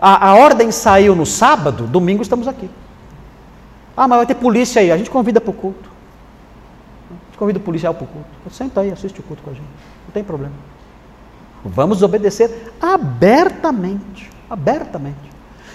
a, 0.00 0.30
a 0.30 0.34
ordem 0.34 0.72
saiu 0.72 1.14
no 1.14 1.24
sábado, 1.24 1.86
domingo 1.86 2.22
estamos 2.22 2.48
aqui. 2.48 2.68
Ah, 3.96 4.08
mas 4.08 4.18
vai 4.18 4.26
ter 4.26 4.34
polícia 4.34 4.80
aí. 4.80 4.90
A 4.90 4.96
gente 4.96 5.10
convida 5.10 5.40
para 5.40 5.50
o 5.50 5.54
culto. 5.54 5.88
A 7.10 7.26
gente 7.26 7.38
convida 7.38 7.58
o 7.58 7.62
policial 7.62 7.94
para 7.94 8.04
o 8.04 8.06
culto. 8.06 8.28
Senta 8.50 8.80
aí, 8.80 8.90
assiste 8.90 9.20
o 9.20 9.22
culto 9.22 9.42
com 9.42 9.50
a 9.50 9.54
gente. 9.54 9.66
Não 10.06 10.12
tem 10.12 10.24
problema. 10.24 10.54
Vamos 11.64 12.02
obedecer 12.02 12.72
abertamente. 12.80 14.30
Abertamente. 14.48 15.16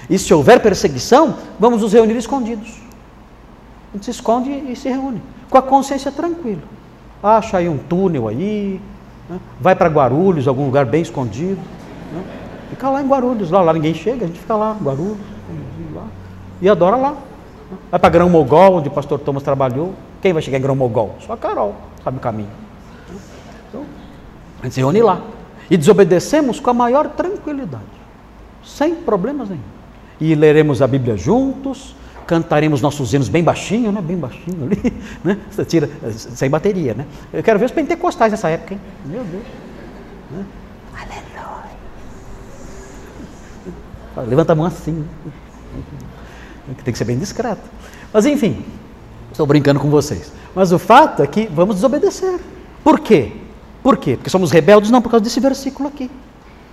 E 0.09 0.17
se 0.17 0.33
houver 0.33 0.61
perseguição, 0.61 1.37
vamos 1.59 1.81
nos 1.81 1.93
reunir 1.93 2.17
escondidos. 2.17 2.81
A 3.91 3.97
gente 3.97 4.05
se 4.05 4.11
esconde 4.11 4.49
e 4.51 4.75
se 4.75 4.89
reúne. 4.89 5.21
Com 5.49 5.57
a 5.57 5.61
consciência 5.61 6.11
tranquila 6.11 6.61
acha 7.23 7.57
aí 7.57 7.69
um 7.69 7.77
túnel 7.77 8.27
aí, 8.27 8.81
né? 9.29 9.39
vai 9.59 9.75
para 9.75 9.87
Guarulhos, 9.87 10.47
algum 10.47 10.65
lugar 10.65 10.85
bem 10.85 11.01
escondido. 11.01 11.59
Né? 12.11 12.23
Fica 12.69 12.89
lá 12.89 13.01
em 13.01 13.07
Guarulhos, 13.07 13.49
lá, 13.49 13.61
lá 13.61 13.71
ninguém 13.71 13.93
chega, 13.93 14.25
a 14.25 14.27
gente 14.27 14.39
fica 14.39 14.55
lá, 14.55 14.75
Guarulhos, 14.81 15.17
lá, 15.93 16.05
e 16.61 16.67
adora 16.67 16.97
lá. 16.97 17.11
Né? 17.11 17.77
Vai 17.89 17.99
para 17.99 18.09
Grão 18.09 18.29
Mogol, 18.29 18.75
onde 18.75 18.89
o 18.89 18.91
pastor 18.91 19.19
Thomas 19.19 19.43
trabalhou. 19.43 19.93
Quem 20.21 20.33
vai 20.33 20.41
chegar 20.41 20.57
em 20.57 20.61
Grão 20.61 20.75
Mogol? 20.75 21.15
Só 21.25 21.33
a 21.33 21.37
Carol, 21.37 21.75
sabe 22.03 22.17
o 22.17 22.19
caminho. 22.19 22.49
Então, 23.69 23.83
A 24.59 24.65
gente 24.65 24.73
se 24.73 24.81
reúne 24.81 25.01
lá. 25.01 25.21
E 25.69 25.77
desobedecemos 25.77 26.59
com 26.59 26.69
a 26.69 26.73
maior 26.73 27.09
tranquilidade, 27.09 27.83
sem 28.63 28.95
problemas 28.95 29.49
nenhum. 29.49 29.61
E 30.19 30.35
leremos 30.35 30.81
a 30.81 30.87
Bíblia 30.87 31.17
juntos, 31.17 31.95
cantaremos 32.25 32.81
nossos 32.81 33.13
hinos 33.13 33.29
bem 33.29 33.43
baixinho, 33.43 33.91
né? 33.91 34.01
Bem 34.01 34.17
baixinho 34.17 34.65
ali, 34.65 34.93
né? 35.23 35.37
Você 35.49 35.65
tira, 35.65 35.89
sem 36.11 36.49
bateria, 36.49 36.93
né? 36.93 37.05
Eu 37.31 37.43
quero 37.43 37.59
ver 37.59 37.65
os 37.65 37.71
pentecostais 37.71 38.31
nessa 38.31 38.49
época, 38.49 38.73
hein? 38.73 38.81
Meu 39.05 39.23
Deus. 39.23 39.43
Né? 40.31 40.45
Aleluia. 40.95 41.71
Levanta 44.29 44.53
a 44.53 44.55
mão 44.55 44.65
assim. 44.65 45.05
Tem 46.83 46.91
que 46.91 46.97
ser 46.97 47.05
bem 47.05 47.17
discreto. 47.17 47.61
Mas 48.11 48.25
enfim, 48.25 48.63
estou 49.31 49.45
brincando 49.45 49.79
com 49.79 49.89
vocês. 49.89 50.31
Mas 50.55 50.71
o 50.71 50.79
fato 50.79 51.23
é 51.23 51.27
que 51.27 51.47
vamos 51.47 51.75
desobedecer. 51.75 52.39
Por 52.83 52.99
quê? 52.99 53.42
Por 53.83 53.97
quê? 53.97 54.15
Porque 54.15 54.29
somos 54.29 54.49
rebeldes? 54.49 54.89
Não, 54.89 55.01
por 55.01 55.09
causa 55.09 55.23
desse 55.23 55.41
versículo 55.41 55.89
aqui. 55.89 56.09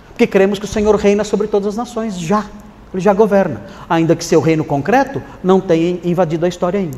Porque 0.07 0.25
cremos 0.25 0.57
que 0.57 0.65
o 0.65 0.67
Senhor 0.67 0.95
reina 0.95 1.23
sobre 1.25 1.47
todas 1.47 1.67
as 1.67 1.75
nações 1.75 2.17
já. 2.17 2.45
Ele 2.93 3.01
já 3.01 3.13
governa, 3.13 3.63
ainda 3.89 4.15
que 4.15 4.23
seu 4.23 4.41
reino 4.41 4.63
concreto 4.63 5.21
não 5.43 5.61
tenha 5.61 5.99
invadido 6.03 6.45
a 6.45 6.49
história 6.49 6.79
ainda. 6.79 6.97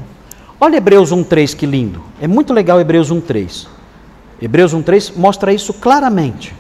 Olha 0.60 0.78
Hebreus 0.78 1.12
1:3 1.12 1.56
que 1.56 1.66
lindo. 1.66 2.02
É 2.22 2.28
muito 2.28 2.54
legal 2.54 2.80
Hebreus 2.80 3.12
1:3. 3.12 3.68
Hebreus 4.42 4.74
1:3 4.74 5.14
mostra 5.16 5.52
isso 5.54 5.74
claramente. 5.74 6.56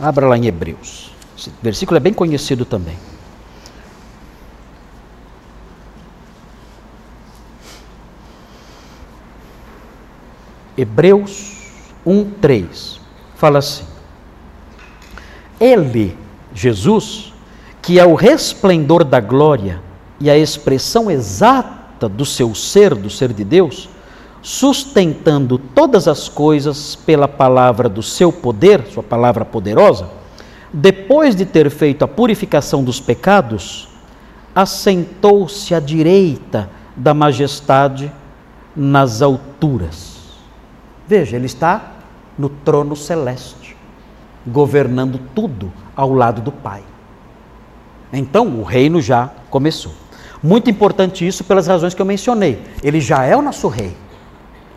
Abra 0.00 0.26
lá 0.26 0.36
em 0.36 0.46
Hebreus. 0.46 1.12
Esse 1.38 1.52
versículo 1.62 1.96
é 1.96 2.00
bem 2.00 2.12
conhecido 2.12 2.64
também. 2.64 2.96
Hebreus 10.76 11.52
1:3 12.06 13.00
fala 13.34 13.58
assim: 13.58 13.84
Ele 15.60 16.16
Jesus, 16.54 17.32
que 17.80 17.98
é 17.98 18.04
o 18.04 18.14
resplendor 18.14 19.04
da 19.04 19.20
glória 19.20 19.80
e 20.20 20.30
a 20.30 20.36
expressão 20.36 21.10
exata 21.10 22.08
do 22.08 22.24
seu 22.24 22.54
ser, 22.54 22.94
do 22.94 23.10
ser 23.10 23.32
de 23.32 23.44
Deus, 23.44 23.88
sustentando 24.42 25.58
todas 25.58 26.08
as 26.08 26.28
coisas 26.28 26.94
pela 26.94 27.28
palavra 27.28 27.88
do 27.88 28.02
seu 28.02 28.32
poder, 28.32 28.86
sua 28.92 29.02
palavra 29.02 29.44
poderosa, 29.44 30.08
depois 30.72 31.36
de 31.36 31.44
ter 31.44 31.70
feito 31.70 32.04
a 32.04 32.08
purificação 32.08 32.82
dos 32.82 33.00
pecados, 33.00 33.88
assentou-se 34.54 35.74
à 35.74 35.80
direita 35.80 36.68
da 36.96 37.14
majestade 37.14 38.12
nas 38.74 39.22
alturas. 39.22 40.11
Veja, 41.06 41.36
ele 41.36 41.46
está 41.46 41.92
no 42.38 42.48
trono 42.48 42.96
celeste, 42.96 43.76
governando 44.46 45.20
tudo 45.34 45.72
ao 45.96 46.12
lado 46.12 46.40
do 46.40 46.52
Pai. 46.52 46.82
Então 48.12 48.46
o 48.58 48.62
reino 48.62 49.00
já 49.00 49.30
começou. 49.50 49.92
Muito 50.42 50.68
importante 50.68 51.26
isso 51.26 51.44
pelas 51.44 51.66
razões 51.66 51.94
que 51.94 52.02
eu 52.02 52.06
mencionei. 52.06 52.60
Ele 52.82 53.00
já 53.00 53.24
é 53.24 53.36
o 53.36 53.42
nosso 53.42 53.68
rei. 53.68 53.96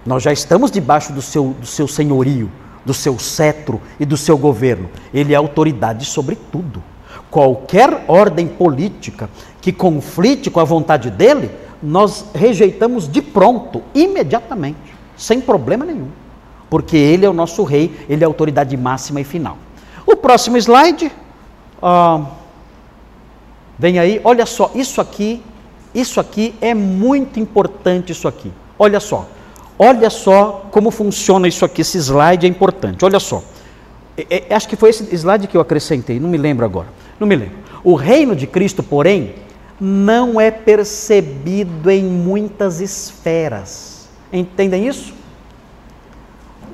Nós 0.06 0.22
já 0.22 0.32
estamos 0.32 0.70
debaixo 0.70 1.12
do 1.12 1.22
seu, 1.22 1.56
do 1.60 1.66
seu 1.66 1.88
senhorio, 1.88 2.52
do 2.86 2.94
seu 2.94 3.18
cetro 3.18 3.82
e 4.00 4.06
do 4.06 4.16
seu 4.16 4.38
governo. 4.38 4.90
Ele 5.14 5.34
é 5.34 5.36
autoridade 5.36 6.06
sobre 6.06 6.36
tudo. 6.36 6.84
Qualquer 7.32 8.06
ordem 8.08 8.48
política 8.48 9.30
que 9.60 9.74
conflite 9.74 10.52
com 10.52 10.60
a 10.60 10.64
vontade 10.64 11.10
dele, 11.10 11.50
nós 11.82 12.26
rejeitamos 12.34 13.12
de 13.12 13.22
pronto, 13.22 13.82
imediatamente, 13.94 14.95
sem 15.18 15.42
problema 15.42 15.86
nenhum. 15.86 16.10
Porque 16.70 16.98
ele 16.98 17.26
é 17.26 17.30
o 17.30 17.34
nosso 17.34 17.64
rei, 17.64 17.96
ele 18.10 18.24
é 18.24 18.26
a 18.26 18.30
autoridade 18.30 18.76
máxima 18.76 19.22
e 19.22 19.24
final. 19.24 19.58
O 20.06 20.16
próximo 20.16 20.58
slide. 20.58 21.12
Ah, 21.82 22.26
vem 23.78 24.00
aí, 24.00 24.20
olha 24.24 24.46
só, 24.46 24.72
isso 24.74 25.00
aqui, 25.02 25.42
isso 25.94 26.20
aqui 26.20 26.56
é 26.62 26.74
muito 26.74 27.40
importante 27.40 28.12
isso 28.12 28.28
aqui. 28.28 28.52
Olha 28.78 29.00
só. 29.00 29.28
Olha 29.78 30.10
só 30.10 30.68
como 30.72 30.90
funciona 30.90 31.48
isso 31.48 31.66
aqui, 31.66 31.82
esse 31.82 31.98
slide 31.98 32.46
é 32.46 32.50
importante. 32.50 33.04
Olha 33.04 33.20
só. 33.20 33.44
É, 34.18 34.46
é, 34.50 34.56
acho 34.56 34.68
que 34.68 34.76
foi 34.76 34.90
esse 34.90 35.04
slide 35.16 35.48
que 35.48 35.58
eu 35.58 35.62
acrescentei, 35.62 36.20
não 36.20 36.30
me 36.30 36.38
lembro 36.38 36.66
agora. 36.66 36.88
Não 37.20 37.28
me 37.28 37.36
lembro. 37.36 37.58
O 37.84 37.94
reino 37.96 38.36
de 38.36 38.48
Cristo, 38.48 38.82
porém, 38.82 39.36
não 39.80 40.40
é 40.40 40.50
percebido 40.50 41.92
em 41.92 42.04
muitas 42.04 42.80
esferas. 42.80 43.95
Entendem 44.36 44.86
isso? 44.86 45.14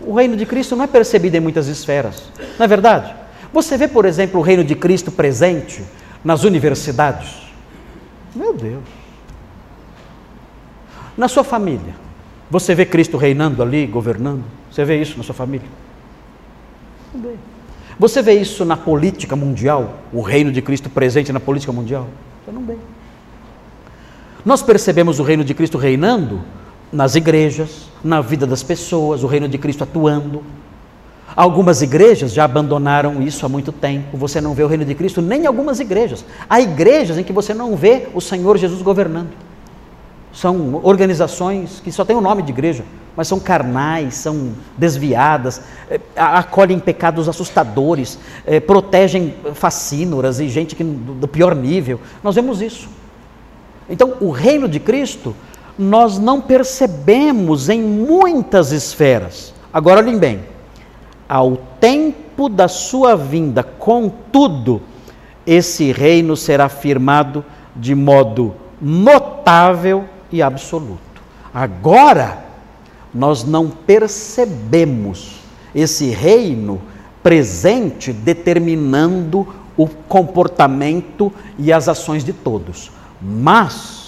O 0.02 0.16
reino 0.16 0.36
de 0.36 0.48
Cristo 0.48 0.76
não 0.76 0.84
é 0.84 0.88
percebido 0.88 1.38
em 1.38 1.40
muitas 1.40 1.68
esferas. 1.68 2.32
Não 2.58 2.66
é 2.66 2.68
verdade? 2.68 3.14
Você 3.54 3.78
vê, 3.78 3.88
por 3.88 4.06
exemplo, 4.06 4.40
o 4.40 4.44
reino 4.44 4.64
de 4.64 4.74
Cristo 4.74 5.12
presente 5.12 5.84
nas 6.24 6.44
universidades? 6.44 7.44
Meu 8.36 8.54
Deus. 8.54 8.84
Na 11.16 11.28
sua 11.28 11.44
família, 11.44 11.94
você 12.50 12.74
vê 12.74 12.84
Cristo 12.84 13.16
reinando 13.16 13.62
ali, 13.62 13.86
governando? 13.86 14.44
Você 14.72 14.84
vê 14.84 15.00
isso 15.00 15.18
na 15.18 15.24
sua 15.24 15.36
família? 15.36 15.68
Você 18.00 18.24
vê 18.24 18.34
isso 18.34 18.66
na 18.66 18.76
política 18.76 19.36
mundial? 19.36 20.00
O 20.12 20.22
reino 20.22 20.52
de 20.52 20.64
Cristo 20.64 20.90
presente 20.90 21.32
na 21.32 21.40
política 21.40 21.72
mundial? 21.72 22.08
Você 22.44 22.52
não 22.52 22.64
vê. 22.64 22.76
Nós 24.44 24.64
percebemos 24.64 25.20
o 25.20 25.24
reino 25.24 25.44
de 25.44 25.54
Cristo 25.54 25.78
reinando 25.78 26.42
nas 26.92 27.16
igrejas, 27.16 27.88
na 28.04 28.22
vida 28.22 28.46
das 28.46 28.64
pessoas, 28.64 29.24
o 29.24 29.28
reino 29.28 29.48
de 29.48 29.58
Cristo 29.58 29.84
atuando, 29.84 30.44
Algumas 31.36 31.82
igrejas 31.82 32.34
já 32.34 32.44
abandonaram 32.44 33.22
isso 33.22 33.46
há 33.46 33.50
muito 33.50 33.72
tempo. 33.72 34.18
Você 34.18 34.42
não 34.42 34.54
vê 34.54 34.64
o 34.64 34.68
reino 34.68 34.84
de 34.84 34.94
Cristo 34.94 35.22
nem 35.22 35.44
em 35.44 35.46
algumas 35.46 35.80
igrejas. 35.80 36.26
Há 36.50 36.60
igrejas 36.60 37.18
em 37.18 37.24
que 37.24 37.32
você 37.32 37.54
não 37.54 37.76
vê 37.76 38.10
o 38.14 38.20
Senhor 38.20 38.58
Jesus 38.58 38.82
governando. 38.82 39.30
São 40.34 40.80
organizações 40.84 41.82
que 41.82 41.92
só 41.92 42.04
têm 42.04 42.16
o 42.16 42.22
nome 42.22 42.42
de 42.42 42.52
igreja, 42.52 42.84
mas 43.16 43.28
são 43.28 43.40
carnais, 43.40 44.16
são 44.16 44.52
desviadas, 44.78 45.62
é, 45.90 46.00
acolhem 46.16 46.80
pecados 46.80 47.28
assustadores, 47.28 48.18
é, 48.46 48.60
protegem 48.60 49.34
facínoras 49.54 50.40
e 50.40 50.48
gente 50.48 50.76
que, 50.76 50.84
do 50.84 51.28
pior 51.28 51.54
nível. 51.56 52.00
Nós 52.24 52.36
vemos 52.36 52.62
isso. 52.62 52.90
Então, 53.90 54.16
o 54.22 54.32
reino 54.32 54.70
de 54.70 54.80
Cristo 54.80 55.36
nós 55.78 56.18
não 56.18 56.42
percebemos 56.42 57.70
em 57.70 57.82
muitas 57.82 58.72
esferas. 58.72 59.54
Agora, 59.74 60.00
olhem 60.00 60.18
bem 60.18 60.42
ao 61.28 61.58
tempo 61.80 62.50
da 62.50 62.68
sua 62.68 63.16
vinda. 63.16 63.64
Contudo, 63.64 64.82
esse 65.46 65.92
reino 65.92 66.36
será 66.36 66.68
firmado 66.68 67.44
de 67.76 67.96
modo 67.96 68.54
notável 68.82 70.06
e 70.32 70.42
absoluto. 70.42 71.22
Agora, 71.54 72.46
nós 73.14 73.44
não 73.44 73.70
percebemos 73.70 75.40
esse 75.74 76.10
reino 76.10 76.82
presente 77.22 78.12
determinando 78.12 79.48
o 79.78 79.88
comportamento 79.88 81.32
e 81.58 81.72
as 81.72 81.88
ações 81.88 82.24
de 82.24 82.34
todos. 82.34 82.92
Mas, 83.22 84.01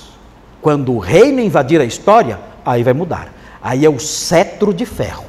quando 0.63 0.93
o 0.93 0.97
reino 0.97 1.41
invadir 1.41 1.81
a 1.81 1.85
história, 1.85 2.39
aí 2.65 2.81
vai 2.81 2.93
mudar. 2.93 3.33
Aí 3.61 3.85
é 3.85 3.89
o 3.89 3.99
cetro 3.99 4.73
de 4.73 4.85
ferro. 4.85 5.25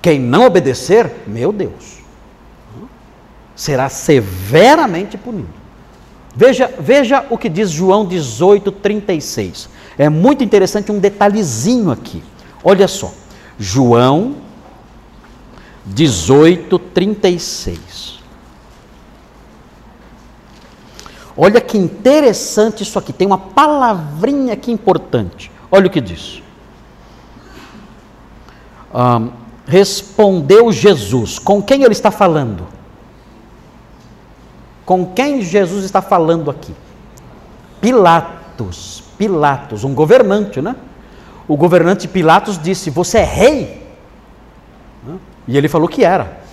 Quem 0.00 0.20
não 0.20 0.46
obedecer, 0.46 1.10
meu 1.26 1.52
Deus, 1.52 1.98
será 3.56 3.88
severamente 3.88 5.18
punido. 5.18 5.48
Veja, 6.36 6.72
veja 6.78 7.26
o 7.28 7.36
que 7.36 7.48
diz 7.48 7.70
João 7.70 8.06
18, 8.06 8.70
36. 8.70 9.68
É 9.98 10.08
muito 10.08 10.44
interessante 10.44 10.92
um 10.92 10.98
detalhezinho 10.98 11.90
aqui. 11.90 12.22
Olha 12.62 12.86
só. 12.86 13.12
João 13.58 14.36
18, 15.86 16.78
36. 16.78 18.20
Olha 21.36 21.60
que 21.60 21.76
interessante 21.76 22.82
isso 22.82 22.98
aqui. 22.98 23.12
Tem 23.12 23.26
uma 23.26 23.38
palavrinha 23.38 24.52
aqui 24.52 24.70
importante. 24.70 25.50
Olha 25.70 25.86
o 25.86 25.90
que 25.90 26.00
diz. 26.00 26.42
Respondeu 29.66 30.70
Jesus. 30.70 31.38
Com 31.38 31.60
quem 31.62 31.82
ele 31.82 31.92
está 31.92 32.10
falando? 32.10 32.66
Com 34.86 35.06
quem 35.06 35.42
Jesus 35.42 35.84
está 35.84 36.00
falando 36.00 36.50
aqui? 36.50 36.74
Pilatos. 37.80 39.02
Pilatos, 39.18 39.84
um 39.84 39.94
governante, 39.94 40.60
né? 40.60 40.76
O 41.46 41.56
governante 41.56 42.08
Pilatos 42.08 42.58
disse: 42.58 42.90
Você 42.90 43.18
é 43.18 43.24
rei? 43.24 43.86
E 45.46 45.56
ele 45.56 45.68
falou 45.68 45.88
que 45.88 46.04
era. 46.04 46.43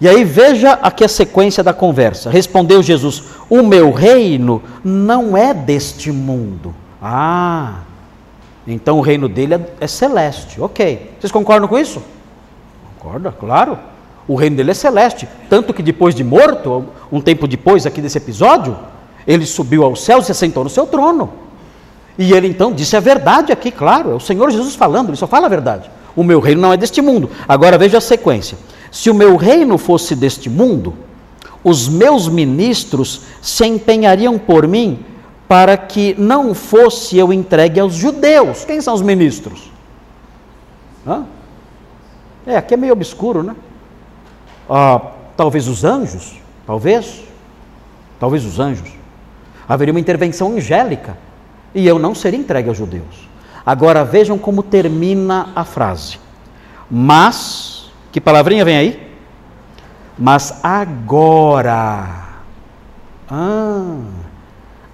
E 0.00 0.08
aí 0.08 0.24
veja 0.24 0.72
aqui 0.72 1.04
a 1.04 1.08
sequência 1.08 1.62
da 1.62 1.72
conversa. 1.72 2.30
Respondeu 2.30 2.82
Jesus: 2.82 3.22
O 3.48 3.62
meu 3.62 3.90
reino 3.92 4.62
não 4.82 5.36
é 5.36 5.54
deste 5.54 6.10
mundo. 6.10 6.74
Ah, 7.00 7.80
Então 8.66 8.98
o 8.98 9.02
reino 9.02 9.28
dele 9.28 9.54
é, 9.54 9.60
é 9.80 9.86
celeste. 9.86 10.60
Ok. 10.60 11.12
Vocês 11.18 11.30
concordam 11.30 11.68
com 11.68 11.78
isso? 11.78 12.02
Concorda, 12.98 13.30
claro. 13.30 13.78
O 14.26 14.34
reino 14.34 14.56
dele 14.56 14.70
é 14.70 14.74
celeste. 14.74 15.28
Tanto 15.50 15.74
que 15.74 15.82
depois 15.82 16.14
de 16.14 16.24
morto, 16.24 16.86
um 17.12 17.20
tempo 17.20 17.46
depois 17.46 17.84
aqui 17.86 18.00
desse 18.00 18.16
episódio, 18.18 18.76
ele 19.26 19.44
subiu 19.44 19.84
aos 19.84 20.02
céus 20.02 20.24
e 20.24 20.26
se 20.26 20.32
assentou 20.32 20.64
no 20.64 20.70
seu 20.70 20.86
trono. 20.86 21.30
E 22.18 22.32
ele 22.32 22.48
então 22.48 22.72
disse 22.72 22.96
a 22.96 23.00
verdade 23.00 23.52
aqui, 23.52 23.70
claro, 23.70 24.12
é 24.12 24.14
o 24.14 24.20
Senhor 24.20 24.50
Jesus 24.50 24.74
falando, 24.74 25.08
ele 25.08 25.16
só 25.16 25.26
fala 25.26 25.46
a 25.46 25.50
verdade. 25.50 25.90
O 26.16 26.22
meu 26.22 26.40
reino 26.40 26.60
não 26.60 26.72
é 26.72 26.76
deste 26.76 27.02
mundo. 27.02 27.28
Agora 27.46 27.76
veja 27.76 27.98
a 27.98 28.00
sequência. 28.00 28.56
Se 28.94 29.10
o 29.10 29.14
meu 29.14 29.34
reino 29.34 29.76
fosse 29.76 30.14
deste 30.14 30.48
mundo, 30.48 30.94
os 31.64 31.88
meus 31.88 32.28
ministros 32.28 33.22
se 33.42 33.66
empenhariam 33.66 34.38
por 34.38 34.68
mim 34.68 35.04
para 35.48 35.76
que 35.76 36.14
não 36.16 36.54
fosse 36.54 37.18
eu 37.18 37.32
entregue 37.32 37.80
aos 37.80 37.92
judeus. 37.92 38.64
Quem 38.64 38.80
são 38.80 38.94
os 38.94 39.02
ministros? 39.02 39.68
Hã? 41.04 41.24
É, 42.46 42.56
aqui 42.56 42.74
é 42.74 42.76
meio 42.76 42.92
obscuro, 42.92 43.42
né? 43.42 43.56
Ah, 44.70 45.00
talvez 45.36 45.66
os 45.66 45.82
anjos, 45.82 46.36
talvez, 46.64 47.24
talvez 48.20 48.44
os 48.44 48.60
anjos. 48.60 48.92
Haveria 49.68 49.92
uma 49.92 49.98
intervenção 49.98 50.52
angélica 50.52 51.18
e 51.74 51.84
eu 51.84 51.98
não 51.98 52.14
seria 52.14 52.38
entregue 52.38 52.68
aos 52.68 52.78
judeus. 52.78 53.28
Agora 53.66 54.04
vejam 54.04 54.38
como 54.38 54.62
termina 54.62 55.48
a 55.56 55.64
frase. 55.64 56.20
Mas, 56.88 57.73
que 58.14 58.20
palavrinha 58.20 58.64
vem 58.64 58.76
aí? 58.76 59.12
Mas 60.16 60.60
agora, 60.62 62.06
ah, 63.28 63.96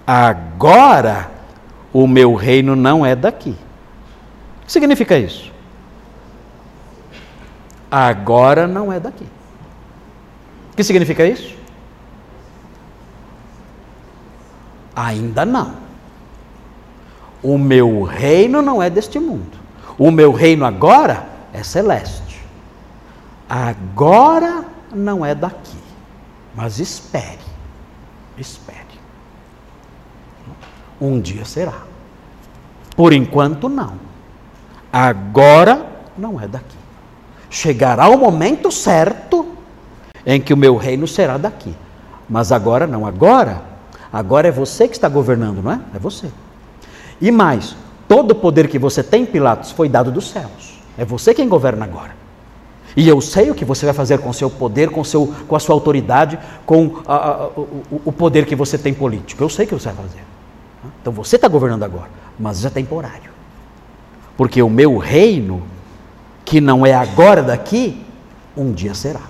agora 0.07 1.29
o 1.93 2.07
meu 2.07 2.33
reino 2.33 2.75
não 2.75 3.05
é 3.05 3.15
daqui. 3.15 3.55
O 4.63 4.65
que 4.65 4.71
significa 4.71 5.19
isso? 5.19 5.51
Agora 7.91 8.65
não 8.67 8.91
é 8.91 8.99
daqui. 8.99 9.27
O 10.71 10.75
que 10.75 10.83
significa 10.83 11.23
isso? 11.23 11.55
Ainda 14.95 15.45
não. 15.45 15.75
O 17.43 17.55
meu 17.55 18.01
reino 18.01 18.63
não 18.63 18.81
é 18.81 18.89
deste 18.89 19.19
mundo. 19.19 19.59
O 19.95 20.09
meu 20.09 20.31
reino 20.31 20.65
agora 20.65 21.23
é 21.53 21.61
celeste. 21.61 22.30
Agora 23.53 24.63
não 24.93 25.25
é 25.25 25.35
daqui. 25.35 25.77
Mas 26.55 26.79
espere. 26.79 27.37
Espere. 28.37 28.79
Um 31.01 31.19
dia 31.19 31.43
será. 31.43 31.81
Por 32.95 33.11
enquanto, 33.11 33.67
não. 33.67 33.95
Agora 34.91 35.85
não 36.17 36.39
é 36.39 36.47
daqui. 36.47 36.77
Chegará 37.49 38.07
o 38.07 38.17
momento 38.17 38.71
certo 38.71 39.45
em 40.25 40.39
que 40.39 40.53
o 40.53 40.57
meu 40.57 40.77
reino 40.77 41.05
será 41.05 41.37
daqui. 41.37 41.75
Mas 42.29 42.53
agora 42.53 42.87
não. 42.87 43.05
Agora, 43.05 43.63
agora 44.13 44.47
é 44.47 44.51
você 44.51 44.87
que 44.87 44.95
está 44.95 45.09
governando, 45.09 45.61
não 45.61 45.73
é? 45.73 45.81
É 45.93 45.99
você. 45.99 46.31
E 47.19 47.29
mais, 47.31 47.75
todo 48.07 48.31
o 48.31 48.35
poder 48.35 48.69
que 48.69 48.79
você 48.79 49.03
tem, 49.03 49.25
Pilatos, 49.25 49.71
foi 49.71 49.89
dado 49.89 50.09
dos 50.09 50.29
céus. 50.29 50.79
É 50.97 51.03
você 51.03 51.33
quem 51.33 51.49
governa 51.49 51.83
agora. 51.83 52.20
E 52.95 53.07
eu 53.07 53.21
sei 53.21 53.49
o 53.49 53.55
que 53.55 53.63
você 53.63 53.85
vai 53.85 53.93
fazer 53.93 54.17
com 54.19 54.31
seu 54.33 54.49
poder, 54.49 54.89
com, 54.89 55.03
seu, 55.03 55.33
com 55.47 55.55
a 55.55 55.59
sua 55.59 55.75
autoridade, 55.75 56.37
com 56.65 57.01
a, 57.07 57.15
a, 57.15 57.47
o, 57.47 58.01
o 58.05 58.11
poder 58.11 58.45
que 58.45 58.55
você 58.55 58.77
tem 58.77 58.93
político. 58.93 59.43
Eu 59.43 59.49
sei 59.49 59.65
o 59.65 59.69
que 59.69 59.73
você 59.73 59.89
vai 59.89 60.05
fazer. 60.05 60.23
Então 61.01 61.13
você 61.13 61.35
está 61.35 61.47
governando 61.47 61.83
agora, 61.83 62.09
mas 62.39 62.65
é 62.65 62.69
temporário. 62.69 63.31
Porque 64.35 64.61
o 64.61 64.69
meu 64.69 64.97
reino, 64.97 65.63
que 66.43 66.59
não 66.59 66.85
é 66.85 66.93
agora 66.93 67.41
daqui, 67.41 68.03
um 68.57 68.71
dia 68.71 68.93
será. 68.93 69.21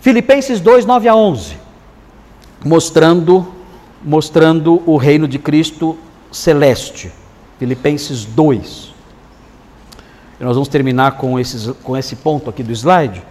Filipenses 0.00 0.60
2, 0.60 0.86
9 0.86 1.08
a 1.08 1.14
11, 1.16 1.56
mostrando 2.64 3.54
mostrando 4.04 4.82
o 4.84 4.96
reino 4.96 5.26
de 5.26 5.38
Cristo 5.38 5.96
celeste. 6.30 7.10
Filipenses 7.58 8.24
2. 8.24 8.93
E 10.40 10.44
nós 10.44 10.54
vamos 10.54 10.68
terminar 10.68 11.12
com, 11.12 11.38
esses, 11.38 11.68
com 11.82 11.96
esse 11.96 12.16
ponto 12.16 12.50
aqui 12.50 12.62
do 12.62 12.72
slide, 12.72 13.22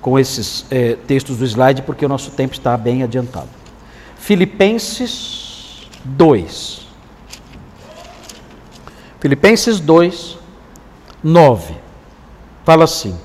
com 0.00 0.18
esses 0.18 0.66
é, 0.70 0.96
textos 1.06 1.38
do 1.38 1.44
slide, 1.44 1.82
porque 1.82 2.04
o 2.04 2.08
nosso 2.08 2.30
tempo 2.32 2.54
está 2.54 2.76
bem 2.76 3.02
adiantado. 3.02 3.48
Filipenses 4.16 5.88
2. 6.04 6.86
Filipenses 9.20 9.80
2, 9.80 10.38
9. 11.22 11.74
Fala 12.64 12.84
assim: 12.84 13.18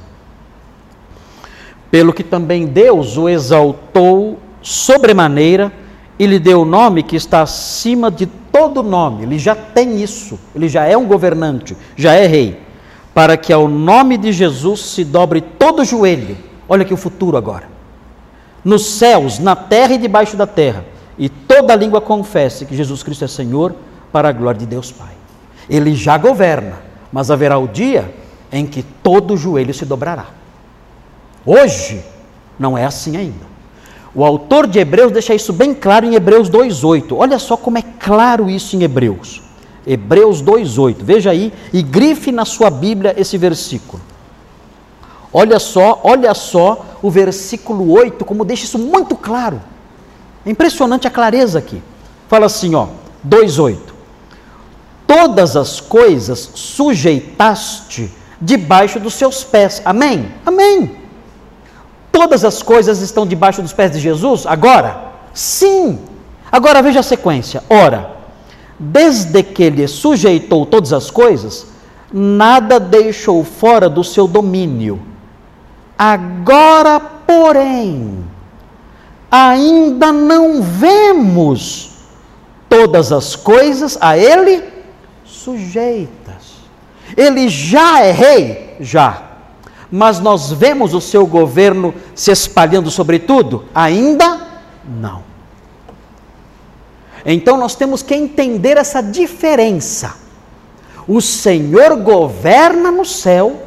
Pelo 1.91 2.13
que 2.13 2.23
também 2.23 2.65
Deus 2.65 3.17
o 3.17 3.27
exaltou 3.27 4.39
sobremaneira 4.61 5.71
e 6.17 6.25
lhe 6.25 6.39
deu 6.39 6.61
o 6.61 6.65
nome 6.65 7.03
que 7.03 7.15
está 7.15 7.41
acima 7.41 8.09
de 8.09 8.25
todo 8.25 8.83
nome. 8.83 9.23
Ele 9.23 9.39
já 9.39 9.55
tem 9.55 10.01
isso. 10.01 10.39
Ele 10.55 10.67
já 10.67 10.85
é 10.85 10.97
um 10.97 11.05
governante, 11.05 11.75
já 11.95 12.13
é 12.13 12.25
rei. 12.27 12.68
Para 13.19 13.35
que 13.35 13.51
ao 13.51 13.67
nome 13.67 14.17
de 14.17 14.31
Jesus 14.31 14.79
se 14.79 15.03
dobre 15.03 15.41
todo 15.41 15.81
o 15.81 15.83
joelho. 15.83 16.37
Olha 16.69 16.85
que 16.85 16.93
o 16.93 16.97
futuro 16.97 17.35
agora. 17.35 17.67
Nos 18.63 18.85
céus, 18.85 19.39
na 19.39 19.57
terra 19.57 19.95
e 19.95 19.97
debaixo 19.97 20.37
da 20.37 20.47
terra. 20.47 20.85
E 21.17 21.27
toda 21.27 21.75
língua 21.75 21.99
confesse 21.99 22.65
que 22.65 22.73
Jesus 22.73 23.03
Cristo 23.03 23.25
é 23.25 23.27
Senhor, 23.27 23.75
para 24.09 24.29
a 24.29 24.31
glória 24.31 24.61
de 24.61 24.65
Deus 24.65 24.89
Pai. 24.89 25.11
Ele 25.69 25.93
já 25.95 26.17
governa, 26.17 26.77
mas 27.11 27.29
haverá 27.29 27.57
o 27.57 27.67
dia 27.67 28.09
em 28.53 28.65
que 28.65 28.81
todo 28.81 29.33
o 29.33 29.37
joelho 29.37 29.73
se 29.73 29.83
dobrará. 29.83 30.27
Hoje 31.45 32.01
não 32.57 32.77
é 32.77 32.85
assim 32.85 33.17
ainda. 33.17 33.45
O 34.15 34.23
autor 34.23 34.65
de 34.65 34.79
Hebreus 34.79 35.11
deixa 35.11 35.35
isso 35.35 35.51
bem 35.51 35.73
claro 35.73 36.05
em 36.05 36.15
Hebreus 36.15 36.49
2:8. 36.49 37.17
Olha 37.17 37.37
só 37.37 37.57
como 37.57 37.79
é 37.79 37.83
claro 37.99 38.49
isso 38.49 38.77
em 38.77 38.83
Hebreus. 38.83 39.48
Hebreus 39.89 40.43
2:8. 40.43 41.03
Veja 41.03 41.31
aí 41.31 41.51
e 41.73 41.81
grife 41.81 42.31
na 42.31 42.45
sua 42.45 42.69
Bíblia 42.69 43.15
esse 43.17 43.39
versículo. 43.39 43.99
Olha 45.33 45.57
só, 45.57 45.99
olha 46.03 46.33
só 46.35 46.85
o 47.01 47.09
versículo 47.09 47.91
8, 47.91 48.23
como 48.23 48.45
deixa 48.45 48.65
isso 48.65 48.77
muito 48.77 49.15
claro. 49.15 49.59
É 50.45 50.49
impressionante 50.51 51.07
a 51.07 51.09
clareza 51.09 51.57
aqui. 51.57 51.81
Fala 52.27 52.45
assim, 52.45 52.75
ó, 52.75 52.87
2:8. 53.23 53.95
Todas 55.07 55.55
as 55.55 55.79
coisas 55.79 56.51
sujeitaste 56.53 58.11
debaixo 58.39 58.99
dos 58.99 59.15
seus 59.15 59.43
pés. 59.43 59.81
Amém? 59.83 60.31
Amém. 60.45 60.97
Todas 62.11 62.45
as 62.45 62.61
coisas 62.61 63.01
estão 63.01 63.25
debaixo 63.25 63.63
dos 63.63 63.73
pés 63.73 63.91
de 63.91 63.99
Jesus 63.99 64.45
agora? 64.45 65.13
Sim. 65.33 65.97
Agora 66.51 66.83
veja 66.83 66.99
a 66.99 67.03
sequência. 67.03 67.63
Ora, 67.67 68.18
desde 68.79 69.43
que 69.43 69.69
lhe 69.69 69.87
sujeitou 69.87 70.65
todas 70.65 70.93
as 70.93 71.11
coisas, 71.11 71.67
nada 72.11 72.79
deixou 72.79 73.43
fora 73.43 73.89
do 73.89 74.03
seu 74.03 74.27
domínio. 74.27 74.99
Agora, 75.97 76.99
porém, 76.99 78.23
ainda 79.29 80.13
não 80.13 80.61
vemos 80.61 81.89
todas 82.69 83.11
as 83.11 83.35
coisas 83.35 83.97
a 83.99 84.17
ele 84.17 84.63
sujeitas. 85.25 86.59
Ele 87.17 87.49
já 87.49 88.01
é 88.01 88.11
rei? 88.11 88.75
Já. 88.79 89.23
Mas 89.91 90.19
nós 90.19 90.51
vemos 90.51 90.93
o 90.93 91.01
seu 91.01 91.25
governo 91.25 91.93
se 92.13 92.31
espalhando 92.31 92.91
sobre 92.91 93.19
tudo? 93.19 93.65
Ainda 93.73 94.39
não. 94.87 95.28
Então 97.25 97.57
nós 97.57 97.75
temos 97.75 98.01
que 98.01 98.15
entender 98.15 98.77
essa 98.77 99.01
diferença. 99.01 100.15
O 101.07 101.21
Senhor 101.21 101.95
governa 101.97 102.91
no 102.91 103.05
céu 103.05 103.63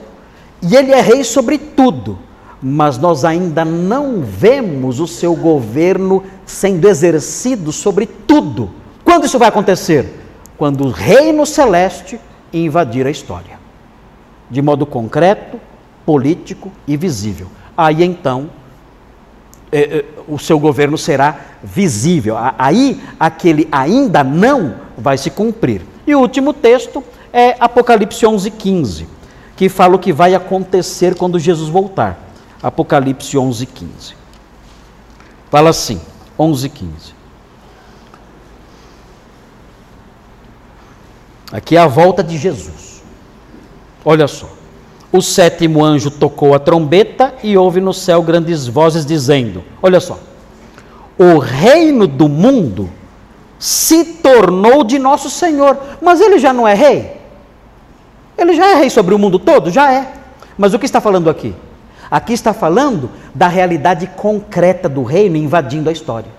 e 0.62 0.76
Ele 0.76 0.92
é 0.92 1.00
rei 1.00 1.24
sobre 1.24 1.58
tudo, 1.58 2.18
mas 2.62 2.98
nós 2.98 3.24
ainda 3.24 3.64
não 3.64 4.22
vemos 4.22 5.00
o 5.00 5.08
seu 5.08 5.34
governo 5.34 6.22
sendo 6.46 6.88
exercido 6.88 7.72
sobre 7.72 8.06
tudo. 8.06 8.70
Quando 9.04 9.26
isso 9.26 9.38
vai 9.38 9.48
acontecer? 9.48 10.20
Quando 10.56 10.84
o 10.84 10.90
reino 10.90 11.44
celeste 11.44 12.20
invadir 12.52 13.06
a 13.06 13.10
história, 13.10 13.58
de 14.48 14.62
modo 14.62 14.86
concreto, 14.86 15.58
político 16.06 16.70
e 16.86 16.96
visível. 16.96 17.48
Aí 17.76 18.04
então 18.04 18.50
é, 19.72 19.80
é, 19.80 20.04
o 20.28 20.38
seu 20.38 20.58
governo 20.58 20.98
será 20.98 21.40
visível. 21.62 22.36
Aí 22.58 23.02
aquele 23.18 23.66
ainda 23.72 24.22
não 24.22 24.74
vai 24.96 25.16
se 25.16 25.30
cumprir. 25.30 25.80
E 26.06 26.14
o 26.14 26.20
último 26.20 26.52
texto 26.52 27.02
é 27.32 27.56
Apocalipse 27.58 28.26
11:15, 28.26 29.06
que 29.56 29.70
fala 29.70 29.96
o 29.96 29.98
que 29.98 30.12
vai 30.12 30.34
acontecer 30.34 31.14
quando 31.14 31.38
Jesus 31.38 31.70
voltar. 31.70 32.18
Apocalipse 32.62 33.36
11:15. 33.36 34.14
Fala 35.50 35.70
assim, 35.70 36.00
11:15. 36.38 37.14
Aqui 41.50 41.76
é 41.76 41.80
a 41.80 41.86
volta 41.86 42.22
de 42.22 42.36
Jesus. 42.36 43.02
Olha 44.04 44.28
só. 44.28 44.61
O 45.12 45.20
sétimo 45.20 45.84
anjo 45.84 46.10
tocou 46.10 46.54
a 46.54 46.58
trombeta 46.58 47.34
e 47.42 47.56
houve 47.56 47.80
no 47.80 47.92
céu 47.92 48.22
grandes 48.22 48.66
vozes 48.66 49.04
dizendo: 49.04 49.62
Olha 49.82 50.00
só. 50.00 50.18
O 51.18 51.38
reino 51.38 52.06
do 52.06 52.28
mundo 52.28 52.88
se 53.58 54.04
tornou 54.04 54.82
de 54.82 54.98
nosso 54.98 55.28
Senhor, 55.28 55.78
mas 56.00 56.20
ele 56.20 56.38
já 56.38 56.52
não 56.52 56.66
é 56.66 56.74
rei. 56.74 57.20
Ele 58.36 58.54
já 58.54 58.70
é 58.70 58.74
rei 58.74 58.88
sobre 58.88 59.14
o 59.14 59.18
mundo 59.18 59.38
todo? 59.38 59.70
Já 59.70 59.92
é. 59.92 60.12
Mas 60.56 60.72
o 60.72 60.78
que 60.78 60.86
está 60.86 61.00
falando 61.00 61.28
aqui? 61.28 61.54
Aqui 62.10 62.32
está 62.32 62.52
falando 62.52 63.10
da 63.34 63.48
realidade 63.48 64.06
concreta 64.16 64.88
do 64.88 65.02
reino 65.02 65.36
invadindo 65.36 65.88
a 65.90 65.92
história. 65.92 66.30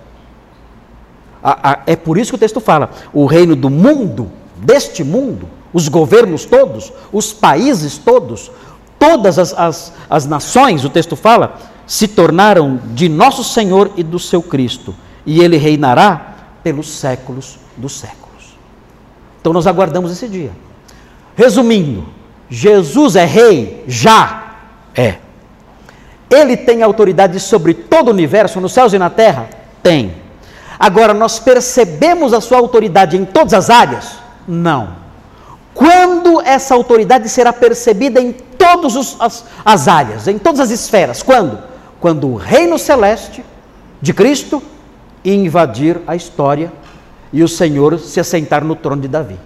é 1.86 1.96
por 1.96 2.18
isso 2.18 2.32
que 2.32 2.36
o 2.36 2.38
texto 2.38 2.60
fala: 2.60 2.90
o 3.12 3.24
reino 3.26 3.54
do 3.54 3.70
mundo, 3.70 4.30
deste 4.56 5.04
mundo, 5.04 5.48
os 5.74 5.88
governos 5.88 6.44
todos, 6.44 6.92
os 7.12 7.32
países 7.32 7.98
todos, 7.98 8.50
todas 8.98 9.38
as, 9.38 9.52
as, 9.52 9.92
as 10.08 10.24
nações, 10.24 10.84
o 10.84 10.88
texto 10.88 11.16
fala, 11.16 11.58
se 11.86 12.06
tornaram 12.08 12.80
de 12.94 13.08
nosso 13.08 13.42
Senhor 13.42 13.90
e 13.96 14.02
do 14.02 14.18
seu 14.18 14.40
Cristo, 14.40 14.94
e 15.26 15.40
ele 15.40 15.56
reinará 15.56 16.36
pelos 16.62 16.88
séculos 16.88 17.58
dos 17.76 17.92
séculos. 17.92 18.56
Então 19.40 19.52
nós 19.52 19.66
aguardamos 19.66 20.12
esse 20.12 20.28
dia. 20.28 20.52
Resumindo, 21.36 22.06
Jesus 22.48 23.16
é 23.16 23.24
rei? 23.24 23.84
Já 23.88 24.54
é. 24.94 25.16
Ele 26.30 26.56
tem 26.56 26.82
autoridade 26.82 27.38
sobre 27.40 27.74
todo 27.74 28.08
o 28.08 28.10
universo, 28.12 28.60
nos 28.60 28.72
céus 28.72 28.92
e 28.92 28.98
na 28.98 29.10
terra? 29.10 29.48
Tem. 29.82 30.14
Agora, 30.78 31.12
nós 31.12 31.38
percebemos 31.38 32.32
a 32.32 32.40
sua 32.40 32.58
autoridade 32.58 33.16
em 33.16 33.24
todas 33.24 33.52
as 33.52 33.70
áreas? 33.70 34.16
Não. 34.46 35.03
Quando 35.74 36.40
essa 36.42 36.74
autoridade 36.74 37.28
será 37.28 37.52
percebida 37.52 38.20
em 38.20 38.32
todas 38.32 39.16
as, 39.18 39.44
as 39.64 39.88
áreas, 39.88 40.28
em 40.28 40.38
todas 40.38 40.60
as 40.60 40.70
esferas? 40.70 41.22
Quando? 41.22 41.58
Quando 42.00 42.28
o 42.28 42.36
reino 42.36 42.78
celeste 42.78 43.44
de 44.00 44.14
Cristo 44.14 44.62
invadir 45.24 46.00
a 46.06 46.14
história 46.14 46.72
e 47.32 47.42
o 47.42 47.48
Senhor 47.48 47.98
se 47.98 48.20
assentar 48.20 48.64
no 48.64 48.76
trono 48.76 49.02
de 49.02 49.08
Davi. 49.08 49.38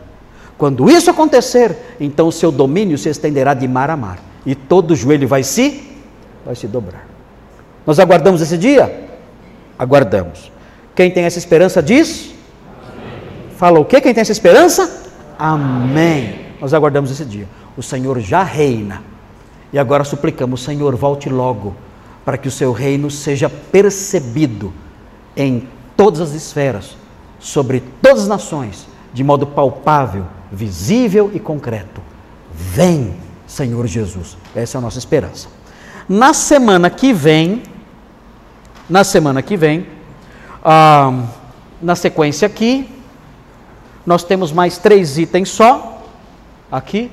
Quando 0.58 0.90
isso 0.90 1.10
acontecer, 1.10 1.76
então 1.98 2.28
o 2.28 2.32
seu 2.32 2.52
domínio 2.52 2.98
se 2.98 3.08
estenderá 3.08 3.54
de 3.54 3.66
mar 3.66 3.88
a 3.88 3.96
mar 3.96 4.18
e 4.44 4.54
todo 4.54 4.94
joelho 4.94 5.26
vai 5.26 5.42
se 5.42 5.88
vai 6.44 6.54
se 6.54 6.66
dobrar. 6.66 7.06
Nós 7.86 7.98
aguardamos 7.98 8.42
esse 8.42 8.58
dia? 8.58 9.08
Aguardamos. 9.78 10.50
Quem 10.94 11.10
tem 11.10 11.24
essa 11.24 11.38
esperança 11.38 11.82
diz? 11.82 12.34
Amém. 12.82 13.56
Fala 13.56 13.78
o 13.78 13.84
quê? 13.84 14.00
Quem 14.00 14.12
tem 14.12 14.20
essa 14.20 14.32
esperança? 14.32 15.07
Amém. 15.38 16.46
Nós 16.60 16.74
aguardamos 16.74 17.10
esse 17.10 17.24
dia. 17.24 17.48
O 17.76 17.82
Senhor 17.82 18.18
já 18.20 18.42
reina. 18.42 19.02
E 19.72 19.78
agora 19.78 20.02
suplicamos, 20.02 20.62
Senhor, 20.62 20.96
volte 20.96 21.28
logo, 21.28 21.76
para 22.24 22.36
que 22.36 22.48
o 22.48 22.50
seu 22.50 22.72
reino 22.72 23.10
seja 23.10 23.48
percebido 23.48 24.72
em 25.36 25.68
todas 25.96 26.20
as 26.20 26.32
esferas, 26.32 26.96
sobre 27.38 27.82
todas 28.02 28.22
as 28.22 28.28
nações, 28.28 28.88
de 29.12 29.22
modo 29.22 29.46
palpável, 29.46 30.26
visível 30.50 31.30
e 31.32 31.38
concreto. 31.38 32.00
Vem, 32.52 33.14
Senhor 33.46 33.86
Jesus. 33.86 34.36
Essa 34.56 34.76
é 34.76 34.78
a 34.78 34.82
nossa 34.82 34.98
esperança. 34.98 35.48
Na 36.08 36.32
semana 36.32 36.90
que 36.90 37.12
vem, 37.12 37.62
na 38.88 39.04
semana 39.04 39.42
que 39.42 39.56
vem, 39.56 39.86
ah, 40.64 41.26
na 41.80 41.94
sequência 41.94 42.46
aqui, 42.46 42.88
nós 44.08 44.24
temos 44.24 44.50
mais 44.52 44.78
três 44.78 45.18
itens 45.18 45.50
só. 45.50 46.02
Aqui, 46.72 47.10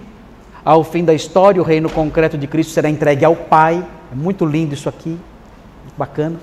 ao 0.63 0.81
fim 0.81 1.03
da 1.03 1.13
história, 1.13 1.61
o 1.61 1.65
reino 1.65 1.89
concreto 1.89 2.37
de 2.37 2.47
Cristo 2.47 2.71
será 2.71 2.89
entregue 2.89 3.25
ao 3.25 3.35
Pai. 3.35 3.85
É 4.09 4.15
muito 4.15 4.45
lindo 4.45 4.73
isso 4.73 4.87
aqui, 4.87 5.17
bacana. 5.97 6.37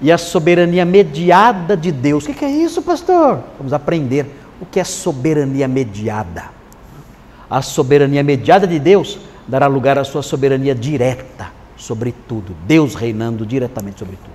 E 0.00 0.12
a 0.12 0.16
soberania 0.16 0.84
mediada 0.84 1.76
de 1.76 1.90
Deus. 1.90 2.24
O 2.24 2.32
que 2.32 2.44
é 2.44 2.48
isso, 2.48 2.80
pastor? 2.82 3.42
Vamos 3.58 3.72
aprender 3.72 4.26
o 4.60 4.64
que 4.64 4.78
é 4.78 4.84
soberania 4.84 5.66
mediada. 5.66 6.44
A 7.50 7.60
soberania 7.60 8.22
mediada 8.22 8.64
de 8.64 8.78
Deus 8.78 9.18
dará 9.48 9.66
lugar 9.66 9.98
à 9.98 10.04
sua 10.04 10.22
soberania 10.22 10.72
direta 10.72 11.50
sobre 11.76 12.14
tudo, 12.28 12.54
Deus 12.64 12.94
reinando 12.94 13.44
diretamente 13.44 13.98
sobre 13.98 14.14
tudo. 14.14 14.34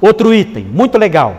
Outro 0.00 0.34
item, 0.34 0.64
muito 0.64 0.98
legal. 0.98 1.36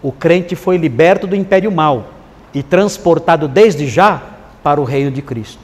O 0.00 0.12
crente 0.12 0.54
foi 0.54 0.76
liberto 0.76 1.26
do 1.26 1.34
império 1.34 1.72
mal 1.72 2.19
e 2.52 2.62
transportado 2.62 3.46
desde 3.48 3.86
já 3.86 4.22
para 4.62 4.80
o 4.80 4.84
reino 4.84 5.10
de 5.10 5.22
Cristo. 5.22 5.62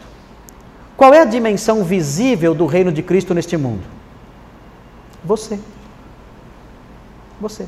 Qual 0.97 1.13
é 1.13 1.21
a 1.21 1.25
dimensão 1.25 1.85
visível 1.85 2.55
do 2.55 2.67
reino 2.67 2.91
de 2.91 3.03
Cristo 3.03 3.35
neste 3.35 3.57
mundo? 3.57 3.83
Você. 5.25 5.59
Você. 7.41 7.67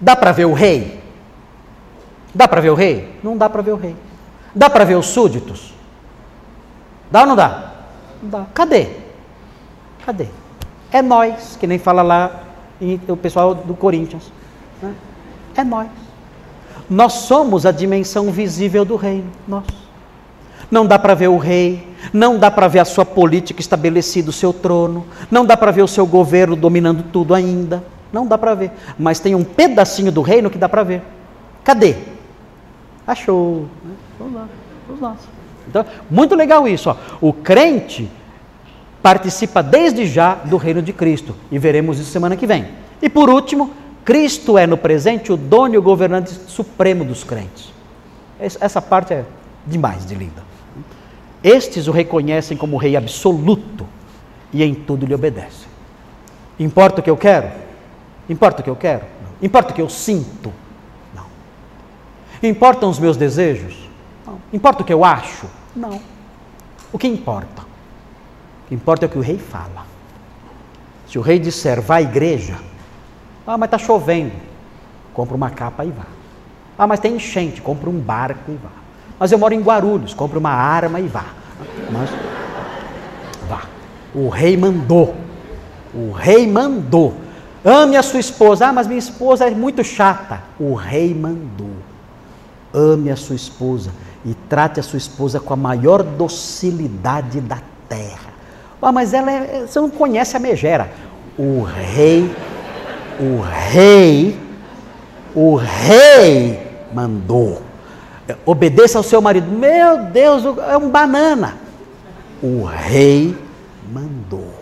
Dá 0.00 0.14
para 0.14 0.32
ver 0.32 0.44
o 0.44 0.52
rei? 0.52 1.00
Dá 2.34 2.46
para 2.46 2.60
ver 2.60 2.70
o 2.70 2.74
rei? 2.74 3.18
Não 3.22 3.36
dá 3.36 3.48
para 3.48 3.62
ver 3.62 3.72
o 3.72 3.76
rei. 3.76 3.96
Dá 4.54 4.68
para 4.68 4.84
ver 4.84 4.96
os 4.96 5.06
súditos? 5.06 5.72
Dá 7.10 7.20
ou 7.20 7.26
não 7.26 7.36
dá? 7.36 7.72
Não 8.22 8.28
dá. 8.28 8.46
Cadê? 8.52 8.88
Cadê? 10.04 10.26
É 10.92 11.00
nós, 11.00 11.56
que 11.56 11.66
nem 11.66 11.78
fala 11.78 12.02
lá 12.02 12.42
o 13.08 13.16
pessoal 13.16 13.54
do 13.54 13.74
Corinthians. 13.74 14.30
Né? 14.82 14.94
É 15.56 15.64
nós. 15.64 15.88
Nós 16.88 17.12
somos 17.12 17.66
a 17.66 17.72
dimensão 17.72 18.30
visível 18.30 18.84
do 18.84 18.96
reino. 18.96 19.30
Nós. 19.46 19.64
Não 20.70 20.86
dá 20.86 20.98
para 20.98 21.14
ver 21.14 21.28
o 21.28 21.38
rei, 21.38 21.86
não 22.12 22.38
dá 22.38 22.50
para 22.50 22.66
ver 22.68 22.80
a 22.80 22.84
sua 22.84 23.04
política 23.04 23.60
estabelecida, 23.60 24.30
o 24.30 24.32
seu 24.32 24.52
trono, 24.52 25.06
não 25.30 25.44
dá 25.44 25.56
para 25.56 25.70
ver 25.70 25.82
o 25.82 25.88
seu 25.88 26.06
governo 26.06 26.56
dominando 26.56 27.04
tudo 27.12 27.34
ainda. 27.34 27.84
Não 28.12 28.26
dá 28.26 28.38
para 28.38 28.54
ver. 28.54 28.70
Mas 28.98 29.20
tem 29.20 29.34
um 29.34 29.44
pedacinho 29.44 30.10
do 30.10 30.22
reino 30.22 30.48
que 30.48 30.58
dá 30.58 30.68
para 30.68 30.82
ver. 30.82 31.02
Cadê? 31.62 31.96
Achou. 33.06 33.68
Né? 33.84 33.94
Vamos 34.18 34.34
lá, 34.34 34.48
vamos 34.86 35.02
lá. 35.02 35.16
Então, 35.68 35.84
muito 36.10 36.34
legal 36.34 36.66
isso. 36.66 36.88
Ó. 36.90 36.96
O 37.20 37.32
crente 37.32 38.10
participa 39.02 39.62
desde 39.62 40.06
já 40.06 40.34
do 40.34 40.56
reino 40.56 40.80
de 40.80 40.92
Cristo. 40.92 41.34
E 41.50 41.58
veremos 41.58 41.98
isso 41.98 42.10
semana 42.10 42.36
que 42.36 42.46
vem. 42.46 42.68
E 43.02 43.08
por 43.08 43.28
último, 43.28 43.70
Cristo 44.06 44.56
é 44.56 44.68
no 44.68 44.78
presente 44.78 45.32
o 45.32 45.36
dono 45.36 45.74
e 45.74 45.78
o 45.78 45.82
governante 45.82 46.30
supremo 46.30 47.04
dos 47.04 47.24
crentes. 47.24 47.72
Essa 48.38 48.80
parte 48.80 49.12
é 49.12 49.24
demais 49.66 50.06
de 50.06 50.14
linda. 50.14 50.44
Estes 51.42 51.88
o 51.88 51.90
reconhecem 51.90 52.56
como 52.56 52.76
rei 52.76 52.96
absoluto 52.96 53.84
e 54.52 54.62
em 54.62 54.76
tudo 54.76 55.04
lhe 55.04 55.12
obedecem. 55.12 55.66
Importa 56.56 57.00
o 57.00 57.02
que 57.02 57.10
eu 57.10 57.16
quero? 57.16 57.50
Importa 58.28 58.60
o 58.60 58.64
que 58.64 58.70
eu 58.70 58.76
quero? 58.76 59.02
Não. 59.22 59.30
Importa 59.42 59.72
o 59.72 59.74
que 59.74 59.82
eu 59.82 59.88
sinto? 59.88 60.52
Importam 62.40 62.88
os 62.88 63.00
meus 63.00 63.16
desejos? 63.16 63.88
Não. 64.24 64.38
Importa 64.52 64.82
o 64.82 64.86
que 64.86 64.92
eu 64.92 65.04
acho? 65.04 65.46
Não. 65.74 66.00
O 66.92 66.98
que 66.98 67.08
importa? 67.08 67.62
O 67.62 68.68
que 68.68 68.74
importa 68.76 69.04
é 69.04 69.08
o 69.08 69.10
que 69.10 69.18
o 69.18 69.22
rei 69.22 69.38
fala. 69.38 69.84
Se 71.08 71.18
o 71.18 71.22
rei 71.22 71.40
disser, 71.40 71.80
vá 71.80 71.96
à 71.96 72.02
igreja, 72.02 72.56
ah, 73.46 73.56
mas 73.56 73.68
está 73.68 73.78
chovendo, 73.78 74.32
compra 75.14 75.36
uma 75.36 75.50
capa 75.50 75.84
e 75.84 75.90
vá. 75.90 76.06
Ah, 76.78 76.86
mas 76.86 77.00
tem 77.00 77.16
enchente, 77.16 77.62
compra 77.62 77.88
um 77.88 77.98
barco 77.98 78.50
e 78.50 78.54
vá. 78.54 78.70
Mas 79.18 79.32
eu 79.32 79.38
moro 79.38 79.54
em 79.54 79.60
Guarulhos, 79.60 80.12
compra 80.12 80.38
uma 80.38 80.50
arma 80.50 81.00
e 81.00 81.06
vá. 81.06 81.24
Mas 81.90 82.10
vá. 83.48 83.62
O 84.14 84.28
rei 84.28 84.56
mandou. 84.56 85.14
O 85.94 86.12
rei 86.12 86.46
mandou. 86.46 87.14
Ame 87.64 87.96
a 87.96 88.02
sua 88.02 88.20
esposa. 88.20 88.66
Ah, 88.66 88.72
mas 88.72 88.86
minha 88.86 88.98
esposa 88.98 89.46
é 89.46 89.50
muito 89.50 89.82
chata. 89.82 90.42
O 90.58 90.74
rei 90.74 91.14
mandou 91.14 91.76
ame 92.76 93.10
a 93.10 93.16
sua 93.16 93.34
esposa 93.34 93.90
e 94.24 94.34
trate 94.34 94.78
a 94.78 94.82
sua 94.82 94.98
esposa 94.98 95.40
com 95.40 95.54
a 95.54 95.56
maior 95.56 96.02
docilidade 96.02 97.40
da 97.40 97.58
terra. 97.88 98.34
Ah, 98.82 98.92
mas 98.92 99.14
ela 99.14 99.32
é, 99.32 99.66
você 99.66 99.80
não 99.80 99.90
conhece 99.90 100.36
a 100.36 100.40
megera. 100.40 100.90
O 101.38 101.62
rei, 101.62 102.30
o 103.20 103.40
rei, 103.40 104.38
o 105.34 105.56
rei 105.56 106.60
mandou. 106.92 107.62
Obedeça 108.44 108.98
ao 108.98 109.04
seu 109.04 109.20
marido. 109.20 109.50
Meu 109.50 110.04
Deus, 110.04 110.42
é 110.68 110.76
um 110.76 110.90
banana. 110.90 111.56
O 112.42 112.64
rei 112.64 113.36
mandou. 113.92 114.52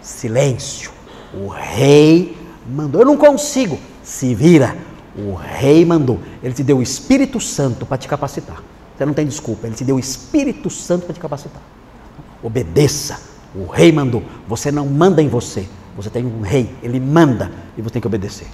Silêncio. 0.00 0.90
O 1.34 1.48
rei 1.48 2.36
mandou. 2.66 3.02
Eu 3.02 3.06
não 3.06 3.16
consigo. 3.16 3.78
Se 4.02 4.34
vira 4.34 4.74
o 5.16 5.34
rei 5.34 5.84
mandou. 5.84 6.20
Ele 6.42 6.54
te 6.54 6.62
deu 6.62 6.78
o 6.78 6.82
Espírito 6.82 7.40
Santo 7.40 7.84
para 7.84 7.98
te 7.98 8.08
capacitar. 8.08 8.62
Você 8.96 9.04
não 9.04 9.14
tem 9.14 9.26
desculpa. 9.26 9.66
Ele 9.66 9.76
te 9.76 9.84
deu 9.84 9.96
o 9.96 10.00
Espírito 10.00 10.70
Santo 10.70 11.04
para 11.04 11.14
te 11.14 11.20
capacitar. 11.20 11.62
Obedeça. 12.42 13.20
O 13.54 13.66
rei 13.66 13.90
mandou. 13.90 14.22
Você 14.46 14.70
não 14.70 14.86
manda 14.86 15.22
em 15.22 15.28
você. 15.28 15.66
Você 15.96 16.10
tem 16.10 16.24
um 16.24 16.40
rei. 16.40 16.74
Ele 16.82 17.00
manda 17.00 17.50
e 17.76 17.82
você 17.82 17.90
tem 17.90 18.00
que 18.00 18.06
obedecer. 18.06 18.46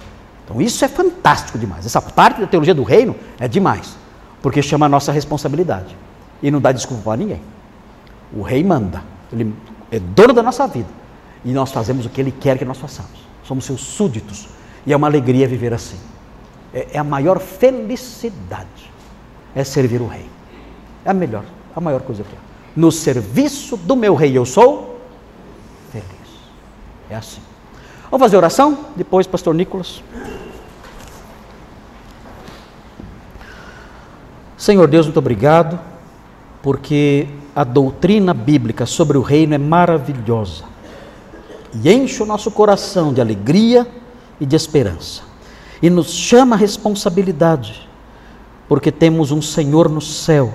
Então 0.43 0.61
isso 0.61 0.83
é 0.83 0.87
fantástico 0.87 1.57
demais. 1.57 1.85
Essa 1.85 2.01
parte 2.01 2.39
da 2.39 2.47
teologia 2.47 2.73
do 2.73 2.83
reino 2.83 3.15
é 3.39 3.47
demais. 3.47 3.97
porque 4.41 4.61
chama 4.61 4.85
a 4.85 4.89
nossa 4.89 5.11
responsabilidade 5.11 5.95
e 6.41 6.51
não 6.51 6.61
dá 6.61 6.71
desculpa 6.71 7.03
para 7.03 7.17
ninguém. 7.17 7.41
O 8.33 8.41
rei 8.41 8.63
manda, 8.63 9.03
ele 9.31 9.53
é 9.91 9.99
dono 9.99 10.33
da 10.33 10.43
nossa 10.43 10.67
vida 10.67 10.89
e 11.43 11.51
nós 11.51 11.71
fazemos 11.71 12.05
o 12.05 12.09
que 12.09 12.21
ele 12.21 12.31
quer 12.31 12.57
que 12.57 12.65
nós 12.65 12.77
façamos. 12.77 13.27
Somos 13.43 13.65
seus 13.65 13.81
súditos 13.81 14.47
e 14.85 14.93
é 14.93 14.95
uma 14.95 15.07
alegria 15.07 15.47
viver 15.47 15.73
assim. 15.73 15.97
É, 16.73 16.87
é 16.93 16.99
a 16.99 17.03
maior 17.03 17.39
felicidade, 17.39 18.91
é 19.55 19.63
servir 19.63 20.01
o 20.01 20.07
rei. 20.07 20.29
É 21.05 21.09
a 21.09 21.13
melhor, 21.13 21.43
a 21.75 21.81
maior 21.81 22.01
coisa 22.01 22.23
que 22.23 22.35
há. 22.35 22.39
No 22.75 22.91
serviço 22.91 23.75
do 23.77 23.95
meu 23.95 24.13
rei 24.13 24.37
eu 24.37 24.45
sou. 24.45 24.96
É 27.09 27.15
assim. 27.15 27.41
Vamos 28.09 28.25
fazer 28.25 28.37
oração? 28.37 28.77
Depois, 28.95 29.27
pastor 29.27 29.53
Nicolas. 29.53 30.01
Senhor 34.57 34.87
Deus, 34.87 35.05
muito 35.05 35.19
obrigado, 35.19 35.79
porque 36.61 37.27
a 37.55 37.63
doutrina 37.63 38.33
bíblica 38.33 38.85
sobre 38.85 39.17
o 39.17 39.21
reino 39.21 39.53
é 39.53 39.57
maravilhosa 39.57 40.63
e 41.73 41.91
enche 41.91 42.23
o 42.23 42.25
nosso 42.25 42.49
coração 42.49 43.13
de 43.13 43.21
alegria 43.21 43.87
e 44.39 44.45
de 44.45 44.55
esperança 44.55 45.21
e 45.81 45.89
nos 45.89 46.11
chama 46.11 46.55
a 46.55 46.59
responsabilidade, 46.59 47.87
porque 48.67 48.91
temos 48.91 49.31
um 49.31 49.41
Senhor 49.41 49.89
no 49.89 50.01
céu 50.01 50.53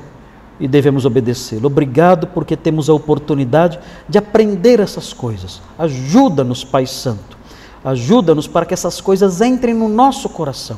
e 0.62 0.68
devemos 0.68 1.04
obedecê-lo. 1.04 1.66
Obrigado 1.66 2.28
porque 2.28 2.56
temos 2.56 2.88
a 2.88 2.94
oportunidade 2.94 3.80
de 4.08 4.16
aprender 4.16 4.78
essas 4.78 5.12
coisas. 5.12 5.60
Ajuda-nos, 5.76 6.62
Pai 6.62 6.86
Santo. 6.86 7.36
Ajuda-nos 7.84 8.46
para 8.46 8.64
que 8.64 8.72
essas 8.72 9.00
coisas 9.00 9.40
entrem 9.40 9.74
no 9.74 9.88
nosso 9.88 10.28
coração, 10.28 10.76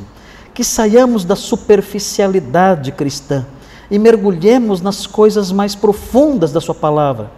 que 0.54 0.64
saiamos 0.64 1.22
da 1.22 1.36
superficialidade 1.36 2.92
cristã 2.92 3.44
e 3.90 3.98
mergulhemos 3.98 4.80
nas 4.80 5.06
coisas 5.06 5.52
mais 5.52 5.74
profundas 5.74 6.50
da 6.50 6.62
Sua 6.62 6.74
palavra. 6.74 7.30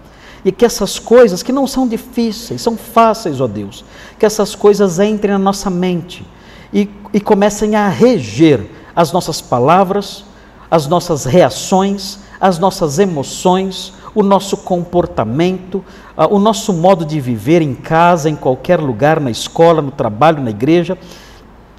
E 0.44 0.52
que 0.52 0.64
essas 0.64 1.00
coisas, 1.00 1.42
que 1.42 1.50
não 1.50 1.66
são 1.66 1.88
difíceis, 1.88 2.62
são 2.62 2.76
fáceis, 2.76 3.40
ó 3.40 3.48
Deus, 3.48 3.84
que 4.20 4.24
essas 4.24 4.54
coisas 4.54 5.00
entrem 5.00 5.32
na 5.32 5.38
nossa 5.40 5.68
mente 5.68 6.24
e, 6.72 6.88
e 7.12 7.18
comecem 7.18 7.74
a 7.74 7.88
reger 7.88 8.70
as 8.94 9.10
nossas 9.10 9.40
palavras, 9.40 10.24
as 10.70 10.86
nossas 10.86 11.24
reações, 11.24 12.20
as 12.40 12.58
nossas 12.58 12.98
emoções, 12.98 13.92
o 14.14 14.22
nosso 14.22 14.56
comportamento, 14.56 15.84
o 16.30 16.38
nosso 16.38 16.72
modo 16.72 17.04
de 17.04 17.20
viver 17.20 17.62
em 17.62 17.74
casa, 17.74 18.30
em 18.30 18.36
qualquer 18.36 18.80
lugar, 18.80 19.20
na 19.20 19.30
escola, 19.30 19.82
no 19.82 19.90
trabalho, 19.90 20.42
na 20.42 20.50
igreja. 20.50 20.96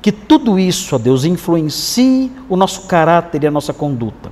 Que 0.01 0.11
tudo 0.11 0.59
isso, 0.59 0.95
ó 0.95 0.99
Deus, 0.99 1.25
influencie 1.25 2.31
o 2.47 2.55
nosso 2.55 2.81
caráter 2.81 3.43
e 3.43 3.47
a 3.47 3.51
nossa 3.51 3.73
conduta. 3.73 4.31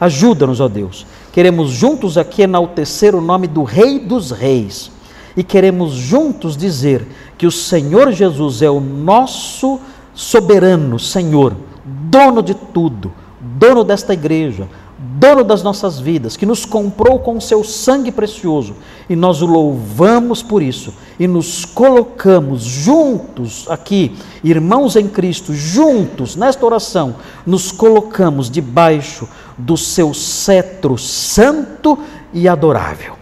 Ajuda-nos, 0.00 0.60
ó 0.60 0.68
Deus. 0.68 1.06
Queremos 1.32 1.70
juntos 1.70 2.18
aqui 2.18 2.42
enaltecer 2.42 3.14
o 3.14 3.20
nome 3.20 3.46
do 3.46 3.62
Rei 3.62 3.98
dos 3.98 4.30
Reis 4.30 4.90
e 5.36 5.42
queremos 5.42 5.92
juntos 5.92 6.56
dizer 6.56 7.06
que 7.38 7.46
o 7.46 7.50
Senhor 7.50 8.12
Jesus 8.12 8.62
é 8.62 8.70
o 8.70 8.80
nosso 8.80 9.80
soberano 10.14 10.98
Senhor, 10.98 11.56
dono 11.84 12.42
de 12.42 12.54
tudo, 12.54 13.12
dono 13.40 13.82
desta 13.82 14.12
igreja, 14.12 14.68
dono 15.02 15.42
das 15.42 15.64
nossas 15.64 15.98
vidas, 15.98 16.36
que 16.36 16.46
nos 16.46 16.64
comprou 16.64 17.18
com 17.18 17.36
o 17.36 17.40
seu 17.40 17.64
sangue 17.64 18.12
precioso, 18.12 18.76
e 19.08 19.16
nós 19.16 19.42
o 19.42 19.46
louvamos 19.46 20.42
por 20.42 20.62
isso, 20.62 20.94
e 21.18 21.26
nos 21.26 21.64
colocamos 21.64 22.62
juntos 22.62 23.66
aqui, 23.68 24.16
irmãos 24.44 24.94
em 24.94 25.08
Cristo, 25.08 25.52
juntos 25.52 26.36
nesta 26.36 26.64
oração, 26.64 27.16
nos 27.44 27.72
colocamos 27.72 28.48
debaixo 28.48 29.28
do 29.58 29.76
seu 29.76 30.14
cetro 30.14 30.96
santo 30.96 31.98
e 32.32 32.46
adorável. 32.46 33.14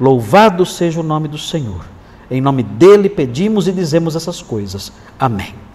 Louvado 0.00 0.66
seja 0.66 0.98
o 0.98 1.04
nome 1.04 1.28
do 1.28 1.38
Senhor. 1.38 1.84
Em 2.30 2.40
nome 2.40 2.62
dele 2.62 3.08
pedimos 3.08 3.68
e 3.68 3.72
dizemos 3.72 4.16
essas 4.16 4.42
coisas. 4.42 4.92
Amém. 5.18 5.69